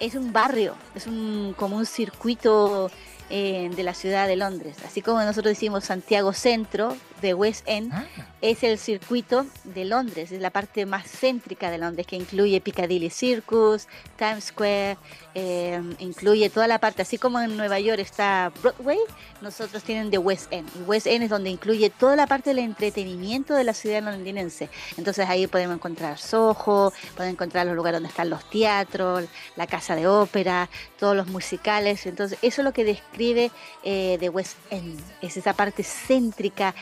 es 0.01 0.15
un 0.15 0.33
barrio, 0.33 0.75
es 0.95 1.07
un 1.07 1.55
como 1.57 1.77
un 1.77 1.87
circuito 1.87 2.91
eh, 3.31 3.71
de 3.75 3.83
la 3.83 3.95
ciudad 3.95 4.29
de 4.29 4.37
Londres. 4.37 4.77
Así 4.87 5.03
como 5.03 5.23
nosotros 5.23 5.53
decimos 5.53 5.85
Santiago 5.85 6.33
Centro, 6.33 6.97
de 7.21 7.35
West 7.35 7.65
End, 7.67 7.93
ah. 7.93 8.05
es 8.41 8.63
el 8.63 8.79
circuito 8.79 9.47
de 9.65 9.85
Londres, 9.85 10.33
es 10.33 10.41
la 10.41 10.51
parte 10.51 10.87
más 10.87 11.07
céntrica 11.07 11.71
de 11.71 11.79
Londres, 11.79 12.07
que 12.07 12.17
incluye 12.17 12.61
Piccadilly 12.61 13.11
Circus, 13.11 13.87
Times 14.17 14.45
Square, 14.45 14.97
eh, 15.35 15.83
incluye 15.99 16.51
toda 16.51 16.67
la 16.67 16.79
parte, 16.79 17.03
así 17.03 17.19
como 17.19 17.41
en 17.41 17.57
Nueva 17.57 17.81
York 17.81 18.01
está 18.01 18.53
Broadway, 18.63 18.99
nosotros 19.41 19.83
tienen 19.83 20.11
The 20.11 20.19
West 20.19 20.53
End. 20.53 20.69
Y 20.79 20.83
West 20.83 21.07
End 21.07 21.25
es 21.25 21.31
donde 21.31 21.51
incluye 21.51 21.91
toda 21.91 22.17
la 22.17 22.27
parte 22.27 22.51
del 22.51 22.61
entretenimiento 22.61 23.55
de 23.55 23.65
la 23.65 23.75
ciudad 23.75 24.03
londinense. 24.03 24.69
Entonces 24.97 25.29
ahí 25.29 25.47
podemos 25.47 25.77
encontrar 25.77 26.19
Soho, 26.19 26.93
podemos 27.15 27.35
encontrar 27.35 27.67
los 27.67 27.77
lugares 27.77 27.97
donde 27.97 28.09
están 28.09 28.31
los 28.31 28.49
teatros, 28.51 29.25
la 29.57 29.67
casa 29.67 29.97
de 29.97 30.07
ópera, 30.07 30.69
todos 30.99 31.17
los 31.17 31.27
musicales. 31.29 32.07
Entonces 32.07 32.39
eso 32.43 32.61
es 32.61 32.65
lo 32.65 32.73
que 32.73 32.85
describe 32.85 33.51
eh, 33.83 34.17
The 34.21 34.29
West 34.29 34.57
End, 34.71 35.01
es 35.21 35.37
esa 35.37 35.53
parte 35.53 35.83
céntrica 35.83 36.75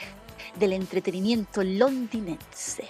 del 0.56 0.72
entretenimiento 0.72 1.62
londinense. 1.62 2.88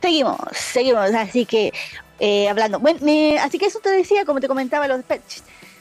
Seguimos, 0.00 0.38
seguimos, 0.52 1.14
así 1.14 1.46
que 1.46 1.72
eh, 2.18 2.48
hablando. 2.48 2.78
Bueno, 2.78 3.00
así 3.40 3.58
que 3.58 3.66
eso 3.66 3.80
te 3.80 3.90
decía, 3.90 4.24
como 4.24 4.40
te 4.40 4.48
comentaba, 4.48 4.86
los 4.86 5.02
pet, 5.04 5.22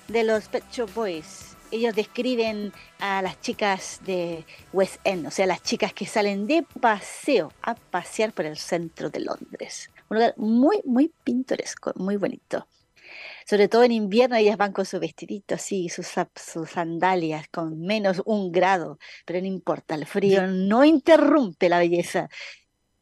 de 0.07 0.23
los 0.23 0.47
Pet 0.47 0.63
Shop 0.71 0.93
Boys. 0.93 1.55
Ellos 1.71 1.95
describen 1.95 2.71
a 2.99 3.21
las 3.21 3.41
chicas 3.41 3.99
de 4.05 4.45
West 4.71 4.97
End, 5.03 5.27
o 5.27 5.31
sea, 5.31 5.45
las 5.45 5.61
chicas 5.61 5.93
que 5.93 6.05
salen 6.05 6.47
de 6.47 6.65
paseo 6.79 7.51
a 7.61 7.75
pasear 7.75 8.33
por 8.33 8.45
el 8.45 8.57
centro 8.57 9.09
de 9.09 9.19
Londres. 9.19 9.89
Un 10.09 10.17
lugar 10.17 10.33
muy, 10.37 10.81
muy 10.85 11.11
pintoresco, 11.23 11.91
muy 11.95 12.17
bonito 12.17 12.67
sobre 13.45 13.67
todo 13.67 13.83
en 13.83 13.91
invierno 13.91 14.35
ellas 14.35 14.57
van 14.57 14.73
con 14.73 14.85
su 14.85 14.99
vestidito 14.99 15.55
así, 15.55 15.87
sus, 15.89 16.07
sus 16.35 16.69
sandalias 16.69 17.47
con 17.49 17.79
menos 17.79 18.21
un 18.25 18.51
grado, 18.51 18.99
pero 19.25 19.39
no 19.39 19.47
importa, 19.47 19.95
el 19.95 20.05
frío 20.05 20.47
no 20.47 20.83
interrumpe 20.83 21.69
la 21.69 21.79
belleza 21.79 22.27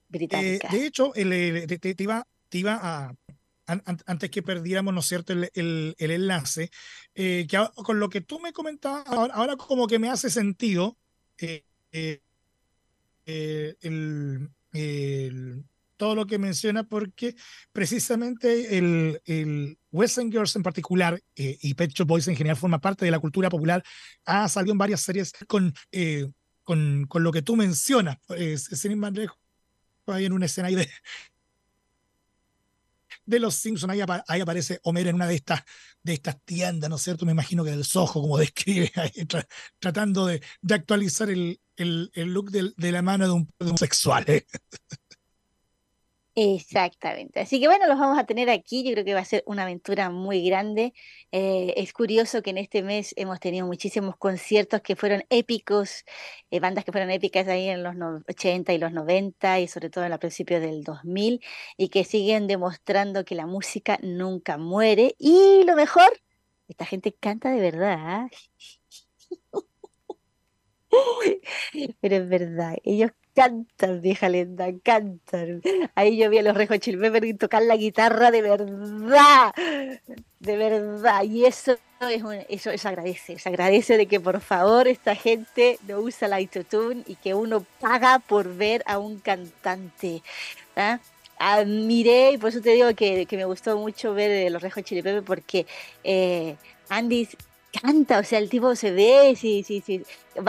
británica. 0.10 0.68
de 0.70 0.86
hecho, 0.86 1.12
te, 1.14 1.96
iba, 2.00 2.26
a, 2.82 3.14
antes 3.66 4.30
que 4.30 4.44
perdiéramos, 4.44 4.94
¿no 4.94 5.00
es 5.00 5.08
cierto?, 5.08 5.34
el, 5.34 5.50
el, 5.54 6.12
enlace, 6.12 6.70
eh, 7.16 7.48
que 7.50 7.58
con 7.76 8.00
lo 8.00 8.10
que 8.10 8.22
tú 8.22 8.40
me 8.40 8.52
comentabas, 8.52 9.06
ahora, 9.08 9.56
como 9.56 9.88
que 9.88 9.98
me 9.98 10.10
hace 10.10 10.30
sentido 10.30 10.98
eh, 11.38 11.64
eh, 13.26 13.78
el, 13.82 14.50
todo 15.98 16.16
lo 16.16 16.26
que 16.26 16.40
menciona 16.40 16.84
porque 16.84 17.36
precisamente 17.72 18.78
el, 18.78 19.22
el 19.26 19.78
Western 19.92 20.32
Girls 20.32 20.56
en 20.56 20.64
particular 20.64 21.22
eh, 21.36 21.58
y 21.62 21.74
Pet 21.74 21.92
Shop 21.92 22.08
Boys 22.08 22.28
en 22.28 22.36
general 22.36 22.58
forma 22.58 22.80
parte 22.80 23.06
de 23.06 23.12
la 23.12 23.20
cultura 23.20 23.50
popular. 23.50 23.84
Ha 24.26 24.48
salido 24.50 24.72
en 24.72 24.78
varias 24.78 25.02
series 25.02 25.34
con, 25.48 25.74
eh, 25.92 26.30
con, 26.64 27.06
con, 27.08 27.24
lo 27.24 27.32
que 27.32 27.42
tú 27.42 27.56
mencionas. 27.56 28.18
Eh, 28.36 28.58
sin 28.58 28.92
ir 28.92 29.30
ahí 30.08 30.26
en 30.26 30.34
una 30.34 30.46
escena 30.48 30.68
ahí 30.68 30.76
de, 33.26 33.40
los 33.40 33.56
Simpsons, 33.56 33.94
ahí, 34.28 34.42
aparece 34.42 34.80
Homero 34.84 35.10
en 35.10 35.16
una 35.16 35.28
de 35.28 35.36
estas, 35.36 35.64
de 36.02 36.14
estas 36.14 36.42
tiendas, 36.44 36.90
¿no 36.90 36.98
es 36.98 37.02
cierto? 37.02 37.26
Me 37.26 37.32
imagino 37.32 37.64
que 37.64 37.72
del 37.72 37.86
Soho, 37.86 38.22
como 38.22 38.38
describe, 38.40 38.92
ahí, 38.96 39.12
tratando 39.80 40.26
de, 40.26 40.42
actualizar 40.70 41.30
el, 41.30 41.60
el, 41.78 42.12
look 42.34 42.52
de 42.52 42.92
la 42.92 43.02
mano 43.02 43.26
de 43.26 43.32
un, 43.32 43.50
de 43.60 43.72
un 43.72 43.78
sexual. 43.78 44.26
¿eh? 44.28 44.46
Exactamente. 46.36 47.40
Así 47.42 47.60
que 47.60 47.68
bueno, 47.68 47.86
los 47.88 48.00
vamos 48.00 48.18
a 48.18 48.26
tener 48.26 48.50
aquí. 48.50 48.84
Yo 48.84 48.92
creo 48.94 49.06
que 49.06 49.14
va 49.14 49.20
a 49.20 49.26
ser 49.26 49.44
una 49.46 49.64
aventura 49.64 50.10
muy 50.10 50.44
grande. 50.44 50.94
Eh, 51.32 51.74
es 51.78 51.94
curioso 51.94 52.42
que 52.42 52.50
en 52.50 52.58
este 52.58 52.82
mes 52.82 53.14
hemos 53.18 53.40
tenido 53.40 53.68
muchísimos 53.68 54.18
conciertos 54.18 54.82
que 54.82 54.96
fueron 54.96 55.24
épicos, 55.30 56.04
eh, 56.50 56.60
bandas 56.60 56.86
que 56.86 56.92
fueron 56.92 57.12
épicas 57.12 57.48
ahí 57.48 57.68
en 57.70 57.84
los 57.84 57.96
80 58.28 58.74
y 58.74 58.80
los 58.80 58.92
90 58.92 59.60
y 59.60 59.68
sobre 59.68 59.92
todo 59.92 60.06
en 60.06 60.10
la 60.10 60.18
principios 60.18 60.60
del 60.62 60.84
2000 60.84 61.40
y 61.78 61.90
que 61.90 62.04
siguen 62.04 62.48
demostrando 62.48 63.26
que 63.26 63.36
la 63.36 63.46
música 63.46 64.00
nunca 64.02 64.58
muere. 64.58 65.14
Y 65.20 65.64
lo 65.66 65.76
mejor, 65.76 66.12
esta 66.68 66.86
gente 66.86 67.14
canta 67.14 67.52
de 67.52 67.62
verdad. 67.62 68.26
Pero 72.02 72.16
es 72.16 72.30
verdad, 72.30 72.76
ellos 72.84 73.12
cantan, 73.34 74.02
vieja 74.02 74.30
lenda, 74.30 74.68
cantan. 74.84 75.62
Ahí 75.96 76.18
yo 76.18 76.30
vi 76.30 76.40
a 76.40 76.44
los 76.44 76.56
Rejo 76.56 76.78
Chilpepper 76.78 77.38
tocar 77.38 77.64
la 77.64 77.76
guitarra 77.76 78.32
de 78.32 78.42
verdad, 78.42 79.54
de 80.40 80.58
verdad. 80.58 81.24
Y 81.24 81.46
eso 81.46 81.78
es 82.02 82.24
eso, 82.50 82.72
eso 82.72 82.90
agradece, 82.90 83.40
se 83.40 83.50
agradece 83.50 83.98
de 83.98 84.08
que 84.08 84.20
por 84.20 84.42
favor 84.42 84.88
esta 84.88 85.16
gente 85.16 85.80
no 85.88 86.00
usa 86.00 86.28
la 86.28 86.38
autotune 86.38 87.04
y 87.08 87.16
que 87.16 87.34
uno 87.34 87.66
paga 87.80 88.20
por 88.20 88.56
ver 88.56 88.84
a 88.86 89.00
un 89.00 89.20
cantante. 89.20 90.22
¿ah? 90.76 91.00
Admiré, 91.40 92.34
y 92.34 92.38
por 92.38 92.50
eso 92.50 92.62
te 92.62 92.72
digo 92.72 92.94
que, 92.96 93.28
me 93.32 93.46
gustó 93.46 93.78
mucho 93.78 94.14
ver 94.14 94.52
los 94.52 94.62
Rejo 94.62 94.82
Chilpepper 94.82 95.24
porque 95.24 95.66
eh, 96.04 96.56
Andy 96.90 97.28
canta, 97.82 98.20
o 98.20 98.24
sea, 98.24 98.40
el 98.40 98.50
tipo 98.50 98.76
se 98.76 98.92
ve, 98.92 99.36
sí, 99.36 99.64
sí, 99.64 99.82
sí, 99.86 100.04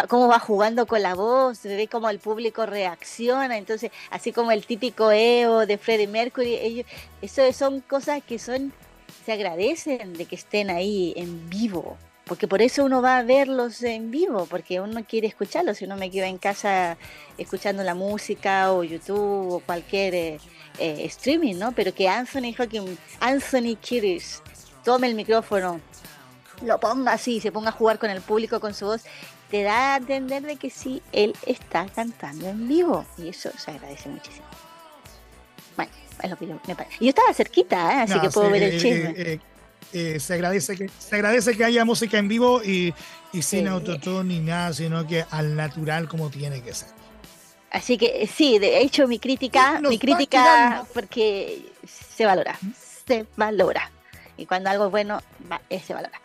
cómo 0.08 0.28
va 0.28 0.38
jugando 0.38 0.86
con 0.86 1.02
la 1.02 1.14
voz, 1.14 1.58
se 1.58 1.74
ve 1.74 1.88
cómo 1.88 2.10
el 2.10 2.18
público 2.18 2.66
reacciona, 2.66 3.56
entonces, 3.56 3.90
así 4.10 4.32
como 4.32 4.52
el 4.52 4.66
típico 4.66 5.10
Evo 5.10 5.66
de 5.66 5.78
Freddie 5.78 6.06
Mercury, 6.06 6.54
ellos, 6.56 6.86
eso 7.22 7.50
son 7.52 7.80
cosas 7.80 8.22
que 8.22 8.38
son, 8.38 8.72
se 9.24 9.32
agradecen 9.32 10.12
de 10.14 10.26
que 10.26 10.36
estén 10.36 10.70
ahí 10.70 11.14
en 11.16 11.48
vivo, 11.48 11.96
porque 12.26 12.48
por 12.48 12.62
eso 12.62 12.84
uno 12.84 13.02
va 13.02 13.18
a 13.18 13.22
verlos 13.22 13.82
en 13.82 14.10
vivo, 14.10 14.46
porque 14.46 14.80
uno 14.80 15.04
quiere 15.04 15.26
escucharlos, 15.26 15.78
si 15.78 15.86
uno 15.86 15.96
me 15.96 16.10
queda 16.10 16.26
en 16.26 16.38
casa 16.38 16.96
escuchando 17.38 17.82
la 17.82 17.94
música 17.94 18.72
o 18.72 18.84
YouTube 18.84 19.54
o 19.54 19.60
cualquier 19.60 20.14
eh, 20.14 20.38
eh, 20.78 21.04
streaming, 21.06 21.56
¿no? 21.56 21.72
Pero 21.72 21.94
que 21.94 22.08
Anthony 22.08 22.54
Hawking, 22.56 22.96
Anthony 23.20 23.76
Kiris 23.80 24.42
tome 24.84 25.06
el 25.06 25.14
micrófono 25.14 25.80
lo 26.62 26.78
ponga 26.80 27.12
así, 27.12 27.40
se 27.40 27.52
ponga 27.52 27.70
a 27.70 27.72
jugar 27.72 27.98
con 27.98 28.10
el 28.10 28.20
público 28.20 28.60
con 28.60 28.74
su 28.74 28.86
voz, 28.86 29.02
te 29.50 29.62
da 29.62 29.94
a 29.94 29.96
entender 29.98 30.42
de 30.42 30.56
que 30.56 30.70
sí, 30.70 31.02
él 31.12 31.34
está 31.46 31.86
cantando 31.86 32.48
en 32.48 32.66
vivo. 32.68 33.04
Y 33.18 33.28
eso 33.28 33.50
se 33.56 33.70
agradece 33.70 34.08
muchísimo. 34.08 34.46
Bueno, 35.76 35.92
es 36.22 36.30
lo 36.30 36.36
que 36.36 36.46
yo 36.46 36.60
me 36.66 36.74
parece. 36.74 36.96
Yo 37.00 37.08
estaba 37.08 37.32
cerquita, 37.32 37.94
¿eh? 37.94 38.02
así 38.02 38.18
que 38.20 38.30
puedo 38.30 38.50
ver 38.50 38.62
el 38.62 38.74
eh, 38.74 38.78
chisme. 38.78 39.40
Eh, 39.92 40.18
se 40.18 40.34
agradece 40.34 40.76
que 40.76 40.90
se 40.98 41.14
agradece 41.14 41.56
que 41.56 41.64
haya 41.64 41.84
música 41.84 42.18
en 42.18 42.26
vivo 42.26 42.60
y, 42.64 42.92
sin 43.40 43.68
autotune 43.68 44.24
ni 44.24 44.40
nada, 44.40 44.72
sino 44.72 45.06
que 45.06 45.24
al 45.30 45.54
natural 45.54 46.08
como 46.08 46.30
tiene 46.30 46.62
que 46.62 46.74
ser. 46.74 46.88
Así 47.70 47.96
que 47.96 48.28
sí, 48.32 48.58
de 48.58 48.80
hecho 48.80 49.06
mi 49.06 49.20
crítica, 49.20 49.80
mi 49.80 49.98
crítica 49.98 50.84
porque 50.92 51.62
se 51.86 52.26
valora, 52.26 52.58
se 53.06 53.26
valora. 53.36 53.88
Y 54.36 54.46
cuando 54.46 54.70
algo 54.70 54.86
es 54.86 54.90
bueno, 54.90 55.20
va, 55.50 55.60
se 55.70 55.94
valora. 55.94 56.20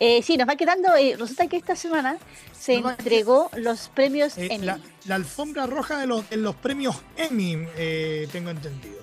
Eh, 0.00 0.22
sí, 0.22 0.36
nos 0.36 0.48
va 0.48 0.56
quedando. 0.56 0.94
Eh, 0.96 1.16
resulta 1.18 1.46
que 1.46 1.56
esta 1.56 1.76
semana 1.76 2.18
se 2.58 2.74
entregó 2.74 3.50
los 3.56 3.88
premios 3.88 4.36
eh, 4.38 4.48
Emmy. 4.50 4.66
La, 5.06 5.14
alfombra 5.14 5.66
roja 5.66 5.98
de 5.98 6.06
los, 6.06 6.30
los 6.32 6.54
premios 6.56 6.96
Emmy, 7.16 7.66
eh, 7.76 8.28
tengo 8.32 8.50
entendido. 8.50 8.98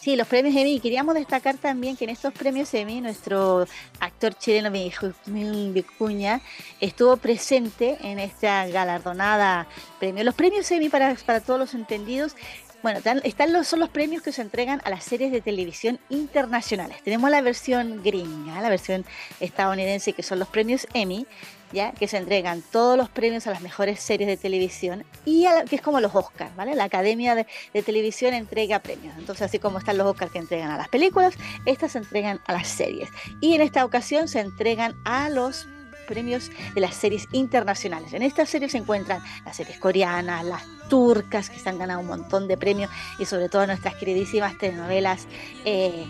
Sí, 0.00 0.16
los 0.16 0.26
premios 0.26 0.56
Emmy. 0.56 0.80
Queríamos 0.80 1.14
destacar 1.14 1.58
también 1.58 1.94
que 1.94 2.04
en 2.04 2.10
estos 2.10 2.32
premios 2.32 2.72
Emmy, 2.72 3.02
nuestro 3.02 3.66
actor 4.00 4.34
chileno 4.34 4.70
Vicuña 4.70 6.40
estuvo 6.80 7.18
presente 7.18 7.98
en 8.00 8.18
esta 8.18 8.66
galardonada 8.66 9.66
premio. 9.98 10.24
Los 10.24 10.34
premios 10.34 10.70
Emmy, 10.70 10.88
para, 10.88 11.14
para 11.26 11.40
todos 11.40 11.60
los 11.60 11.74
entendidos, 11.74 12.34
bueno, 12.82 13.00
están 13.24 13.52
los, 13.52 13.66
son 13.66 13.80
los 13.80 13.88
premios 13.88 14.22
que 14.22 14.32
se 14.32 14.42
entregan 14.42 14.80
a 14.84 14.90
las 14.90 15.04
series 15.04 15.32
de 15.32 15.40
televisión 15.40 15.98
internacionales. 16.08 16.98
Tenemos 17.02 17.30
la 17.30 17.40
versión 17.42 18.02
gringa, 18.02 18.60
la 18.60 18.68
versión 18.68 19.04
estadounidense, 19.40 20.12
que 20.12 20.22
son 20.22 20.38
los 20.38 20.48
premios 20.48 20.86
Emmy, 20.94 21.26
ya 21.72 21.92
que 21.92 22.08
se 22.08 22.16
entregan 22.16 22.62
todos 22.72 22.96
los 22.96 23.08
premios 23.08 23.46
a 23.46 23.50
las 23.50 23.60
mejores 23.60 24.00
series 24.00 24.28
de 24.28 24.36
televisión 24.36 25.04
y 25.24 25.46
que 25.68 25.76
es 25.76 25.82
como 25.82 26.00
los 26.00 26.14
Oscars, 26.14 26.54
¿vale? 26.56 26.74
La 26.74 26.84
Academia 26.84 27.34
de, 27.34 27.46
de, 27.72 27.82
Televisión 27.82 28.34
entrega 28.34 28.80
premios. 28.80 29.14
Entonces, 29.18 29.42
así 29.42 29.58
como 29.58 29.78
están 29.78 29.98
los 29.98 30.06
Oscars 30.06 30.32
que 30.32 30.38
entregan 30.38 30.70
a 30.70 30.76
las 30.76 30.88
películas, 30.88 31.34
estas 31.66 31.92
se 31.92 31.98
entregan 31.98 32.40
a 32.46 32.52
las 32.52 32.68
series. 32.68 33.08
Y 33.40 33.54
en 33.54 33.60
esta 33.60 33.84
ocasión 33.84 34.28
se 34.28 34.40
entregan 34.40 34.94
a 35.04 35.28
los 35.28 35.66
premios 36.10 36.50
de 36.74 36.80
las 36.80 36.96
series 36.96 37.28
internacionales. 37.30 38.12
En 38.12 38.22
estas 38.22 38.50
series 38.50 38.72
se 38.72 38.78
encuentran 38.78 39.22
las 39.44 39.56
series 39.56 39.78
coreanas, 39.78 40.44
las 40.44 40.62
turcas, 40.88 41.48
que 41.48 41.58
se 41.60 41.68
han 41.68 41.78
ganado 41.78 42.00
un 42.00 42.08
montón 42.08 42.48
de 42.48 42.56
premios, 42.56 42.90
y 43.20 43.24
sobre 43.24 43.48
todo 43.48 43.64
nuestras 43.66 43.94
queridísimas 43.94 44.58
telenovelas 44.58 45.28
eh, 45.64 46.04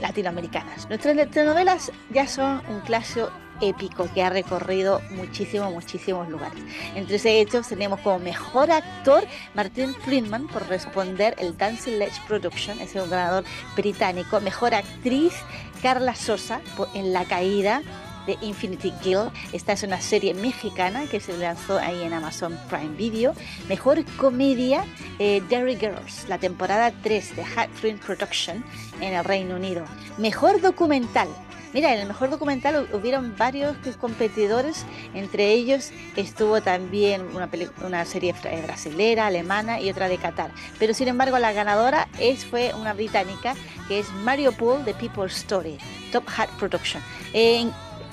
latinoamericanas. 0.00 0.88
Nuestras 0.88 1.30
telenovelas 1.30 1.92
ya 2.10 2.26
son 2.26 2.60
un 2.68 2.80
clásico 2.80 3.30
épico 3.60 4.08
que 4.12 4.22
ha 4.22 4.30
recorrido 4.30 5.00
muchísimos, 5.10 5.72
muchísimos 5.72 6.28
lugares. 6.28 6.62
Entre 6.94 7.40
hechos 7.40 7.68
tenemos 7.68 8.00
como 8.00 8.18
mejor 8.18 8.70
actor 8.70 9.24
Martin 9.54 9.94
Friedman 9.94 10.46
por 10.48 10.66
responder 10.68 11.34
el 11.38 11.56
Dancing 11.56 11.98
Ledge 11.98 12.20
Production, 12.26 12.80
ese 12.80 12.98
es 12.98 13.04
un 13.04 13.10
ganador 13.10 13.44
británico. 13.76 14.40
Mejor 14.40 14.74
actriz 14.74 15.34
Carla 15.82 16.14
Sosa 16.14 16.60
en 16.94 17.12
La 17.12 17.24
Caída, 17.24 17.82
de 18.28 18.38
Infinity 18.42 18.92
Guild. 19.02 19.32
Esta 19.52 19.72
es 19.72 19.82
una 19.82 20.00
serie 20.00 20.34
mexicana 20.34 21.06
que 21.10 21.18
se 21.18 21.36
lanzó 21.36 21.78
ahí 21.78 22.02
en 22.02 22.12
Amazon 22.12 22.56
Prime 22.68 22.94
Video. 22.96 23.34
Mejor 23.68 24.04
comedia, 24.16 24.84
eh, 25.18 25.42
Derry 25.48 25.76
Girls, 25.76 26.28
la 26.28 26.38
temporada 26.38 26.92
3 27.02 27.34
de 27.34 27.42
Hatfield 27.42 28.00
Production 28.00 28.62
en 29.00 29.14
el 29.14 29.24
Reino 29.24 29.56
Unido. 29.56 29.84
Mejor 30.18 30.60
documental, 30.60 31.28
Mira, 31.74 31.92
en 31.92 32.00
el 32.00 32.08
mejor 32.08 32.30
documental 32.30 32.88
hubieron 32.94 33.36
varios 33.36 33.76
competidores, 34.00 34.86
entre 35.12 35.52
ellos 35.52 35.90
estuvo 36.16 36.62
también 36.62 37.26
una, 37.34 38.04
serie 38.06 38.34
brasilera, 38.64 39.26
alemana 39.26 39.78
y 39.78 39.90
otra 39.90 40.08
de 40.08 40.16
Qatar. 40.16 40.50
Pero 40.78 40.94
sin 40.94 41.08
embargo 41.08 41.38
la 41.38 41.52
ganadora 41.52 42.08
es, 42.18 42.46
fue 42.46 42.72
una 42.74 42.94
británica 42.94 43.54
que 43.86 43.98
es 43.98 44.10
Mario 44.24 44.52
Pool 44.52 44.82
de 44.86 44.94
People's 44.94 45.36
Story, 45.36 45.76
Top 46.10 46.24
Hat 46.34 46.48
Production. 46.58 47.02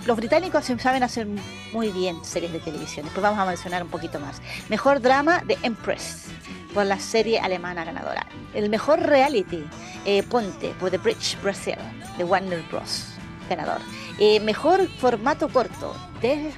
Los 0.06 0.18
británicos 0.18 0.66
saben 0.80 1.04
hacer 1.04 1.28
muy 1.74 1.90
bien 1.90 2.24
series 2.24 2.54
de 2.54 2.60
televisión. 2.60 3.06
Después 3.06 3.24
vamos 3.24 3.40
a 3.40 3.46
mencionar 3.46 3.84
un 3.84 3.90
poquito 3.90 4.20
más. 4.20 4.42
Mejor 4.70 5.02
drama 5.02 5.42
de 5.46 5.58
Empress 5.64 6.26
por 6.74 6.86
la 6.86 7.00
serie 7.00 7.40
alemana 7.40 7.84
ganadora. 7.84 8.28
El 8.54 8.70
mejor 8.70 9.00
reality, 9.00 9.64
eh, 10.06 10.24
Ponte, 10.24 10.70
por 10.80 10.92
The 10.92 10.98
Bridge 10.98 11.38
Brazil, 11.42 11.78
de 12.18 12.24
Warner 12.24 12.62
Bros. 12.70 13.08
ganador. 13.50 13.80
Eh, 14.20 14.40
mejor 14.40 14.88
formato 15.00 15.50
corto, 15.50 15.96
de 16.22 16.52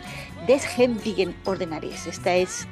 Desgenvigen 0.45 1.35
Ordinaries. 1.45 2.07
Esta 2.07 2.33
es 2.35 2.67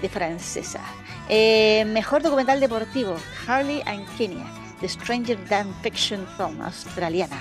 de 0.00 0.08
francesa. 0.08 0.80
Eh, 1.28 1.84
mejor 1.86 2.22
documental 2.22 2.60
deportivo, 2.60 3.16
Harley 3.46 3.82
and 3.86 4.06
Kenya, 4.16 4.44
The 4.80 4.88
Stranger 4.88 5.38
Than 5.48 5.72
Fiction 5.82 6.26
Film, 6.36 6.60
australiana. 6.60 7.40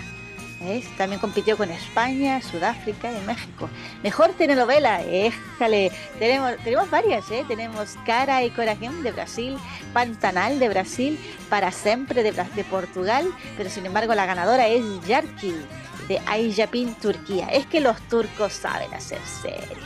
También 0.97 1.20
compitió 1.20 1.57
con 1.57 1.72
España, 1.72 2.39
Sudáfrica 2.41 3.12
y 3.12 3.26
México. 3.26 3.68
Mejor 4.03 4.30
telenovela, 4.34 5.01
éjale. 5.01 5.91
Tenemos, 6.20 6.55
tenemos 6.64 6.89
varias, 6.89 7.30
¿eh? 7.32 7.43
Tenemos 7.47 7.97
Cara 8.05 8.43
y 8.43 8.51
Corazón 8.51 9.01
de 9.01 9.12
Brasil, 9.12 9.57
Pantanal 9.91 10.59
de 10.59 10.70
Brasil, 10.70 11.20
Para 11.49 11.72
Siempre 11.72 12.22
de, 12.24 12.64
Portugal, 12.64 13.34
pero 13.57 13.70
sin 13.70 13.86
embargo 13.88 14.14
la 14.14 14.26
ganadora 14.26 14.68
es 14.68 14.84
Yarki 15.07 15.55
de 16.07 16.20
Ayapin, 16.28 16.93
Turquía. 16.95 17.47
Es 17.47 17.66
que 17.66 17.80
los 17.80 17.99
turcos 18.07 18.53
saben 18.53 18.93
hacer 18.93 19.20
series 19.41 19.80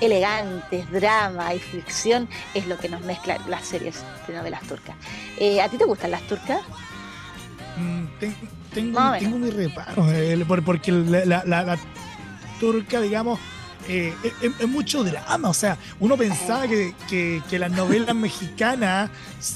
elegantes, 0.00 0.90
drama 0.90 1.54
y 1.54 1.58
ficción 1.58 2.28
es 2.52 2.66
lo 2.66 2.76
que 2.78 2.88
nos 2.88 3.00
mezclan 3.02 3.38
las 3.48 3.66
series 3.66 4.02
de 4.26 4.34
novelas 4.34 4.62
turcas. 4.62 4.96
Eh, 5.38 5.60
¿A 5.60 5.68
ti 5.68 5.78
te 5.78 5.84
gustan 5.84 6.10
las 6.10 6.22
turcas? 6.22 6.60
Mm, 7.76 8.04
tengo, 8.72 9.12
tengo 9.18 9.38
mi 9.38 9.50
reparo, 9.50 10.06
porque 10.64 10.92
la, 10.92 11.78
turca, 12.60 13.00
digamos, 13.00 13.38
eh, 13.88 14.14
es, 14.40 14.68
mucho 14.68 15.04
drama. 15.04 15.48
O 15.48 15.54
sea, 15.54 15.76
uno 16.00 16.16
pensaba 16.16 16.66
que, 16.68 16.94
que, 17.08 17.58
las 17.58 17.70
novelas 17.72 18.14
mexicanas, 18.14 19.10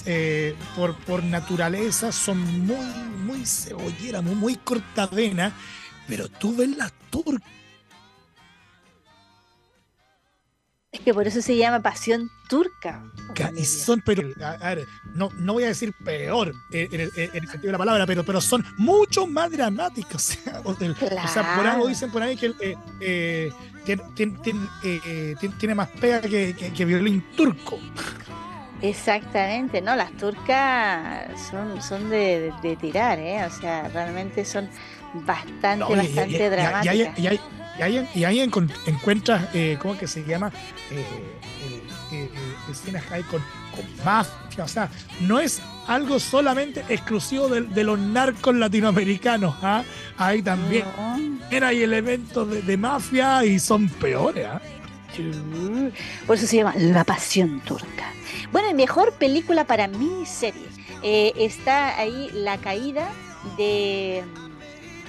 eh, 0.07 0.55
por, 0.77 0.95
por 0.97 1.23
naturaleza, 1.25 2.13
son 2.13 2.67
muy, 2.67 2.87
muy 3.25 3.47
cebolleras, 3.47 4.23
muy, 4.23 4.35
muy 4.35 4.57
cortavenas, 4.57 5.53
pero 6.07 6.29
tú 6.29 6.57
ves 6.57 6.77
las 6.77 6.93
turcas 7.11 7.59
Es 10.99 11.05
que 11.05 11.15
por 11.15 11.27
eso 11.27 11.41
se 11.41 11.57
llama 11.57 11.81
pasión 11.81 12.31
turca. 12.49 13.03
son, 13.65 14.03
pero, 14.05 14.29
a 14.43 14.75
ver, 14.75 14.89
no, 15.15 15.31
no 15.39 15.53
voy 15.53 15.65
a 15.65 15.69
decir 15.69 15.93
peor 15.93 16.53
eh, 16.73 16.89
en, 16.91 17.01
el, 17.01 17.49
sentido 17.49 17.69
de 17.69 17.73
la 17.73 17.79
palabra, 17.79 18.05
pero, 18.05 18.25
pero 18.25 18.41
son 18.41 18.65
mucho 18.77 19.27
más 19.27 19.51
dramáticos. 19.51 20.39
O 20.65 20.75
sea, 21.29 21.57
por 21.57 21.67
algo 21.67 21.89
dicen 21.89 22.11
por 22.11 22.23
ahí 22.23 22.37
que 22.37 22.53
eh, 22.61 22.75
eh, 23.01 23.53
tiene, 24.15 25.75
más 25.75 25.89
pega 25.89 26.21
que, 26.21 26.85
violín 26.85 27.25
turco. 27.37 27.79
Exactamente, 28.83 29.81
¿no? 29.81 29.95
Las 29.95 30.13
turcas 30.13 31.29
son, 31.51 31.81
son 31.81 32.11
de, 32.11 32.53
tirar, 32.81 33.19
¿eh? 33.19 33.45
O 33.45 33.51
sea, 33.51 33.89
realmente 33.89 34.45
son 34.45 34.69
bastante, 35.15 35.95
bastante 35.95 36.51
dramáticas. 36.51 37.19
Y 37.19 37.41
ahí, 37.83 38.09
y 38.15 38.25
ahí 38.25 38.41
encuentras, 38.41 39.49
eh, 39.55 39.79
¿cómo 39.81 39.97
que 39.97 40.07
se 40.07 40.25
llama? 40.25 40.51
Eh, 40.91 41.05
eh, 42.13 42.31
escenas 42.71 43.05
con, 43.31 43.43
con, 43.75 44.05
mafia. 44.05 44.65
O 44.65 44.69
sea, 44.69 44.91
no 45.21 45.39
es 45.39 45.63
algo 45.87 46.19
solamente 46.19 46.85
exclusivo 46.89 47.49
de, 47.49 47.85
los 47.85 47.99
narcos 47.99 48.55
latinoamericanos. 48.55 49.55
¿ah? 49.63 49.85
Ahí 50.17 50.43
también 50.43 50.85
era 51.51 51.69
hay 51.69 51.83
elementos 51.83 52.49
de, 52.67 52.77
mafia 52.77 53.45
y 53.45 53.59
son 53.59 53.89
peores. 53.89 54.47
¿ah? 54.47 54.61
Por 56.27 56.37
eso 56.37 56.47
se 56.47 56.57
llama 56.57 56.75
La 56.77 57.05
Pasión 57.05 57.61
Turca. 57.61 58.13
Bueno, 58.53 58.73
mejor 58.75 59.13
película 59.13 59.65
para 59.65 59.87
miniserie. 59.87 60.67
está 61.03 61.99
ahí 61.99 62.31
La 62.33 62.59
Caída 62.59 63.09
de 63.57 64.25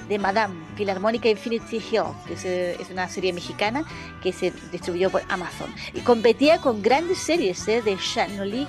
de 0.09 0.17
Madame, 0.17 0.55
Philharmónica 0.75 1.29
Infinity 1.29 1.77
Hill, 1.77 2.03
que 2.27 2.33
es, 2.33 2.89
una 2.89 3.07
serie 3.07 3.31
mexicana 3.31 3.85
que 4.21 4.33
se 4.33 4.51
distribuyó 4.71 5.11
por 5.11 5.21
Amazon. 5.29 5.73
Y 5.93 6.01
competía 6.01 6.57
con 6.57 6.81
grandes 6.81 7.19
series 7.19 7.65
¿eh? 7.67 7.83
de 7.83 7.95
Shanolik, 7.95 8.67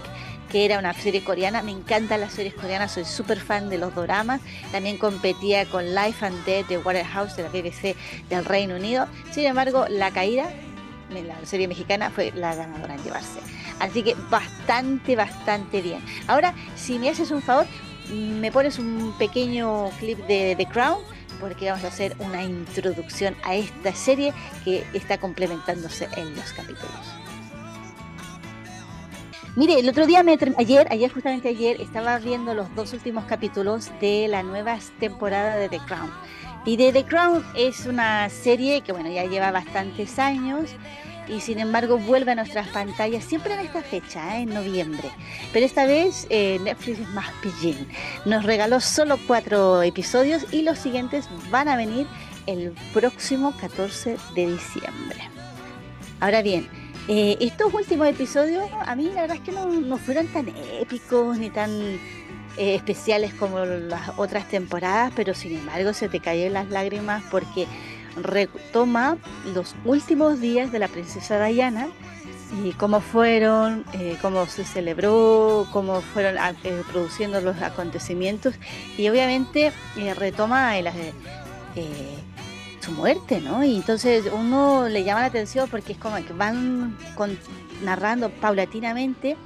que 0.50 0.66
era 0.66 0.78
una 0.78 0.92
serie 0.92 1.24
coreana. 1.24 1.62
Me 1.62 1.70
encantan 1.70 2.20
las 2.20 2.34
series 2.34 2.54
coreanas, 2.54 2.92
soy 2.92 3.06
súper 3.06 3.40
fan 3.40 3.70
de 3.70 3.78
los 3.78 3.94
doramas. 3.94 4.42
También 4.70 4.98
competía 4.98 5.64
con 5.64 5.94
Life 5.94 6.24
and 6.24 6.44
Death 6.44 6.68
de 6.68 6.78
Waterhouse 6.78 7.36
de 7.36 7.44
la 7.44 7.48
BBC 7.48 7.96
del 8.28 8.44
Reino 8.44 8.76
Unido. 8.76 9.06
Sin 9.30 9.46
embargo, 9.46 9.86
La 9.88 10.10
Caída, 10.10 10.52
la 11.10 11.46
serie 11.46 11.68
mexicana, 11.68 12.10
fue 12.10 12.32
la 12.34 12.54
ganadora 12.54 12.94
en 12.94 13.02
llevarse. 13.02 13.40
Así 13.78 14.02
que 14.02 14.14
bastante, 14.28 15.16
bastante 15.16 15.80
bien. 15.80 16.04
Ahora, 16.26 16.54
si 16.76 16.98
me 16.98 17.08
haces 17.08 17.30
un 17.30 17.40
favor, 17.40 17.66
me 18.12 18.52
pones 18.52 18.78
un 18.78 19.14
pequeño 19.18 19.88
clip 19.98 20.18
de 20.26 20.54
The 20.56 20.66
Crown 20.66 20.98
porque 21.40 21.70
vamos 21.70 21.84
a 21.84 21.88
hacer 21.88 22.14
una 22.18 22.42
introducción 22.44 23.34
a 23.42 23.54
esta 23.54 23.94
serie 23.94 24.32
que 24.64 24.84
está 24.92 25.18
complementándose 25.18 26.08
en 26.16 26.36
los 26.36 26.52
capítulos. 26.52 27.20
Mire, 29.56 29.80
el 29.80 29.88
otro 29.88 30.06
día, 30.06 30.22
ayer, 30.58 30.86
ayer 30.90 31.12
justamente 31.12 31.48
ayer, 31.48 31.80
estaba 31.80 32.18
viendo 32.18 32.54
los 32.54 32.72
dos 32.76 32.92
últimos 32.92 33.24
capítulos 33.24 33.90
de 34.00 34.28
la 34.28 34.44
nueva 34.44 34.78
temporada 35.00 35.56
de 35.56 35.68
The 35.68 35.80
Crown. 35.80 36.10
Y 36.64 36.76
The 36.76 37.04
Crown 37.04 37.44
es 37.56 37.86
una 37.86 38.28
serie 38.28 38.82
que, 38.82 38.92
bueno, 38.92 39.10
ya 39.10 39.24
lleva 39.24 39.50
bastantes 39.50 40.18
años 40.18 40.70
y 41.30 41.40
sin 41.40 41.58
embargo 41.58 41.98
vuelve 41.98 42.32
a 42.32 42.34
nuestras 42.34 42.68
pantallas 42.68 43.24
siempre 43.24 43.54
en 43.54 43.60
esta 43.60 43.82
fecha, 43.82 44.36
¿eh? 44.36 44.42
en 44.42 44.50
noviembre. 44.52 45.10
Pero 45.52 45.64
esta 45.64 45.86
vez 45.86 46.26
eh, 46.30 46.58
Netflix 46.62 47.00
es 47.00 47.08
más 47.10 47.30
pillín. 47.42 47.88
Nos 48.24 48.44
regaló 48.44 48.80
solo 48.80 49.18
cuatro 49.26 49.82
episodios 49.82 50.46
y 50.52 50.62
los 50.62 50.78
siguientes 50.78 51.28
van 51.50 51.68
a 51.68 51.76
venir 51.76 52.06
el 52.46 52.72
próximo 52.92 53.54
14 53.60 54.16
de 54.34 54.52
diciembre. 54.52 55.20
Ahora 56.20 56.42
bien, 56.42 56.68
eh, 57.08 57.36
estos 57.40 57.72
últimos 57.72 58.08
episodios 58.08 58.68
a 58.72 58.94
mí 58.94 59.10
la 59.14 59.22
verdad 59.22 59.36
es 59.36 59.42
que 59.42 59.52
no, 59.52 59.96
fueron 59.98 60.26
tan 60.28 60.48
épicos 60.80 61.38
ni 61.38 61.50
tan 61.50 61.70
especiales 62.56 63.32
como 63.34 63.64
las 63.64 64.10
otras 64.18 64.48
temporadas, 64.48 65.12
pero 65.14 65.34
sin 65.34 65.56
embargo 65.56 65.92
se 65.92 66.08
te 66.08 66.20
caen 66.20 66.52
las 66.52 66.68
lágrimas 66.68 67.22
porque 67.30 67.66
retoma 68.16 69.18
los 69.54 69.74
últimos 69.84 70.40
días 70.40 70.72
de 70.72 70.78
la 70.78 70.88
princesa 70.88 71.44
Diana 71.44 71.88
y 72.64 72.72
cómo 72.72 73.00
fueron, 73.00 73.84
eh, 73.92 74.16
cómo 74.20 74.46
se 74.46 74.64
celebró, 74.64 75.66
cómo 75.72 76.00
fueron 76.00 76.36
ah, 76.38 76.52
eh, 76.64 76.82
produciendo 76.90 77.40
los 77.40 77.60
acontecimientos 77.62 78.54
y 78.98 79.08
obviamente 79.08 79.72
eh, 79.96 80.14
retoma 80.14 80.72
su 82.80 82.92
muerte, 82.92 83.40
¿no? 83.40 83.62
Y 83.62 83.76
entonces 83.76 84.24
uno 84.32 84.88
le 84.88 85.04
llama 85.04 85.20
la 85.20 85.26
atención 85.26 85.68
porque 85.70 85.92
es 85.92 85.98
como 85.98 86.16
que 86.16 86.32
van 86.32 86.96
narrando 87.82 88.30
paulatinamente 88.30 89.36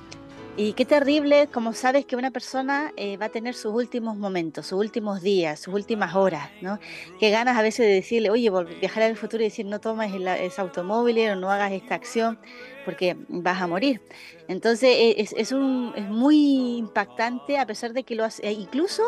y 0.57 0.75
qué 0.75 0.85
terrible, 0.85 1.49
como 1.53 1.73
sabes 1.73 2.07
que 2.07 2.15
una 2.15 2.31
persona 2.31 2.93
eh, 2.97 3.17
va 3.17 3.27
a 3.27 3.29
tener 3.29 3.55
sus 3.55 3.75
últimos 3.75 4.17
momentos, 4.17 4.67
sus 4.67 4.79
últimos 4.79 5.21
días, 5.21 5.59
sus 5.59 5.75
últimas 5.75 6.15
horas, 6.15 6.49
¿no? 6.61 6.79
Qué 7.19 7.31
ganas 7.31 7.59
a 7.59 7.63
veces 7.63 7.87
de 7.87 7.93
decirle, 7.93 8.31
oye, 8.31 8.51
viajar 8.81 9.03
al 9.03 9.17
futuro 9.17 9.43
y 9.43 9.47
decir, 9.47 9.67
no 9.67 9.81
tomes 9.81 10.13
ese 10.15 10.61
automóvil 10.61 11.19
o 11.31 11.37
no 11.37 11.51
hagas 11.51 11.73
esta 11.73 11.97
acción 11.97 12.39
porque 12.85 13.17
vas 13.29 13.61
a 13.61 13.67
morir. 13.67 14.01
Entonces 14.47 14.91
e, 14.91 15.21
es, 15.21 15.33
es, 15.37 15.51
un, 15.51 15.93
es 15.97 16.09
muy 16.09 16.77
impactante 16.77 17.59
a 17.59 17.67
pesar 17.67 17.93
de 17.93 18.05
que 18.05 18.15
lo 18.15 18.25
hace, 18.25 18.47
e 18.47 18.53
incluso 18.53 19.03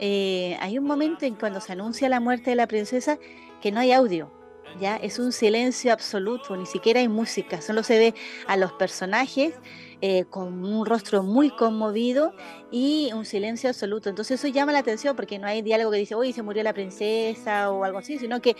eh, 0.00 0.56
hay 0.60 0.78
un 0.78 0.84
momento 0.84 1.26
en 1.26 1.36
cuando 1.36 1.60
se 1.60 1.72
anuncia 1.72 2.08
la 2.08 2.18
muerte 2.18 2.50
de 2.50 2.56
la 2.56 2.66
princesa 2.66 3.18
que 3.60 3.70
no 3.70 3.78
hay 3.78 3.92
audio. 3.92 4.32
Ya 4.80 4.96
es 4.96 5.18
un 5.18 5.32
silencio 5.32 5.92
absoluto, 5.92 6.56
ni 6.56 6.66
siquiera 6.66 7.00
hay 7.00 7.08
música, 7.08 7.62
solo 7.62 7.82
se 7.82 7.98
ve 7.98 8.14
a 8.46 8.56
los 8.56 8.72
personajes 8.72 9.54
eh, 10.00 10.24
con 10.30 10.64
un 10.64 10.86
rostro 10.86 11.22
muy 11.22 11.50
conmovido 11.50 12.32
y 12.70 13.10
un 13.12 13.24
silencio 13.24 13.68
absoluto. 13.68 14.08
Entonces 14.08 14.38
eso 14.38 14.48
llama 14.48 14.72
la 14.72 14.78
atención 14.78 15.16
porque 15.16 15.38
no 15.38 15.46
hay 15.46 15.62
diálogo 15.62 15.90
que 15.90 15.98
dice, 15.98 16.14
uy, 16.14 16.32
se 16.32 16.42
murió 16.42 16.62
la 16.62 16.72
princesa 16.72 17.70
o 17.70 17.84
algo 17.84 17.98
así, 17.98 18.18
sino 18.18 18.40
que 18.40 18.56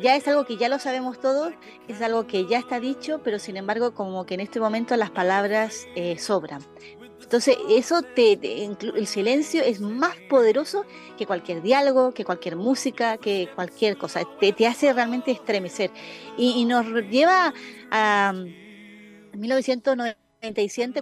ya 0.00 0.16
es 0.16 0.26
algo 0.26 0.44
que 0.44 0.56
ya 0.56 0.68
lo 0.68 0.78
sabemos 0.78 1.20
todos, 1.20 1.52
es 1.86 2.00
algo 2.02 2.26
que 2.26 2.46
ya 2.46 2.58
está 2.58 2.80
dicho, 2.80 3.20
pero 3.22 3.38
sin 3.38 3.56
embargo 3.56 3.94
como 3.94 4.24
que 4.26 4.34
en 4.34 4.40
este 4.40 4.58
momento 4.58 4.96
las 4.96 5.10
palabras 5.10 5.86
eh, 5.94 6.18
sobran. 6.18 6.62
Entonces, 7.32 7.56
eso 7.70 8.02
te, 8.02 8.38
el 8.64 9.06
silencio 9.06 9.62
es 9.62 9.80
más 9.80 10.14
poderoso 10.28 10.84
que 11.16 11.24
cualquier 11.24 11.62
diálogo, 11.62 12.12
que 12.12 12.26
cualquier 12.26 12.56
música, 12.56 13.16
que 13.16 13.48
cualquier 13.54 13.96
cosa. 13.96 14.20
Te, 14.38 14.52
te 14.52 14.66
hace 14.66 14.92
realmente 14.92 15.30
estremecer. 15.30 15.90
Y, 16.36 16.60
y 16.60 16.66
nos 16.66 16.84
lleva 17.08 17.54
a 17.90 18.34
1990 19.32 20.21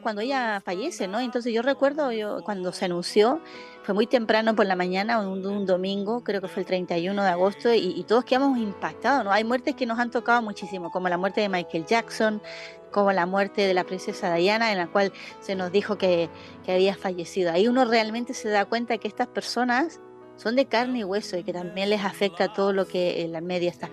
cuando 0.03 0.20
ella 0.20 0.61
fallece, 0.62 1.09
¿no? 1.09 1.18
Entonces 1.18 1.55
yo 1.55 1.62
recuerdo 1.62 2.12
yo, 2.12 2.43
cuando 2.45 2.72
se 2.72 2.84
anunció, 2.84 3.41
fue 3.84 3.95
muy 3.95 4.07
temprano 4.07 4.55
por 4.55 4.66
la 4.66 4.76
mañana, 4.76 5.18
un, 5.18 5.64
domingo, 5.64 6.22
creo 6.22 6.43
que 6.43 6.49
fue 6.49 6.61
el 6.61 6.66
31 6.66 7.22
de 7.22 7.28
agosto, 7.28 7.72
y, 7.72 8.05
todos 8.05 8.24
quedamos 8.24 8.59
impactados, 8.59 9.24
¿no? 9.24 9.32
Hay 9.32 9.45
muertes 9.45 9.74
que 9.76 9.86
nos 9.86 9.99
han 9.99 10.11
tocado 10.11 10.43
muchísimo, 10.43 10.91
como 10.91 11.09
la 11.09 11.16
muerte 11.16 11.41
de 11.41 11.49
Michael 11.49 11.86
Jackson, 11.86 12.43
como 12.91 13.12
la 13.12 13.24
muerte 13.24 13.62
de 13.62 13.72
la 13.72 13.84
princesa 13.84 14.34
Diana, 14.34 14.72
en 14.72 14.78
la 14.78 14.88
cual 14.88 15.11
se 15.41 15.55
nos 15.55 15.72
dijo 15.72 15.97
que, 15.97 16.28
que 16.66 16.72
había 16.72 16.95
fallecido. 16.95 17.51
Ahí 17.51 17.66
uno 17.66 17.86
realmente 17.86 18.34
se 18.34 18.51
da 18.51 18.66
cuenta 18.66 18.99
que 18.99 19.09
estas 19.09 19.28
personas 19.28 20.01
son 20.36 20.55
de 20.55 20.66
carne 20.66 20.99
y 20.99 21.05
hueso 21.05 21.38
y 21.38 21.45
que 21.45 21.55
también 21.55 21.88
les 21.88 22.05
afecta 22.05 22.53
todo 22.53 22.74
lo 22.74 22.86
que 22.86 23.22
en 23.22 23.32
la 23.32 23.41
media 23.41 23.70
está. 23.70 23.88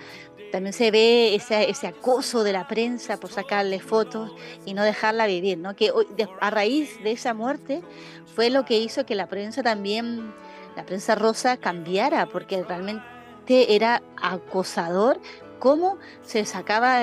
También 0.52 0.74
se 0.74 0.92
ve 0.92 1.36
ese, 1.36 1.70
ese 1.70 1.88
acoso 1.88 2.44
de 2.44 2.54
la 2.54 2.68
prensa 2.68 3.18
por 3.18 3.32
sacarle 3.32 3.80
fotos 3.80 4.32
y 4.66 4.74
no 4.74 4.84
dejarla 4.84 5.28
vivir, 5.28 5.58
¿no? 5.58 5.76
Que 5.76 5.92
a 6.40 6.50
raíz 6.50 7.02
de 7.04 7.12
esa 7.12 7.34
muerte 7.34 7.82
fue 8.36 8.50
lo 8.50 8.66
que 8.66 8.78
hizo 8.78 9.06
que 9.06 9.16
la 9.16 9.28
prensa 9.28 9.64
también, 9.64 10.34
la 10.76 10.86
prensa 10.86 11.16
rosa 11.16 11.58
cambiara, 11.58 12.28
porque 12.28 12.64
realmente 12.64 13.76
era 13.76 14.02
acosador 14.22 15.20
cómo 15.60 15.98
se 16.22 16.46
sacaba 16.46 17.02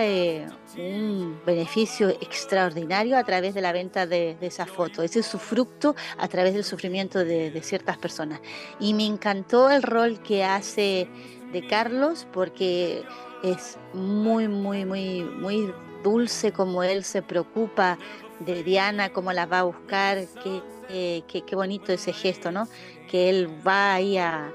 un 0.76 1.40
beneficio 1.44 2.08
extraordinario 2.08 3.16
a 3.16 3.24
través 3.24 3.54
de 3.54 3.60
la 3.60 3.72
venta 3.72 4.06
de, 4.06 4.36
esa 4.40 4.66
foto, 4.66 5.02
ese 5.02 5.20
es 5.20 5.26
su 5.26 5.38
fruto 5.38 5.94
a 6.18 6.28
través 6.28 6.54
del 6.54 6.64
sufrimiento 6.64 7.24
de, 7.24 7.50
de, 7.50 7.62
ciertas 7.62 7.98
personas. 7.98 8.40
Y 8.78 8.94
me 8.94 9.06
encantó 9.06 9.70
el 9.70 9.82
rol 9.82 10.20
que 10.22 10.44
hace 10.44 11.08
de 11.52 11.66
Carlos 11.66 12.26
porque 12.32 13.04
es 13.44 13.78
muy, 13.92 14.48
muy, 14.48 14.84
muy, 14.84 15.22
muy 15.22 15.72
dulce 16.02 16.52
como 16.52 16.82
él 16.82 17.04
se 17.04 17.22
preocupa 17.22 17.98
de 18.40 18.62
Diana, 18.62 19.12
cómo 19.12 19.32
la 19.32 19.46
va 19.46 19.60
a 19.60 19.62
buscar, 19.64 20.18
qué, 20.42 21.22
qué, 21.28 21.42
qué 21.42 21.56
bonito 21.56 21.92
ese 21.92 22.12
gesto, 22.12 22.50
¿no? 22.50 22.66
Que 23.10 23.28
él 23.28 23.48
va 23.66 23.94
ahí 23.94 24.16
a, 24.16 24.52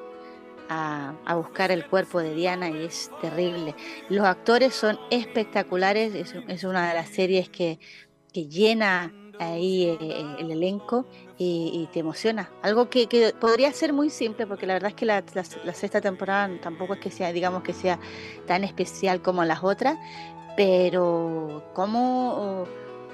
a, 0.70 1.36
buscar 1.36 1.72
el 1.72 1.86
cuerpo 1.86 2.20
de 2.20 2.34
Diana 2.34 2.70
y 2.70 2.86
es 2.86 3.12
terrible. 3.22 3.76
Los 4.10 4.26
actores 4.26 4.74
son 4.74 5.00
espectaculares, 5.10 6.14
es, 6.48 6.64
una 6.64 6.90
de 6.90 6.94
las 6.96 7.10
series 7.10 7.50
que, 7.50 7.80
que 8.34 8.48
llena 8.48 9.14
ahí 9.40 9.86
eh, 9.86 10.36
el 10.40 10.52
elenco 10.52 11.08
y, 11.42 11.88
te 11.94 12.02
emociona. 12.02 12.52
Algo 12.62 12.90
que, 12.90 13.34
podría 13.40 13.72
ser 13.72 13.94
muy 13.94 14.10
simple, 14.10 14.46
porque 14.46 14.68
la 14.68 14.74
verdad 14.74 14.90
es 14.90 14.96
que 14.96 15.06
la, 15.06 15.24
sexta 15.74 16.02
temporada 16.02 16.50
tampoco 16.62 16.96
es 16.96 17.00
que 17.00 17.12
sea, 17.12 17.32
digamos, 17.32 17.64
que 17.64 17.72
sea 17.72 17.98
tan 18.46 18.66
especial 18.66 19.22
como 19.22 19.46
las 19.46 19.64
otras, 19.64 19.98
pero 20.58 21.64
cómo, 21.74 22.66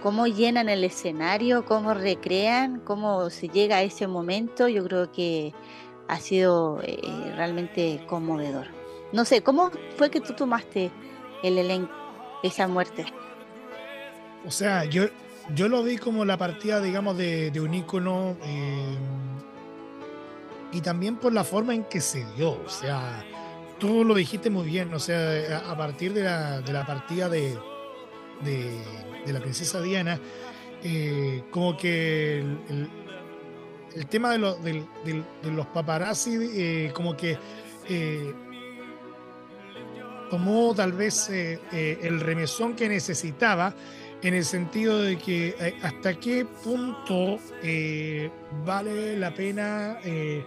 cómo 0.02 0.26
llenan 0.26 0.70
el 0.70 0.84
escenario, 0.84 1.66
cómo 1.66 1.94
recrean, 1.94 2.80
cómo 2.80 3.30
se 3.30 3.48
llega 3.48 3.78
a 3.78 3.84
ese 3.84 4.08
momento, 4.08 4.68
yo 4.68 4.84
creo 4.86 5.12
que 5.12 5.54
ha 6.08 6.20
sido 6.20 6.82
eh, 6.82 7.00
realmente 7.36 8.04
conmovedor. 8.08 8.66
No 9.12 9.24
sé, 9.24 9.44
¿cómo 9.44 9.70
fue 9.98 10.10
que 10.10 10.20
tú 10.20 10.34
tomaste 10.34 10.90
el 11.44 11.60
elenco, 11.60 11.94
esa 12.42 12.68
muerte? 12.68 13.06
O 14.48 14.52
sea, 14.52 14.84
yo, 14.86 15.06
yo 15.54 15.68
lo 15.70 15.84
vi 15.84 15.98
como 15.98 16.26
la 16.26 16.38
partida, 16.38 16.82
digamos, 16.82 17.18
de, 17.18 17.52
un 17.60 17.74
ícono 17.74 18.36
eh, 18.44 18.98
y 20.72 20.82
también 20.82 21.18
por 21.18 21.34
la 21.34 21.44
forma 21.44 21.76
en 21.76 21.84
que 21.84 22.02
se 22.02 22.26
dio. 22.36 22.52
O 22.66 22.70
sea, 22.70 23.24
tú 23.80 24.04
lo 24.04 24.16
dijiste 24.16 24.50
muy 24.50 24.66
bien, 24.66 24.94
o 24.94 25.00
sea, 25.00 25.64
a, 25.70 25.78
partir 25.78 26.14
de 26.14 26.24
la, 26.24 26.62
de 26.62 26.74
la 26.74 26.86
partida 26.86 27.30
de, 27.30 27.58
de, 28.44 29.34
la 29.34 29.40
princesa 29.40 29.82
Diana, 29.82 30.20
eh, 30.84 31.44
como 31.52 31.78
que 31.78 32.40
el, 32.40 32.90
el, 33.96 34.08
tema 34.08 34.32
de, 34.32 34.84
de, 35.06 35.52
los 35.52 35.68
paparazzi, 35.68 36.38
eh, 36.54 36.92
como 36.94 37.16
que 37.16 37.38
tomó 40.32 40.74
tal 40.74 40.92
vez 40.92 41.30
el 41.30 42.20
remesón 42.20 42.76
que 42.76 42.90
necesitaba 42.90 43.76
en 44.26 44.34
el 44.34 44.44
sentido 44.44 45.04
de 45.04 45.18
que 45.18 45.56
eh, 45.60 45.76
hasta 45.84 46.16
qué 46.16 46.46
punto 46.46 47.38
eh, 47.62 48.32
vale 48.66 49.16
la 49.18 49.32
pena 49.32 50.00
eh, 50.04 50.44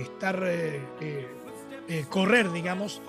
estar, 0.00 0.42
correr, 2.08 2.50
digamos, 2.52 3.02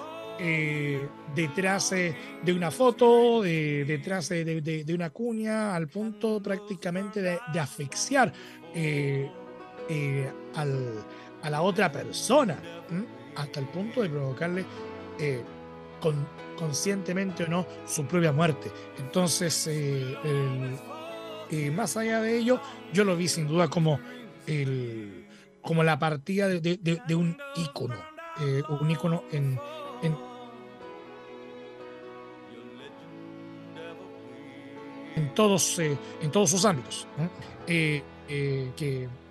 detrás 1.35 1.91
de 1.91 2.53
una 2.53 2.71
foto, 2.71 3.43
detrás 3.43 4.29
de, 4.29 4.85
una 4.93 5.11
cuña, 5.11 5.75
al 5.75 5.87
punto 5.87 6.41
prácticamente 6.41 7.21
de, 7.21 7.59
asfixiar 7.59 8.33
a 10.55 11.49
la 11.49 11.61
otra 11.61 11.91
persona, 11.91 12.57
hasta 13.35 13.59
el 13.59 13.67
punto 13.67 14.01
de 14.01 14.09
provocarle 14.09 14.65
con 16.01 16.27
conscientemente 16.61 17.45
o 17.45 17.47
no, 17.47 17.65
su 17.87 18.05
propia 18.05 18.31
muerte. 18.31 18.71
Entonces, 18.99 19.65
eh, 19.67 20.15
eh, 21.49 21.71
más 21.71 21.97
allá 21.97 22.21
de 22.21 22.37
ello, 22.37 22.61
yo 22.93 23.03
lo 23.03 23.17
vi 23.17 23.27
sin 23.27 23.47
duda 23.47 23.67
como, 23.67 23.99
el, 24.45 25.27
como 25.63 25.83
la 25.83 25.97
partida 25.97 26.47
de, 26.47 27.15
un 27.15 27.35
ícono, 27.55 27.95
eh, 28.39 28.61
un 28.69 28.91
ícono 28.91 29.23
en, 29.31 29.59
en, 35.15 35.33
todos, 35.33 35.79
en 35.79 36.31
todos 36.31 36.51
sus 36.51 36.63
ámbitos. 36.65 37.07
que, 37.65 38.03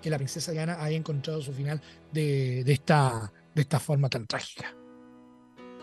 la 0.03 0.17
princesa 0.17 0.51
Diana 0.51 0.83
haya 0.83 0.97
encontrado 0.97 1.41
su 1.41 1.53
final 1.53 1.81
de, 2.11 2.61
esta, 2.67 3.31
de 3.55 3.61
esta 3.61 3.79
forma 3.79 4.09
tan 4.09 4.27
trágica. 4.27 4.80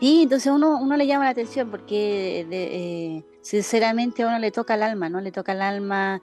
Y 0.01 0.23
entonces 0.23 0.53
uno, 0.53 0.79
uno 0.81 0.97
le 0.97 1.07
llama 1.07 1.25
la 1.25 1.31
atención 1.31 1.71
porque 1.71 2.47
eh, 2.51 3.25
sinceramente 3.43 4.23
a 4.23 4.29
uno 4.29 4.39
le 4.39 4.53
toca 4.53 4.75
el 4.75 4.83
alma, 4.83 5.09
¿no? 5.09 5.21
Le 5.21 5.33
toca 5.33 5.53
el 5.53 5.63
alma 5.63 6.21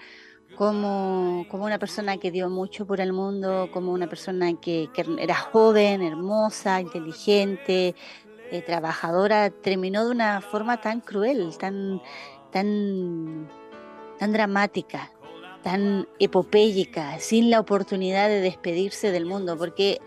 como, 0.56 1.46
como 1.50 1.66
una 1.66 1.78
persona 1.78 2.18
que 2.18 2.32
dio 2.32 2.50
mucho 2.50 2.88
por 2.88 3.02
el 3.02 3.12
mundo, 3.14 3.70
como 3.74 3.92
una 3.92 4.08
persona 4.08 4.54
que, 4.60 4.90
era 5.20 5.36
joven, 5.36 6.02
hermosa, 6.02 6.80
inteligente, 6.80 7.96
eh, 8.52 8.62
trabajadora, 8.62 9.50
terminó 9.50 10.06
de 10.06 10.12
una 10.12 10.42
forma 10.42 10.80
tan 10.80 11.02
cruel, 11.02 11.58
tan, 11.58 12.02
tan, 12.52 13.50
tan 14.18 14.32
dramática, 14.32 15.12
tan 15.64 16.08
epopélica, 16.20 17.20
sin 17.20 17.50
la 17.50 17.60
oportunidad 17.60 18.30
de 18.30 18.40
despedirse 18.40 19.12
del 19.12 19.26
mundo, 19.26 19.58
porque 19.58 20.00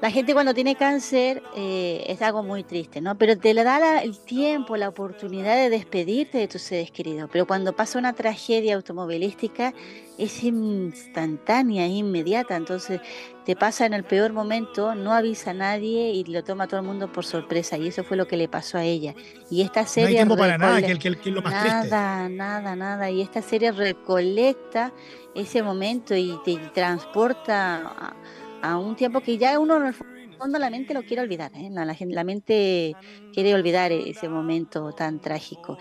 la 0.00 0.10
gente 0.10 0.34
cuando 0.34 0.52
tiene 0.52 0.74
cáncer 0.74 1.42
eh, 1.56 2.04
es 2.06 2.20
algo 2.20 2.42
muy 2.42 2.64
triste, 2.64 3.00
¿no? 3.00 3.16
Pero 3.16 3.38
te 3.38 3.54
le 3.54 3.64
da 3.64 4.02
el 4.02 4.18
tiempo, 4.18 4.76
la 4.76 4.90
oportunidad 4.90 5.56
de 5.56 5.70
despedirte 5.70 6.36
de 6.36 6.48
tus 6.48 6.60
seres 6.60 6.90
queridos. 6.90 7.30
Pero 7.32 7.46
cuando 7.46 7.74
pasa 7.74 7.98
una 7.98 8.12
tragedia 8.12 8.74
automovilística 8.74 9.72
es 10.18 10.42
instantánea, 10.44 11.86
es 11.86 11.92
inmediata. 11.92 12.56
Entonces 12.56 13.00
te 13.46 13.56
pasa 13.56 13.86
en 13.86 13.94
el 13.94 14.04
peor 14.04 14.34
momento, 14.34 14.94
no 14.94 15.14
avisa 15.14 15.52
a 15.52 15.54
nadie 15.54 16.10
y 16.10 16.24
lo 16.24 16.44
toma 16.44 16.66
todo 16.66 16.80
el 16.80 16.86
mundo 16.86 17.10
por 17.10 17.24
sorpresa. 17.24 17.78
Y 17.78 17.88
eso 17.88 18.04
fue 18.04 18.18
lo 18.18 18.26
que 18.28 18.36
le 18.36 18.48
pasó 18.48 18.76
a 18.76 18.84
ella. 18.84 19.14
Y 19.50 19.62
esta 19.62 19.86
serie... 19.86 20.08
No 20.08 20.10
hay 20.10 20.16
tiempo 20.16 20.36
para 20.36 20.58
nada, 20.58 20.82
que, 20.82 20.98
que, 20.98 21.30
lo 21.30 21.40
más 21.40 21.52
Nada, 21.52 22.28
nada, 22.28 22.76
nada. 22.76 23.10
Y 23.10 23.22
esta 23.22 23.40
serie 23.40 23.72
recolecta 23.72 24.92
ese 25.34 25.62
momento 25.62 26.14
y 26.14 26.38
te 26.44 26.58
transporta... 26.74 27.76
A, 27.76 28.16
a 28.62 28.78
un 28.78 28.96
tiempo 28.96 29.20
que 29.20 29.38
ya 29.38 29.58
uno 29.58 29.76
en 29.76 29.86
el 29.86 29.94
fondo 29.94 30.58
la 30.58 30.70
mente 30.70 30.94
lo 30.94 31.02
quiere 31.02 31.22
olvidar, 31.22 31.50
¿eh? 31.54 31.68
la, 31.70 31.84
la, 31.84 32.24
mente 32.24 32.94
quiere 33.32 33.54
olvidar 33.54 33.92
ese 33.92 34.28
momento 34.28 34.92
tan 34.92 35.20
trágico. 35.20 35.78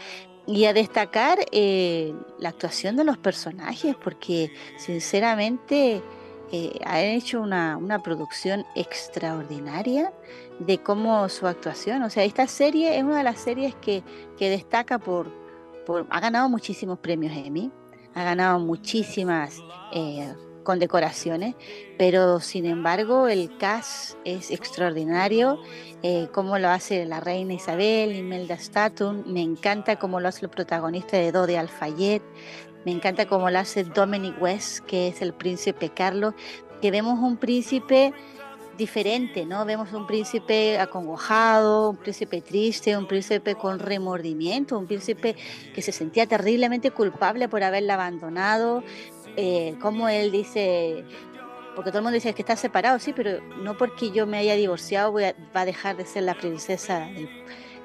Y 0.47 0.65
a 0.65 0.73
destacar 0.73 1.39
eh, 1.51 2.13
la 2.39 2.49
actuación 2.49 2.95
de 2.95 3.03
los 3.03 3.17
personajes, 3.17 3.95
porque 3.95 4.51
sinceramente 4.77 6.03
eh, 6.51 6.79
han 6.85 6.99
hecho 6.99 7.41
una, 7.41 7.77
una, 7.77 8.03
producción 8.03 8.63
extraordinaria 8.75 10.13
de 10.59 10.77
cómo 10.77 11.27
su 11.29 11.47
actuación, 11.47 12.03
o 12.03 12.09
sea, 12.11 12.23
esta 12.23 12.45
serie 12.47 12.97
es 12.97 13.03
una 13.03 13.17
de 13.17 13.23
las 13.23 13.39
series 13.39 13.73
que, 13.75 14.03
que 14.37 14.49
destaca 14.49 14.99
por, 14.99 15.31
por, 15.87 16.05
ha 16.11 16.19
ganado 16.19 16.47
muchísimos 16.47 16.99
premios 16.99 17.35
Emmy, 17.35 17.71
ha 18.13 18.23
ganado 18.23 18.59
muchísimas 18.59 19.59
eh, 19.91 20.33
condecoraciones, 20.65 21.55
pero 21.97 22.41
sin 22.41 22.65
embargo 22.65 23.29
el 23.29 23.57
cast 23.57 24.17
es 24.25 24.51
extraordinario, 24.51 25.61
eh, 26.03 26.27
como 26.33 26.59
lo 26.59 26.67
hace 26.67 27.05
la 27.05 27.21
reina 27.21 27.53
Isabel, 27.53 28.13
Imelda 28.13 28.57
Statum, 28.59 29.23
me 29.25 29.41
encanta 29.41 29.97
cómo 29.97 30.19
lo 30.19 30.27
hace 30.27 30.43
el 30.43 30.51
protagonista 30.51 31.15
de 31.15 31.31
Dode 31.31 31.57
Alfayet, 31.57 32.21
me 32.83 32.91
encanta 32.91 33.25
cómo 33.25 33.49
lo 33.49 33.59
hace 33.59 33.85
Dominic 33.85 34.41
West, 34.41 34.79
que 34.85 35.07
es 35.07 35.21
el 35.21 35.33
príncipe 35.33 35.89
Carlos, 35.89 36.33
que 36.81 36.91
vemos 36.91 37.19
un 37.19 37.37
príncipe 37.37 38.13
diferente, 38.77 39.45
¿no? 39.45 39.65
Vemos 39.65 39.93
un 39.93 40.05
príncipe 40.05 40.77
acongojado, 40.79 41.91
un 41.91 41.97
príncipe 41.97 42.41
triste, 42.41 42.97
un 42.97 43.07
príncipe 43.07 43.55
con 43.55 43.79
remordimiento, 43.79 44.77
un 44.77 44.85
príncipe 44.85 45.35
que 45.73 45.81
se 45.81 45.91
sentía 45.91 46.27
terriblemente 46.27 46.91
culpable 46.91 47.47
por 47.47 47.63
haberla 47.63 47.95
abandonado, 47.95 48.83
eh, 49.37 49.75
como 49.81 50.07
él 50.09 50.31
dice, 50.31 51.03
porque 51.75 51.91
todo 51.91 51.99
el 51.99 52.03
mundo 52.03 52.15
dice 52.15 52.33
que 52.33 52.41
está 52.41 52.55
separado, 52.55 52.99
sí, 52.99 53.13
pero 53.13 53.41
no 53.57 53.77
porque 53.77 54.11
yo 54.11 54.25
me 54.25 54.37
haya 54.37 54.55
divorciado 54.55 55.13
va 55.13 55.61
a 55.61 55.65
dejar 55.65 55.97
de 55.97 56.05
ser 56.05 56.23
la 56.23 56.35
princesa 56.35 57.07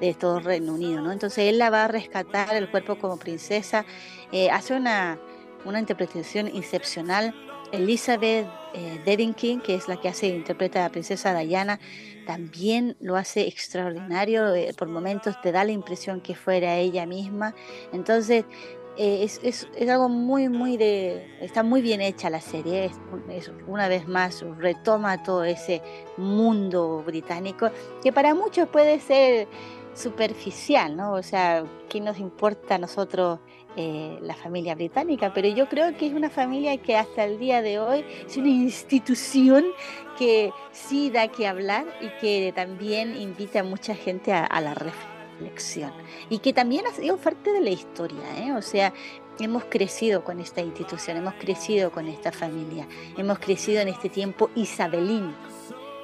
de, 0.01 0.15
todo 0.15 0.41
Reino 0.41 0.73
Unido, 0.73 1.03
¿no? 1.03 1.13
Entonces 1.13 1.45
él 1.51 1.59
la 1.59 1.69
va 1.69 1.85
a 1.85 1.89
rescatar 1.89 2.55
el 2.57 2.71
cuerpo 2.71 2.97
como 2.97 3.19
princesa, 3.19 3.85
eh, 4.33 4.51
hace 4.51 4.75
una, 4.75 5.19
una 5.65 5.79
interpretación 5.79 6.47
excepcional. 6.47 7.35
Elizabeth 7.73 8.49
eh, 8.75 9.35
King, 9.37 9.59
que 9.59 9.75
es 9.75 9.89
la 9.89 10.01
que 10.01 10.09
hace 10.09 10.29
interpreta 10.29 10.81
a 10.81 10.83
la 10.85 10.89
princesa 10.91 11.37
Diana, 11.39 11.79
también 12.27 12.97
lo 13.01 13.17
hace 13.17 13.47
extraordinario, 13.47 14.55
eh, 14.55 14.73
por 14.77 14.89
momentos 14.89 15.41
te 15.41 15.53
da 15.53 15.65
la 15.65 15.73
impresión 15.73 16.21
que 16.21 16.35
fuera 16.35 16.77
ella 16.77 17.07
misma. 17.07 17.55
Entonces, 17.93 18.45
eh, 19.03 19.25
es, 19.25 19.41
es, 19.43 19.89
algo 19.89 20.11
muy, 20.11 20.51
muy 20.51 20.77
de... 20.77 21.27
Está 21.41 21.63
muy 21.63 21.81
bien 21.81 22.03
hecha 22.03 22.29
la 22.29 22.43
serie, 22.43 22.91
es, 23.31 23.51
una 23.67 23.89
vez 23.89 24.07
más 24.07 24.45
retoma 24.59 25.23
todo 25.23 25.43
ese 25.43 25.81
mundo 26.19 27.03
británico, 27.07 27.71
que 28.03 28.13
para 28.13 28.35
muchos 28.35 28.69
puede 28.69 29.01
ser 29.01 29.49
superficial, 29.95 30.99
¿no? 30.99 31.15
O 31.15 31.23
sea, 31.23 31.65
¿qué 31.89 31.99
nos 31.99 32.19
importa 32.19 32.75
a 32.75 32.79
nosotros 32.79 33.39
eh, 33.75 34.19
la 34.21 34.35
familia 34.35 34.75
británica? 34.75 35.33
Pero 35.33 35.49
yo 35.49 35.67
creo 35.67 35.97
que 35.97 36.07
es 36.07 36.13
una 36.13 36.29
familia 36.29 36.77
que 36.77 36.95
hasta 36.99 37.25
el 37.25 37.39
día 37.39 37.63
de 37.63 37.79
hoy 37.79 38.05
es 38.27 38.37
una 38.37 38.49
institución 38.49 39.65
que 40.19 40.53
sí 40.73 41.09
da 41.09 41.29
que 41.29 41.47
hablar 41.47 41.87
y 42.03 42.09
que 42.21 42.53
también 42.55 43.17
invita 43.17 43.61
a 43.61 43.65
mucha 43.65 43.95
gente 43.95 44.35
a, 44.35 44.45
a 44.45 44.61
la 44.61 44.75
reflexión 44.75 45.10
y 46.29 46.39
que 46.39 46.53
también 46.53 46.87
ha 46.87 46.93
sido 46.93 47.17
parte 47.17 47.53
de 47.53 47.61
la 47.61 47.71
historia, 47.71 48.39
¿eh? 48.39 48.53
o 48.53 48.63
sea, 48.63 48.93
hemos 49.39 49.65
crecido 49.65 50.25
con 50.25 50.41
esta 50.41 50.61
institución, 50.61 51.17
hemos 51.17 51.35
crecido 51.35 51.91
con 51.91 52.07
esta 52.09 52.33
familia, 52.33 52.87
hemos 53.17 53.39
crecido 53.39 53.81
en 53.81 53.89
este 53.89 54.09
tiempo 54.09 54.51
isabelino. 54.55 55.35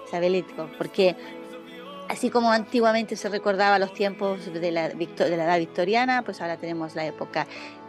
isabelito, 0.07 0.71
porque 0.79 1.17
así 2.09 2.31
como 2.31 2.53
antiguamente 2.53 3.17
se 3.17 3.29
recordaba 3.29 3.79
los 3.79 3.93
tiempos 3.93 4.53
de 4.53 4.71
la, 4.71 4.89
de 4.89 5.37
la 5.37 5.45
edad 5.45 5.59
victoriana, 5.59 6.23
pues 6.23 6.41
ahora 6.41 6.57
tenemos 6.57 6.95
la 6.95 7.07
época 7.07 7.47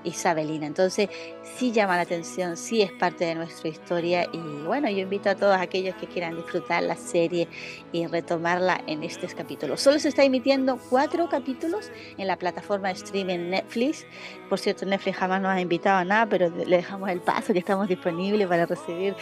isabelina. 0.07 0.65
Entonces, 0.65 1.09
sí 1.57 1.71
llama 1.71 1.95
la 1.95 2.03
atención, 2.03 2.57
sí 2.57 2.81
es 2.81 2.91
parte 2.91 3.25
de 3.25 3.35
nuestra 3.35 3.69
historia 3.69 4.27
y 4.31 4.37
bueno, 4.65 4.89
yo 4.89 4.99
invito 4.99 5.29
a 5.29 5.35
todos 5.35 5.57
aquellos 5.57 5.95
que 5.95 6.07
quieran 6.07 6.35
disfrutar 6.35 6.83
la 6.83 6.95
serie 6.95 7.47
y 7.91 8.05
retomarla 8.05 8.81
en 8.87 9.03
estos 9.03 9.33
capítulos. 9.33 9.81
Solo 9.81 9.99
se 9.99 10.09
está 10.09 10.23
emitiendo 10.23 10.77
cuatro 10.89 11.29
capítulos 11.29 11.91
en 12.17 12.27
la 12.27 12.37
plataforma 12.37 12.89
de 12.89 12.95
streaming 12.95 13.49
Netflix. 13.49 14.05
Por 14.49 14.59
cierto, 14.59 14.85
Netflix 14.85 15.17
jamás 15.17 15.41
nos 15.41 15.51
ha 15.51 15.61
invitado 15.61 15.97
a 15.97 16.05
nada, 16.05 16.25
pero 16.27 16.49
le 16.49 16.77
dejamos 16.77 17.09
el 17.09 17.21
paso 17.21 17.53
que 17.53 17.59
estamos 17.59 17.87
disponibles 17.87 18.47
para 18.47 18.65
recibir 18.65 19.15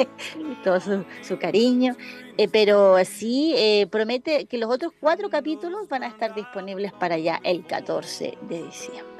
todo 0.64 0.80
su, 0.80 1.38
cariño. 1.38 1.96
Eh, 2.36 2.48
pero 2.48 2.96
sí 3.04 3.54
eh, 3.56 3.86
promete 3.90 4.46
que 4.46 4.58
los 4.58 4.70
otros 4.70 4.92
cuatro 4.98 5.28
capítulos 5.28 5.88
van 5.88 6.02
a 6.04 6.06
estar 6.06 6.34
disponibles 6.34 6.92
para 6.92 7.18
ya 7.18 7.40
el 7.42 7.66
14 7.66 8.38
de 8.48 8.62
diciembre. 8.62 9.11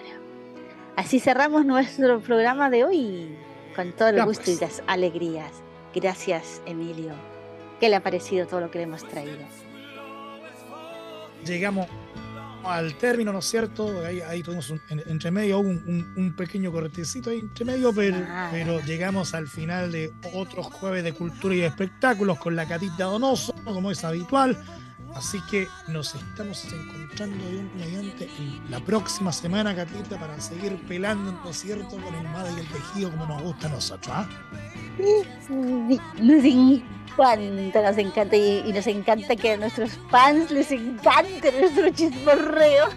Así 0.96 1.20
cerramos 1.20 1.64
nuestro 1.64 2.20
programa 2.20 2.68
de 2.68 2.84
hoy 2.84 3.36
con 3.74 3.92
todo 3.92 4.08
el 4.08 4.22
gusto 4.24 4.50
y 4.50 4.56
las 4.56 4.82
alegrías. 4.86 5.50
Gracias, 5.94 6.60
Emilio. 6.66 7.12
¿Qué 7.80 7.88
le 7.88 7.96
ha 7.96 8.02
parecido 8.02 8.46
todo 8.46 8.60
lo 8.60 8.70
que 8.70 8.78
le 8.78 8.84
hemos 8.84 9.06
traído? 9.08 9.38
Llegamos 11.46 11.88
al 12.64 12.94
término, 12.96 13.32
¿no 13.32 13.40
es 13.40 13.46
cierto? 13.46 14.04
Ahí, 14.04 14.20
ahí 14.20 14.42
tuvimos 14.42 14.70
un, 14.70 14.80
entre 15.06 15.30
medio 15.30 15.58
un, 15.58 16.12
un, 16.16 16.36
pequeño 16.36 16.70
cortecito 16.70 17.30
ahí 17.30 17.40
entre 17.40 17.64
medio, 17.64 17.92
pero, 17.92 18.18
ah. 18.28 18.50
pero 18.52 18.80
llegamos 18.80 19.34
al 19.34 19.48
final 19.48 19.90
de 19.90 20.12
otros 20.34 20.66
jueves 20.66 21.02
de 21.02 21.12
cultura 21.12 21.54
y 21.54 21.62
espectáculos 21.62 22.38
con 22.38 22.54
la 22.54 22.68
Catita 22.68 23.04
Donoso, 23.04 23.54
como 23.64 23.90
es 23.90 24.04
habitual. 24.04 24.62
Así 25.14 25.40
que 25.50 25.68
nos 25.88 26.14
estamos 26.14 26.64
encontrando 26.72 27.48
bien 27.50 27.70
mediante 27.76 28.28
la 28.70 28.80
próxima 28.80 29.30
semana, 29.32 29.74
Catita, 29.74 30.18
para 30.18 30.40
seguir 30.40 30.76
pelando, 30.88 31.32
¿no 31.32 31.50
es 31.50 31.58
cierto?, 31.58 31.96
con 31.98 32.14
el 32.14 32.24
madre 32.28 32.52
y 32.56 32.60
el 32.60 32.68
tejido 32.68 33.10
como 33.10 33.26
nos 33.26 33.42
gusta 33.42 33.66
a 33.66 33.70
nosotros, 33.70 34.08
¿ah? 34.10 34.28
Nos 36.18 36.44
encanta, 36.44 37.82
nos 37.82 37.98
encanta 37.98 38.36
y, 38.36 38.72
nos 38.72 38.86
encanta 38.86 39.36
que 39.36 39.52
a 39.52 39.56
nuestros 39.58 39.90
fans 40.10 40.50
les 40.50 40.70
encante 40.72 41.52
nuestro 41.52 41.90
chismorreo. 41.90 42.88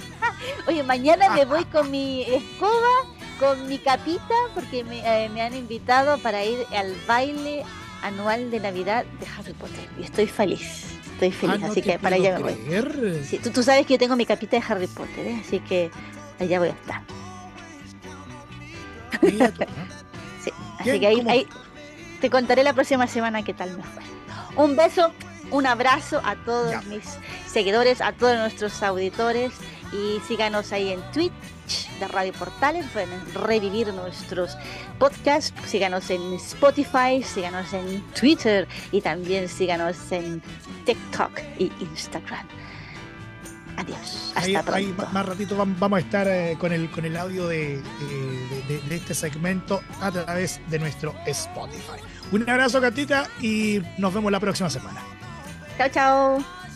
Oye, 0.68 0.82
mañana 0.84 1.30
me 1.30 1.44
voy 1.44 1.64
con 1.64 1.90
mi 1.90 2.22
escoba, 2.22 3.04
con 3.40 3.66
mi 3.68 3.78
capita, 3.78 4.34
porque 4.54 4.84
me, 4.84 5.00
eh, 5.00 5.28
me 5.28 5.42
han 5.42 5.54
invitado 5.54 6.18
para 6.18 6.44
ir 6.44 6.64
al 6.76 6.94
baile 7.08 7.64
anual 8.02 8.50
de 8.52 8.60
Navidad 8.60 9.04
de 9.18 9.26
Harry 9.26 9.54
Potter 9.54 9.88
y 9.98 10.04
estoy 10.04 10.26
feliz 10.26 10.97
estoy 11.18 11.32
feliz, 11.32 11.60
ah, 11.64 11.66
así 11.70 11.82
que 11.82 11.98
para 11.98 12.16
allá 12.16 12.38
me 12.38 12.54
voy. 12.54 13.24
Sí, 13.24 13.38
tú, 13.38 13.62
sabes 13.62 13.86
que 13.86 13.94
yo 13.94 13.98
tengo 13.98 14.14
mi 14.14 14.24
capita 14.24 14.56
de 14.56 14.62
Harry 14.68 14.86
Potter, 14.86 15.26
¿eh? 15.26 15.42
así 15.44 15.58
que 15.58 15.90
allá 16.38 16.60
voy 16.60 16.68
a 16.68 16.72
estar. 16.72 17.02
sí, 20.44 20.50
así 20.78 21.00
que 21.00 21.06
ahí, 21.06 21.46
te 22.20 22.30
contaré 22.30 22.62
la 22.62 22.72
próxima 22.72 23.08
semana 23.08 23.42
qué 23.42 23.52
tal 23.52 23.76
me 23.76 23.82
fue. 23.82 24.02
Un 24.56 24.76
beso, 24.76 25.12
un 25.50 25.66
abrazo 25.66 26.20
a 26.24 26.36
todos 26.36 26.84
mis 26.86 27.04
seguidores, 27.50 28.00
a 28.00 28.12
todos 28.12 28.36
nuestros 28.36 28.80
auditores 28.82 29.52
y 29.92 30.20
síganos 30.26 30.72
ahí 30.72 30.92
en 30.92 31.00
Twitch 31.12 31.32
de 31.98 32.08
Radio 32.08 32.32
Portales, 32.32 32.86
pueden 32.92 33.10
revivir 33.34 33.92
nuestros 33.92 34.56
podcasts, 34.98 35.52
síganos 35.66 36.10
en 36.10 36.34
Spotify, 36.34 37.22
síganos 37.22 37.72
en 37.72 38.02
Twitter 38.18 38.66
y 38.92 39.00
también 39.00 39.48
síganos 39.48 40.10
en 40.12 40.42
TikTok 40.84 41.40
y 41.58 41.70
Instagram. 41.80 42.46
Adiós. 43.76 44.32
Hasta 44.34 44.62
pronto. 44.62 44.74
Ahí 44.74 44.94
más 45.12 45.26
ratito 45.26 45.56
vamos 45.56 45.96
a 45.96 46.00
estar 46.00 46.26
eh, 46.26 46.56
con, 46.58 46.72
el, 46.72 46.90
con 46.90 47.04
el 47.04 47.16
audio 47.16 47.46
de, 47.46 47.80
de, 48.66 48.96
este 48.96 49.14
segmento 49.14 49.80
a 50.00 50.10
través 50.10 50.60
de 50.68 50.78
nuestro 50.80 51.14
Spotify. 51.26 52.00
Un 52.32 52.48
abrazo, 52.48 52.80
Catita, 52.80 53.28
y 53.40 53.80
nos 53.96 54.12
vemos 54.12 54.32
la 54.32 54.40
próxima 54.40 54.68
semana. 54.68 55.00
Chao, 55.78 55.88
chao. 55.90 56.57